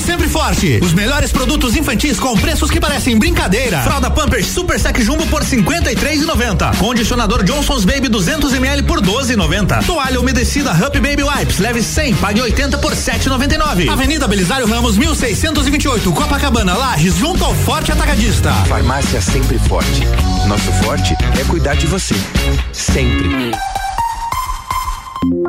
Sempre 0.00 0.28
Forte. 0.28 0.80
Os 0.82 0.92
melhores 0.92 1.32
produtos 1.32 1.76
infantis 1.76 2.18
com 2.18 2.36
preços 2.36 2.70
que 2.70 2.80
parecem 2.80 3.18
brincadeira. 3.18 3.80
Fralda 3.82 4.10
Pampers 4.10 4.46
Super 4.46 4.78
Sec 4.78 4.98
Jumbo 5.00 5.26
por 5.26 5.42
53,90. 5.42 6.76
Condicionador 6.78 7.42
Johnson's 7.44 7.84
Baby 7.84 8.08
200 8.08 8.54
ml 8.54 8.82
por 8.84 9.00
12,90. 9.00 9.84
Toalha 9.84 10.20
umedecida 10.20 10.70
Happy 10.70 11.00
Baby 11.00 11.24
Wipes 11.24 11.58
leve 11.58 11.82
100, 11.82 12.14
pague 12.14 12.40
80 12.40 12.78
por 12.78 12.92
7,99. 12.92 13.88
Avenida 13.88 14.28
Belisário 14.28 14.66
Ramos 14.66 14.96
1628, 14.96 16.12
Copacabana, 16.12 16.74
Lages, 16.74 17.16
junto 17.16 17.44
ao 17.44 17.54
Forte 17.54 17.92
Atacadista. 17.92 18.52
Farmácia 18.66 19.20
Sempre 19.20 19.58
Forte. 19.58 20.02
Nosso 20.46 20.72
forte 20.84 21.14
é 21.40 21.44
cuidar 21.44 21.74
de 21.74 21.86
você. 21.86 22.14
Sempre. 22.72 23.50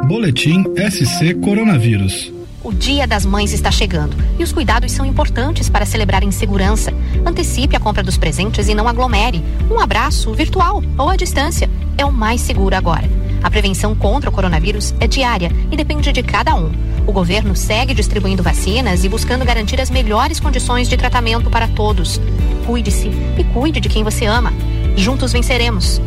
Boletim 0.07 0.63
SC 0.89 1.33
Coronavírus. 1.35 2.32
O 2.63 2.71
Dia 2.71 3.05
das 3.05 3.25
Mães 3.25 3.51
está 3.51 3.69
chegando 3.69 4.15
e 4.39 4.43
os 4.43 4.53
cuidados 4.53 4.91
são 4.93 5.05
importantes 5.05 5.67
para 5.67 5.85
celebrar 5.85 6.23
em 6.23 6.31
segurança. 6.31 6.93
Antecipe 7.25 7.75
a 7.75 7.79
compra 7.79 8.01
dos 8.01 8.15
presentes 8.15 8.69
e 8.69 8.73
não 8.73 8.87
aglomere. 8.87 9.43
Um 9.69 9.79
abraço, 9.81 10.33
virtual 10.33 10.81
ou 10.97 11.09
à 11.09 11.17
distância, 11.17 11.69
é 11.97 12.05
o 12.05 12.11
mais 12.11 12.39
seguro 12.39 12.73
agora. 12.73 13.09
A 13.43 13.51
prevenção 13.51 13.93
contra 13.93 14.29
o 14.29 14.33
coronavírus 14.33 14.95
é 15.01 15.07
diária 15.07 15.51
e 15.69 15.75
depende 15.75 16.13
de 16.13 16.23
cada 16.23 16.55
um. 16.55 16.71
O 17.05 17.11
governo 17.11 17.53
segue 17.53 17.93
distribuindo 17.93 18.41
vacinas 18.41 19.03
e 19.03 19.09
buscando 19.09 19.43
garantir 19.43 19.81
as 19.81 19.89
melhores 19.89 20.39
condições 20.39 20.87
de 20.87 20.95
tratamento 20.95 21.49
para 21.49 21.67
todos. 21.67 22.21
Cuide-se 22.65 23.09
e 23.37 23.43
cuide 23.53 23.81
de 23.81 23.89
quem 23.89 24.05
você 24.05 24.25
ama. 24.25 24.53
Juntos 24.95 25.33
venceremos. 25.33 26.01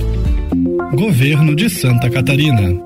Governo 0.95 1.55
de 1.55 1.69
Santa 1.69 2.09
Catarina. 2.09 2.86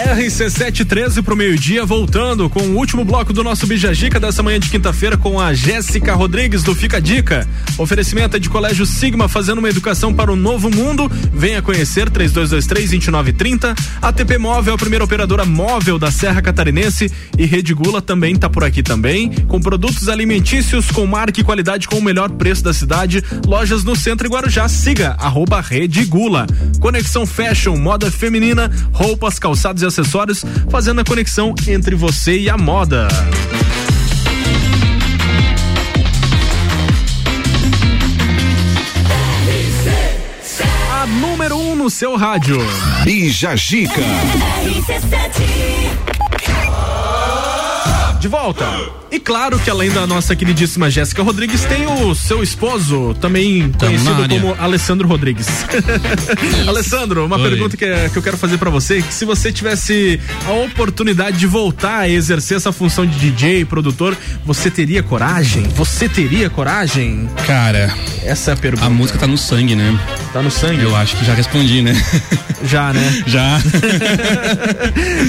RC713 0.00 1.22
pro 1.22 1.36
meio-dia, 1.36 1.84
voltando 1.84 2.48
com 2.48 2.60
o 2.60 2.76
último 2.76 3.04
bloco 3.04 3.34
do 3.34 3.44
nosso 3.44 3.66
Bijagica 3.66 4.18
dessa 4.18 4.42
manhã 4.42 4.58
de 4.58 4.70
quinta-feira 4.70 5.16
com 5.16 5.38
a 5.38 5.52
Jéssica 5.52 6.14
Rodrigues 6.14 6.62
do 6.62 6.74
Fica 6.74 7.00
Dica. 7.00 7.46
Oferecimento 7.76 8.36
é 8.36 8.40
de 8.40 8.48
Colégio 8.48 8.86
Sigma 8.86 9.28
fazendo 9.28 9.58
uma 9.58 9.68
educação 9.68 10.14
para 10.14 10.32
o 10.32 10.36
novo 10.36 10.70
mundo. 10.70 11.10
Venha 11.32 11.60
conhecer 11.60 12.08
3223-2930. 12.10 13.76
ATP 14.00 14.38
Móvel, 14.38 14.74
a 14.74 14.78
primeira 14.78 15.04
operadora 15.04 15.44
móvel 15.44 15.98
da 15.98 16.10
Serra 16.10 16.40
Catarinense. 16.40 17.12
E 17.36 17.44
Rede 17.44 17.74
Gula 17.74 18.00
também 18.00 18.34
tá 18.36 18.48
por 18.48 18.64
aqui 18.64 18.82
também. 18.82 19.30
Com 19.48 19.60
produtos 19.60 20.08
alimentícios 20.08 20.90
com 20.90 21.06
marca 21.06 21.40
e 21.40 21.44
qualidade 21.44 21.86
com 21.86 21.98
o 21.98 22.02
melhor 22.02 22.30
preço 22.30 22.64
da 22.64 22.72
cidade. 22.72 23.22
Lojas 23.46 23.84
no 23.84 23.94
centro 23.94 24.26
e 24.26 24.30
Guarujá. 24.30 24.66
Siga 24.66 25.14
arroba 25.18 25.60
Rede 25.60 26.04
Gula. 26.06 26.46
Conexão 26.80 27.26
Fashion, 27.26 27.76
moda 27.76 28.10
feminina, 28.10 28.70
roupas, 28.92 29.38
calçados 29.38 29.82
e 29.82 29.89
acessórios, 29.90 30.44
fazendo 30.70 31.00
a 31.00 31.04
conexão 31.04 31.54
entre 31.68 31.94
você 31.94 32.38
e 32.38 32.48
a 32.48 32.56
moda. 32.56 33.08
A 40.92 41.06
número 41.06 41.56
1 41.56 41.70
um 41.70 41.74
no 41.74 41.90
seu 41.90 42.16
rádio. 42.16 42.58
Bija 43.04 43.56
Gica. 43.56 44.02
De 48.20 48.28
volta. 48.28 48.66
E 49.10 49.18
claro 49.18 49.58
que 49.58 49.68
além 49.70 49.90
da 49.90 50.06
nossa 50.06 50.36
queridíssima 50.36 50.88
Jéssica 50.90 51.22
Rodrigues, 51.22 51.64
tem 51.64 51.86
o 51.86 52.14
seu 52.14 52.42
esposo, 52.42 53.14
também 53.20 53.72
conhecido 53.72 54.28
como 54.28 54.54
Alessandro 54.58 55.08
Rodrigues. 55.08 55.46
Alessandro, 56.68 57.24
uma 57.26 57.36
Oi. 57.36 57.48
pergunta 57.50 57.76
que, 57.76 57.86
que 58.10 58.16
eu 58.16 58.22
quero 58.22 58.36
fazer 58.36 58.58
pra 58.58 58.70
você, 58.70 59.02
que 59.02 59.12
se 59.12 59.24
você 59.24 59.50
tivesse 59.50 60.20
a 60.46 60.52
oportunidade 60.52 61.38
de 61.38 61.46
voltar 61.46 62.00
a 62.00 62.08
exercer 62.08 62.56
essa 62.58 62.70
função 62.72 63.04
de 63.06 63.18
DJ, 63.30 63.64
produtor, 63.64 64.16
você 64.44 64.70
teria 64.70 65.02
coragem? 65.02 65.62
Você 65.74 66.08
teria 66.08 66.48
coragem? 66.50 67.28
Cara, 67.46 67.92
essa 68.22 68.50
é 68.52 68.54
a 68.54 68.56
pergunta. 68.56 68.84
A 68.86 68.90
música 68.90 69.18
tá 69.18 69.26
no 69.26 69.38
sangue, 69.38 69.74
né? 69.74 69.98
Tá 70.32 70.40
no 70.42 70.50
sangue? 70.50 70.82
Eu 70.82 70.94
acho 70.94 71.16
que 71.16 71.24
já 71.24 71.34
respondi, 71.34 71.82
né? 71.82 71.94
Já, 72.62 72.92
né? 72.92 73.24
Já. 73.26 73.58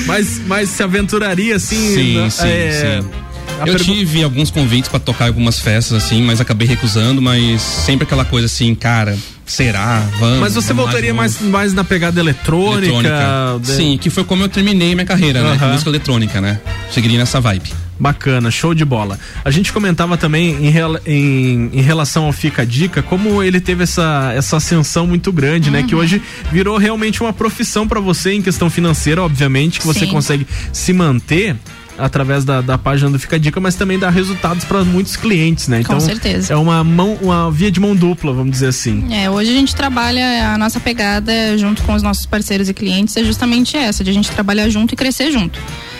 mas, 0.05 0.41
mas 0.45 0.69
se 0.69 0.83
aventuraria 0.83 1.55
assim? 1.55 1.93
Sim, 1.95 2.17
na- 2.17 2.29
sim, 2.29 2.47
é, 2.49 2.71
sim. 2.71 2.80
A 2.88 3.67
Eu 3.67 3.73
pergu- 3.73 3.84
tive 3.84 4.23
alguns 4.23 4.49
convites 4.49 4.89
pra 4.89 4.99
tocar 4.99 5.25
em 5.25 5.27
algumas 5.29 5.59
festas, 5.59 6.03
assim, 6.03 6.21
mas 6.23 6.39
acabei 6.41 6.67
recusando, 6.67 7.21
mas 7.21 7.61
sempre 7.61 8.05
aquela 8.05 8.25
coisa 8.25 8.45
assim, 8.47 8.73
cara, 8.73 9.17
será? 9.45 9.99
Vamos. 10.19 10.39
Mas 10.39 10.53
você 10.55 10.69
vamos 10.73 10.84
voltaria 10.86 11.09
novo. 11.09 11.17
mais, 11.21 11.41
mais 11.41 11.73
na 11.73 11.84
pegada 11.84 12.19
eletrônica? 12.19 12.86
eletrônica. 12.86 13.59
de- 13.61 13.67
Sim, 13.71 13.97
que 14.01 14.09
foi 14.09 14.23
como 14.23 14.43
eu 14.43 14.49
terminei 14.49 14.95
minha 14.95 15.05
carreira, 15.05 15.41
né? 15.43 15.51
Aham. 15.51 15.73
Música 15.73 15.89
eletrônica, 15.89 16.41
né? 16.41 16.59
Cheguei 16.91 17.17
nessa 17.17 17.39
vibe. 17.39 17.71
Bacana, 17.99 18.49
show 18.49 18.73
de 18.73 18.84
bola. 18.84 19.19
A 19.45 19.51
gente 19.51 19.71
comentava 19.71 20.17
também 20.17 20.55
em, 20.65 20.73
em, 21.05 21.69
em 21.71 21.82
relação 21.82 22.25
ao 22.25 22.34
Fica 22.34 22.63
a 22.63 22.65
Dica, 22.65 23.03
como 23.03 23.43
ele 23.43 23.59
teve 23.61 23.84
essa, 23.84 24.34
essa 24.36 24.57
ascensão 24.57 25.05
muito 25.05 25.32
grande, 25.32 25.69
né? 25.69 25.84
Que 25.84 25.93
hoje 25.93 26.19
virou 26.51 26.79
realmente 26.79 27.21
uma 27.21 27.32
profissão 27.32 27.88
pra 27.88 27.99
você 27.99 28.34
em 28.34 28.41
questão 28.41 28.71
financeira, 28.71 29.21
obviamente, 29.21 29.79
que 29.79 29.86
você 29.86 29.99
Sim. 29.99 30.07
consegue 30.07 30.47
se 30.73 30.91
manter 30.93 31.55
através 32.02 32.43
da, 32.43 32.62
da 32.62 32.78
página 32.78 33.10
do 33.12 33.20
Fica 33.20 33.39
Dica, 33.39 33.60
mas 33.60 33.76
também 33.76 33.97
dá 33.99 34.10
resultados 34.10 34.66
para 34.66 34.84
muitos 34.84 35.16
clientes, 35.16 35.68
né? 35.68 35.78
Com 35.84 35.93
Então, 35.93 35.99
certeza. 35.99 36.54
é 36.54 36.56
uma 36.58 36.84
mão, 36.84 37.18
uma 37.22 37.49
via 37.52 37.72
de 37.72 37.80
mão 37.80 37.95
dupla, 37.95 38.34
vamos 38.34 38.52
dizer 38.52 38.68
assim. 38.68 39.14
É, 39.14 39.30
hoje 39.30 39.52
a 39.52 39.54
gente 39.54 39.76
trabalha, 39.76 40.54
a 40.54 40.58
nossa 40.58 40.80
pegada 40.80 41.32
junto 41.58 41.82
com 41.84 41.93
os 41.93 42.02
nossos 42.04 42.26
parceiros 42.26 42.70
e 42.70 42.74
clientes 42.74 43.16
é 43.18 43.24
justamente 43.24 43.78
essa, 43.78 44.04
de 44.04 44.10
a 44.10 44.14
gente 44.14 44.32
trabalhar 44.32 44.70
junto 44.70 44.93
e 44.93 44.97
crescer 44.97 45.32
junto. 45.32 45.60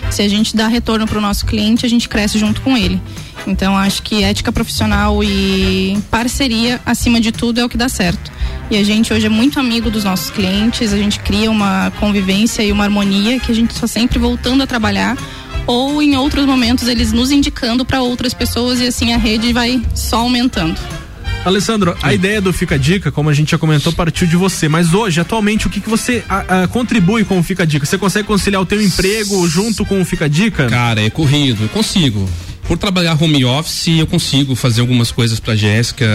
Se 0.10 0.22
a 0.22 0.28
gente 0.28 0.56
dá 0.56 0.68
retorno 0.68 1.08
para 1.08 1.18
o 1.18 1.22
nosso 1.22 1.45
cliente, 1.45 1.86
a 1.86 1.89
gente 1.89 2.10
cresce 2.10 2.38
junto 2.38 2.62
com 2.62 2.76
ele. 2.76 3.02
Então 3.47 3.78
acho 3.78 4.04
que 4.04 4.24
ética 4.24 4.52
profissional 4.52 5.24
e 5.24 5.97
parceria, 6.12 6.80
acima 6.86 7.20
de 7.20 7.32
tudo, 7.32 7.60
é 7.60 7.66
o 7.66 7.70
que 7.70 7.78
dá 7.78 7.89
certo. 7.89 8.32
E 8.70 8.78
a 8.78 8.84
gente 8.84 9.14
hoje 9.14 9.26
é 9.26 9.30
muito 9.30 9.60
amigo 9.60 9.89
dos 9.89 10.04
nossos 10.04 10.30
clientes, 10.30 10.93
a 10.93 10.97
gente 10.97 11.20
cria 11.20 11.49
uma 11.49 11.91
convivência 11.99 12.62
e 12.64 12.72
uma 12.72 12.84
harmonia 12.84 13.39
que 13.39 13.52
a 13.52 13.56
gente 13.56 13.72
está 13.72 13.88
sempre 13.88 14.20
voltando 14.20 14.62
a 14.64 14.68
trabalhar 14.68 15.18
ou 15.68 16.01
em 16.01 16.16
outros 16.18 16.45
momentos 16.45 16.88
eles 16.88 17.12
nos 17.12 17.32
indicando 17.32 17.84
para 17.86 18.01
outras 18.01 18.34
pessoas 18.34 18.80
e 18.80 18.88
assim 18.88 19.14
a 19.14 19.18
rede 19.18 19.53
vai 19.53 19.82
só 19.95 20.18
aumentando. 20.18 20.80
Alessandro, 21.43 21.95
a 22.03 22.14
ideia 22.14 22.39
do 22.39 22.53
Fica 22.53 22.76
a 22.76 22.78
Dica, 22.78 23.12
como 23.12 23.28
a 23.28 23.34
gente 23.34 23.49
já 23.51 23.57
comentou, 23.57 23.91
partiu 23.91 24.28
de 24.28 24.36
você. 24.38 24.68
Mas 24.70 24.93
hoje, 24.93 25.20
atualmente, 25.20 25.66
o 25.66 25.72
que, 25.72 25.80
que 25.82 25.89
você 25.89 26.24
a- 26.30 26.64
a, 26.64 26.68
contribui 26.68 27.24
com 27.24 27.39
o 27.39 27.43
Fica 27.43 27.64
a 27.64 27.66
Dica? 27.66 27.84
Você 27.84 27.97
consegue 27.97 28.28
conciliar 28.28 28.62
o 28.62 28.66
teu 28.66 28.80
emprego 28.80 29.47
junto 29.47 29.84
com 29.84 29.99
o 29.99 30.05
Fica 30.05 30.26
a 30.26 30.28
Dica? 30.28 30.68
Cara, 30.68 31.01
é 31.01 31.09
corrido, 31.09 31.64
eu 31.64 31.70
consigo. 31.70 32.30
Por 32.68 32.78
trabalhar 32.78 33.18
home 33.22 33.43
office, 33.43 33.88
eu 33.99 34.07
consigo 34.07 34.55
fazer 34.55 34.80
algumas 34.80 35.12
coisas 35.12 35.41
pra 35.41 35.55
Jéssica, 35.57 36.05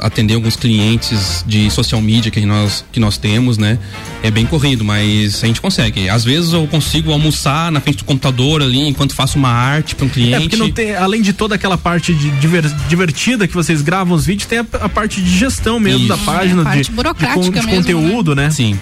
atender 0.00 0.34
alguns 0.34 0.56
clientes 0.56 1.42
de 1.46 1.70
social 1.70 2.02
media 2.02 2.30
que 2.30 2.44
nós, 2.44 2.84
que 2.92 3.00
nós 3.00 3.16
temos, 3.16 3.56
né? 3.56 3.78
É 4.22 4.30
bem 4.30 4.44
corrido, 4.44 4.84
mas 4.84 5.42
a 5.42 5.46
gente 5.46 5.60
consegue. 5.60 6.10
Às 6.10 6.22
vezes 6.22 6.52
eu 6.52 6.66
consigo 6.66 7.12
almoçar 7.12 7.72
na 7.72 7.80
frente 7.80 7.98
do 7.98 8.04
computador 8.04 8.60
ali 8.60 8.80
enquanto 8.86 9.14
faço 9.14 9.38
uma 9.38 9.48
arte 9.48 9.94
para 9.94 10.04
um 10.04 10.08
cliente. 10.10 10.34
É 10.34 10.40
porque 10.40 10.56
não 10.56 10.70
tem, 10.70 10.94
além 10.94 11.22
de 11.22 11.32
toda 11.32 11.54
aquela 11.54 11.78
parte 11.78 12.12
de 12.12 12.30
diver- 12.32 12.68
divertida 12.88 13.48
que 13.48 13.54
vocês 13.54 13.80
gravam 13.80 14.14
os 14.14 14.26
vídeos, 14.26 14.46
tem 14.46 14.58
a, 14.58 14.66
a 14.82 14.88
parte 14.90 15.22
de 15.22 15.30
gestão 15.38 15.80
mesmo 15.80 16.00
Isso. 16.00 16.08
da 16.08 16.18
página, 16.18 16.60
É, 16.60 16.62
a 16.62 16.64
parte 16.68 16.84
de, 16.84 16.90
burocrática 16.92 17.40
de, 17.40 17.46
con- 17.52 17.60
de 17.60 17.66
mesmo, 17.66 17.76
conteúdo, 18.02 18.34
né? 18.34 18.50
Sim. 18.50 18.78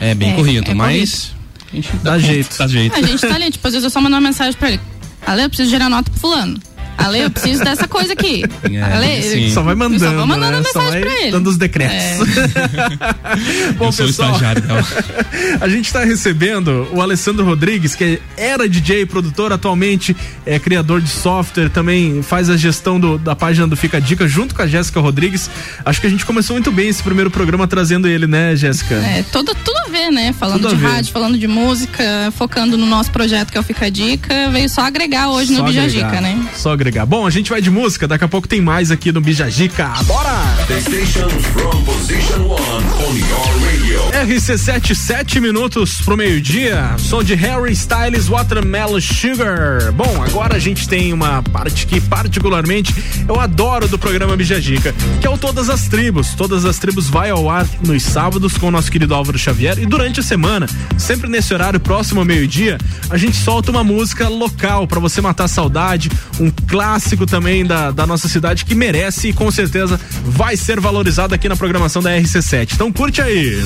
É 0.00 0.14
bem 0.14 0.30
É, 0.30 0.34
corrido, 0.34 0.70
é 0.70 0.74
mas 0.74 1.32
a 1.70 1.76
gente 1.76 1.90
Dá 2.02 2.12
conta, 2.14 2.20
jeito. 2.20 2.56
Dá 2.58 2.66
jeito. 2.66 2.96
A 2.96 3.02
gente 3.02 3.20
tá 3.20 3.34
ali, 3.34 3.50
tipo, 3.50 3.66
às 3.66 3.74
vezes 3.74 3.84
eu 3.84 3.90
só 3.90 4.00
mando 4.00 4.14
uma 4.16 4.20
mensagem 4.22 4.54
pra 4.58 4.70
ele. 4.70 4.80
Ale, 5.26 5.44
eu 5.44 5.48
preciso 5.48 5.70
gerar 5.70 5.88
nota 5.88 6.10
pro 6.10 6.20
fulano. 6.20 6.60
Ale, 7.04 7.20
eu 7.20 7.30
preciso 7.30 7.64
dessa 7.64 7.88
coisa 7.88 8.12
aqui. 8.12 8.44
É, 8.64 8.82
Ale, 8.82 9.22
sim. 9.22 9.50
Só 9.50 9.62
vai 9.62 9.74
mandando, 9.74 10.04
só 10.04 10.12
vou 10.14 10.26
mandando 10.26 10.58
né? 10.58 10.64
Só 10.72 10.78
mensagem 10.80 10.90
vai 10.90 11.00
pra 11.00 11.22
ele. 11.22 11.30
dando 11.32 11.48
os 11.50 11.56
decretos. 11.56 11.94
É. 11.96 12.18
Bom, 13.78 13.86
Eu 13.86 13.92
sou 13.92 14.06
pessoal, 14.06 14.32
estagiário, 14.32 14.62
então. 14.64 14.76
a 15.60 15.68
gente 15.68 15.86
está 15.86 16.04
recebendo 16.04 16.88
o 16.92 17.00
Alessandro 17.00 17.44
Rodrigues, 17.44 17.94
que 17.94 18.20
era 18.36 18.68
DJ, 18.68 19.06
produtor, 19.06 19.52
atualmente 19.52 20.16
é 20.44 20.58
criador 20.58 21.00
de 21.00 21.08
software, 21.08 21.68
também 21.70 22.22
faz 22.22 22.50
a 22.50 22.56
gestão 22.56 22.98
do- 23.00 23.18
da 23.18 23.34
página 23.34 23.66
do 23.66 23.76
Fica 23.76 23.96
a 23.96 24.00
Dica 24.00 24.26
junto 24.28 24.54
com 24.54 24.62
a 24.62 24.66
Jéssica 24.66 25.00
Rodrigues. 25.00 25.50
Acho 25.84 26.00
que 26.00 26.06
a 26.06 26.10
gente 26.10 26.26
começou 26.26 26.54
muito 26.54 26.70
bem 26.70 26.88
esse 26.88 27.02
primeiro 27.02 27.30
programa 27.30 27.66
trazendo 27.66 28.06
ele, 28.08 28.26
né, 28.26 28.54
Jéssica? 28.56 28.94
É, 28.96 29.24
todo, 29.32 29.54
tudo 29.64 29.78
a 29.86 29.88
ver, 29.90 30.10
né? 30.10 30.32
Falando 30.38 30.62
Tudo 30.68 30.76
de 30.76 30.82
rádio, 30.82 31.12
falando 31.12 31.38
de 31.38 31.46
música, 31.48 32.04
focando 32.36 32.76
no 32.76 32.86
nosso 32.86 33.10
projeto 33.10 33.50
que 33.50 33.56
é 33.58 33.60
o 33.60 33.64
Fica 33.64 33.86
a 33.86 33.90
Dica, 33.90 34.50
veio 34.50 34.68
só 34.68 34.82
agregar 34.82 35.28
hoje 35.30 35.54
Só 35.54 35.60
no 35.62 35.68
Bija 35.68 35.88
Dica, 35.88 36.20
né? 36.20 36.38
Só 36.54 36.72
agregar. 36.72 36.89
Bom, 37.06 37.24
a 37.24 37.30
gente 37.30 37.50
vai 37.50 37.62
de 37.62 37.70
música, 37.70 38.08
daqui 38.08 38.24
a 38.24 38.28
pouco 38.28 38.48
tem 38.48 38.60
mais 38.60 38.90
aqui 38.90 39.12
no 39.12 39.20
Bijagica. 39.20 39.88
Bora! 40.06 40.42
The 40.66 40.80
station 40.80 41.28
from 41.28 41.84
position 41.84 42.48
one 42.48 42.60
on 42.60 43.16
your 43.16 43.64
radio. 43.64 44.00
RC7, 44.12 44.94
7 44.94 45.40
minutos 45.40 46.00
pro 46.02 46.16
meio-dia. 46.16 46.96
Som 46.98 47.22
de 47.22 47.34
Harry 47.34 47.72
Styles 47.72 48.28
Watermelon 48.28 49.00
Sugar. 49.00 49.92
Bom, 49.92 50.22
agora 50.22 50.56
a 50.56 50.58
gente 50.58 50.88
tem 50.88 51.12
uma 51.12 51.42
parte 51.44 51.86
que, 51.86 52.00
particularmente, 52.00 52.92
eu 53.28 53.38
adoro 53.38 53.86
do 53.86 53.98
programa 53.98 54.36
Bijagica, 54.36 54.92
que 55.20 55.26
é 55.26 55.30
o 55.30 55.38
Todas 55.38 55.70
as 55.70 55.88
Tribos. 55.88 56.34
Todas 56.34 56.64
as 56.64 56.78
Tribos 56.78 57.08
vai 57.08 57.30
ao 57.30 57.48
ar 57.48 57.66
nos 57.86 58.02
sábados 58.02 58.58
com 58.58 58.66
o 58.66 58.70
nosso 58.70 58.90
querido 58.90 59.14
Álvaro 59.14 59.38
Xavier. 59.38 59.78
E 59.78 59.86
durante 59.86 60.20
a 60.20 60.22
semana, 60.22 60.66
sempre 60.98 61.30
nesse 61.30 61.54
horário 61.54 61.78
próximo 61.78 62.20
ao 62.20 62.26
meio-dia, 62.26 62.78
a 63.08 63.16
gente 63.16 63.36
solta 63.36 63.70
uma 63.70 63.84
música 63.84 64.28
local 64.28 64.86
para 64.86 64.98
você 64.98 65.20
matar 65.20 65.44
a 65.44 65.48
saudade. 65.48 66.10
Um 66.38 66.50
clássico 66.70 67.26
também 67.26 67.66
da, 67.66 67.90
da 67.90 68.06
nossa 68.06 68.28
cidade 68.28 68.64
que 68.64 68.76
merece 68.76 69.28
e 69.28 69.32
com 69.32 69.50
certeza 69.50 70.00
vai 70.24 70.56
ser 70.56 70.78
valorizado 70.78 71.34
aqui 71.34 71.48
na 71.48 71.56
programação 71.56 72.00
da 72.00 72.10
RC7. 72.10 72.74
Então 72.74 72.92
curte 72.92 73.20
aí. 73.20 73.62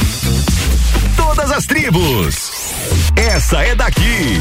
Todas 1.14 1.52
as 1.52 1.66
tribos. 1.66 2.50
Essa 3.14 3.62
é 3.62 3.74
daqui. 3.74 4.40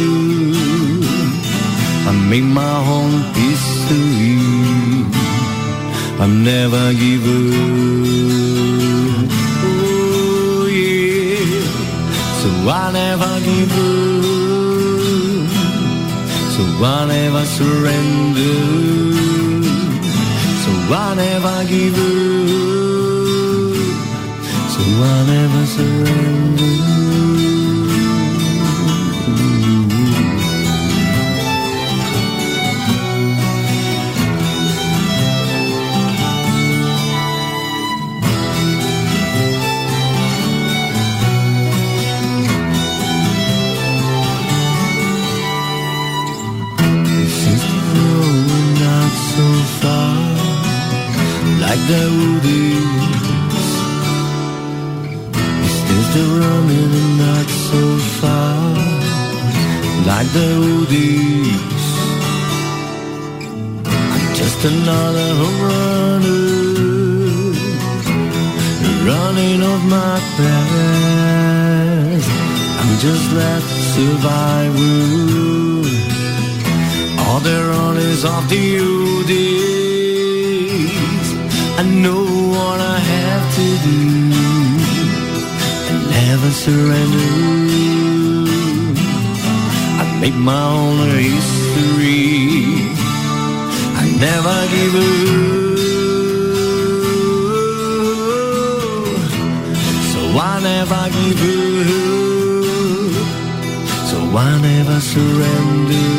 I 2.11 2.13
make 2.13 2.43
my 2.43 2.77
own 2.97 3.11
history. 3.39 4.35
I 6.19 6.27
never 6.27 6.85
give 7.01 7.23
up. 7.23 7.53
Oh 9.63 10.67
yeah. 10.67 11.63
So 12.41 12.49
I 12.67 12.91
never 12.99 13.33
give 13.47 13.75
up. 13.87 14.27
So 16.53 16.63
I 16.83 16.99
never 17.15 17.45
surrender. 17.57 18.59
So 20.63 20.71
I 20.93 21.07
never 21.23 21.57
give 21.71 21.97
up. 22.09 22.19
So 24.73 24.81
I 25.01 25.17
never 25.33 25.63
surrender. 25.75 26.31
Daoudis 51.91 53.09
Instead 55.63 56.03
still 56.09 56.33
running 56.39 56.91
and 57.01 57.13
not 57.23 57.47
so 57.67 57.83
far 58.19 58.59
Like 60.07 60.29
the 60.35 60.39
Daoudis 60.39 61.81
I'm 64.13 64.27
just 64.39 64.59
another 64.63 65.29
home 65.41 65.61
runner. 65.69 66.51
Running 69.09 69.59
off 69.63 69.83
my 69.97 70.19
path. 70.37 72.25
I'm 72.79 72.91
just 72.99 73.25
left 73.33 73.67
to 73.67 73.81
survive. 73.95 74.75
All 77.25 77.39
the 77.39 77.57
runners 77.73 78.23
of 78.23 78.41
the 78.49 78.63
UDs 78.77 79.80
I 81.81 81.83
know 81.83 82.23
what 82.53 82.79
I 82.79 82.99
have 82.99 83.45
to 83.57 83.67
do 83.87 84.01
and 85.89 86.01
never 86.11 86.51
surrender. 86.51 87.31
I 89.99 90.03
make 90.21 90.35
my 90.35 90.63
own 90.77 91.09
history. 91.09 92.85
I 93.99 94.03
never 94.25 94.57
give 94.73 94.95
up. 95.01 95.41
So 100.11 100.21
I 100.37 100.53
never 100.69 101.03
give 101.15 101.41
up. 101.49 102.05
So 104.09 104.17
I 104.37 104.49
never 104.69 104.99
surrender. 104.99 106.09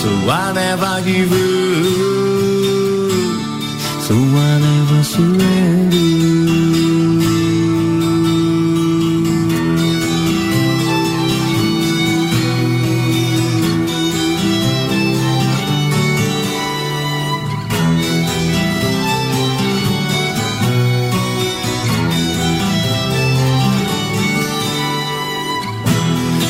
So 0.00 0.10
I 0.30 0.52
never 0.54 0.94
give 1.04 1.32
up. 1.32 2.05
So 4.06 4.14
I 4.14 4.58
never 4.60 5.02
surrender. 5.02 5.96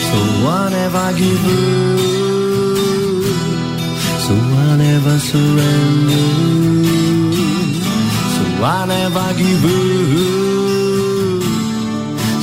So 0.08 0.18
I 0.94 1.12
give 1.16 1.46
up. 1.46 2.04
So 4.24 4.34
I 4.34 4.76
never 4.76 5.18
surrender. 5.18 6.75
I 8.68 8.84
never 8.84 9.28
give 9.38 9.64
up. 9.64 9.70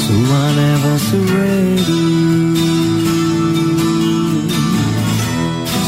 So 0.04 0.14
I 0.14 0.56
never 0.56 0.96
surrender. 1.08 2.02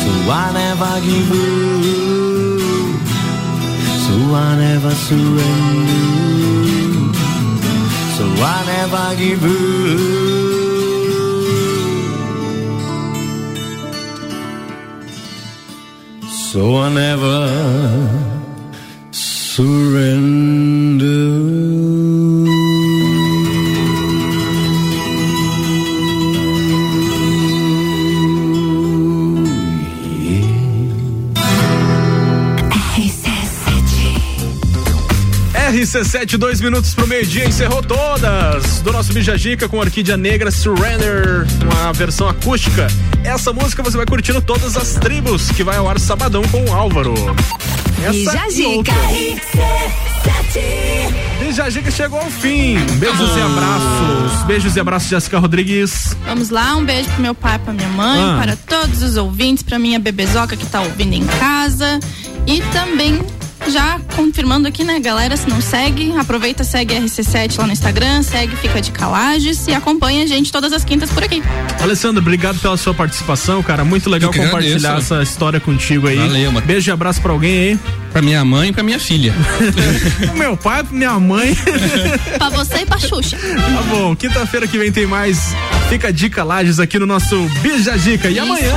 So 0.02 0.12
I 0.30 0.46
never 0.60 0.96
give 1.08 1.32
up. 1.32 1.86
So 4.04 4.16
I 4.36 4.38
never 4.66 4.94
surrender. 5.06 6.34
So 8.18 8.26
I 8.44 8.58
never 8.74 9.08
give 9.22 9.46
up. 9.46 10.16
So 16.52 16.62
I 16.76 16.90
never 16.90 18.25
surrender. 19.56 21.16
RC7, 35.72 36.38
dois 36.38 36.60
minutos 36.60 36.94
pro 36.94 37.08
meio-dia, 37.08 37.46
encerrou 37.46 37.82
todas 37.82 38.82
do 38.82 38.92
nosso 38.92 39.14
Bijagica 39.14 39.70
com 39.70 39.78
Orquídea 39.78 40.18
Negra 40.18 40.52
Surrender, 40.52 41.48
uma 41.62 41.94
versão 41.94 42.28
acústica. 42.28 42.88
Essa 43.24 43.54
música 43.54 43.82
você 43.82 43.96
vai 43.96 44.06
curtindo 44.06 44.42
todas 44.42 44.76
as 44.76 44.96
tribos, 44.96 45.50
que 45.52 45.64
vai 45.64 45.78
ao 45.78 45.88
ar 45.88 45.98
sabadão 45.98 46.44
com 46.50 46.66
o 46.66 46.74
Álvaro. 46.74 47.14
Essa 48.04 48.14
e 48.16 48.26
Bijagica. 48.26 48.92
Bijagica 51.40 51.92
chegou 51.92 52.20
ao 52.20 52.30
fim. 52.30 52.78
Beijos 52.98 53.36
e 53.38 53.42
abraços. 53.42 54.44
Beijos 54.46 54.76
e 54.76 54.80
abraços, 54.80 55.10
Jéssica 55.10 55.40
Rodrigues. 55.40 56.16
Vamos 56.26 56.50
lá, 56.50 56.76
um 56.76 56.84
beijo 56.86 57.10
pro 57.12 57.22
meu 57.22 57.36
pai, 57.36 57.60
pra 57.60 57.74
minha 57.74 57.90
mãe, 57.90 58.22
Ah. 58.22 58.38
para 58.40 58.56
todos 58.56 59.02
os 59.02 59.18
ouvintes, 59.18 59.64
pra 59.64 59.78
minha 59.80 60.00
bebezoca 60.00 60.56
que 60.56 60.66
tá 60.66 60.82
ouvindo 60.82 61.14
em 61.14 61.26
casa. 61.26 62.00
E 62.48 62.62
também, 62.74 63.22
já 63.72 64.00
confirmando 64.16 64.68
aqui, 64.68 64.84
né, 64.84 65.00
galera, 65.00 65.36
se 65.36 65.48
não 65.50 65.60
segue, 65.62 66.16
aproveita, 66.18 66.64
segue 66.64 66.96
RC7 66.96 67.58
lá 67.58 67.66
no 67.66 67.74
Instagram, 67.74 68.22
segue 68.24 68.56
Fica 68.56 68.82
de 68.82 68.92
Calages 68.92 69.68
e 69.68 69.74
acompanha 69.74 70.24
a 70.24 70.28
gente 70.28 70.52
todas 70.52 70.72
as 70.74 70.84
quintas 70.84 71.10
por 71.10 71.24
aqui. 71.24 71.42
Alessandro, 71.82 72.22
obrigado 72.22 72.60
pela 72.60 72.78
sua 72.78 72.94
participação, 72.94 73.62
cara. 73.62 73.84
Muito 73.84 74.10
legal 74.10 74.32
compartilhar 74.32 74.90
agradeço. 74.90 75.14
essa 75.14 75.24
história 75.24 75.60
contigo 75.60 76.08
aí. 76.08 76.18
Valeu, 76.18 76.52
mano. 76.52 76.66
Beijo 76.66 76.90
e 76.90 76.92
abraço 76.92 77.22
pra 77.22 77.32
alguém 77.32 77.60
aí. 77.60 77.80
Pra 78.12 78.22
minha 78.22 78.46
mãe 78.46 78.70
e 78.70 78.74
pra 78.74 78.84
minha 78.84 79.00
filha. 79.00 79.34
Pro 80.26 80.38
meu 80.38 80.56
pai, 80.56 80.84
pra 80.84 80.96
minha 80.96 81.20
mãe. 81.20 81.56
pra 82.38 82.50
você 82.50 82.78
e 82.78 82.86
pra 82.86 82.98
Xuxa. 82.98 83.38
Tá 83.38 83.82
bom, 83.90 84.16
quinta-feira 84.16 84.68
que 84.68 84.78
vem 84.78 84.92
tem 84.92 85.06
mais. 85.06 85.54
Fica 85.90 86.14
dica 86.14 86.44
Lages 86.44 86.80
aqui 86.80 86.98
no 86.98 87.06
nosso 87.06 87.38
Bija 87.62 87.98
Dica. 87.98 88.30
E 88.30 88.40
amanhã? 88.40 88.74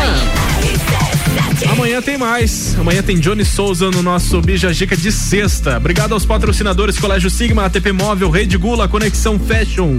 Amanhã 1.70 2.00
tem 2.00 2.16
mais. 2.16 2.74
Amanhã 2.78 3.02
tem 3.02 3.18
Johnny 3.18 3.44
Souza 3.44 3.90
no 3.90 4.02
nosso 4.02 4.40
Bija 4.40 4.72
Dica 4.72 4.96
de 4.96 5.12
sexta. 5.12 5.76
Obrigado 5.76 6.12
aos 6.12 6.24
patrocinadores 6.24 6.98
Colégio 6.98 7.28
Sigma, 7.30 7.66
ATP 7.66 7.92
Móvel, 7.92 8.30
Rede 8.30 8.56
Gula, 8.56 8.88
Conexão 8.88 9.38
Fashion. 9.38 9.98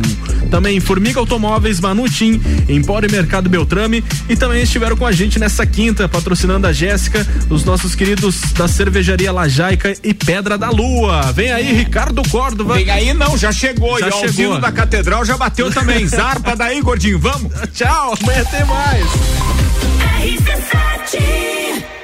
Também 0.50 0.80
Formiga 0.80 1.20
Automóveis, 1.20 1.80
Manutim, 1.80 2.42
Empório 2.68 3.10
Mercado 3.12 3.50
Beltrame. 3.50 4.04
E 4.28 4.36
também 4.36 4.64
estiveram 4.64 4.98
com 4.98 5.06
a 5.06 5.12
gente 5.12 5.38
nessa 5.38 5.66
quinta, 5.66 6.10
patrocinando 6.10 6.66
a 6.66 6.74
Jéssica, 6.74 7.26
os 7.50 7.64
nossos 7.64 7.94
queridos 7.94 8.42
da 8.58 8.68
Cervejaria 8.68 9.32
Lajaica 9.32 9.94
e 10.04 10.14
Pedra 10.14 10.58
da 10.58 10.70
Lua. 10.70 11.32
Vem 11.34 11.52
aí, 11.52 11.72
Ricardo 11.74 12.22
Córdova. 12.30 12.76
Vem 12.76 12.90
aí 12.90 13.14
não, 13.14 13.38
já 13.38 13.52
chegou. 13.52 14.00
Já 14.00 14.08
e 14.08 14.10
o 14.10 14.14
chegou. 14.14 14.34
sino 14.34 14.60
da 14.60 14.72
catedral 14.72 15.24
já 15.24 15.38
bateu 15.38 15.72
também. 15.72 16.08
Zarpa 16.08 16.56
daí, 16.56 16.82
gordinho, 16.82 17.20
vamos? 17.20 17.54
Tchau, 17.74 18.16
amanhã 18.22 18.44
tem 18.46 18.66
mais. 18.66 19.69
RC7 20.20 21.99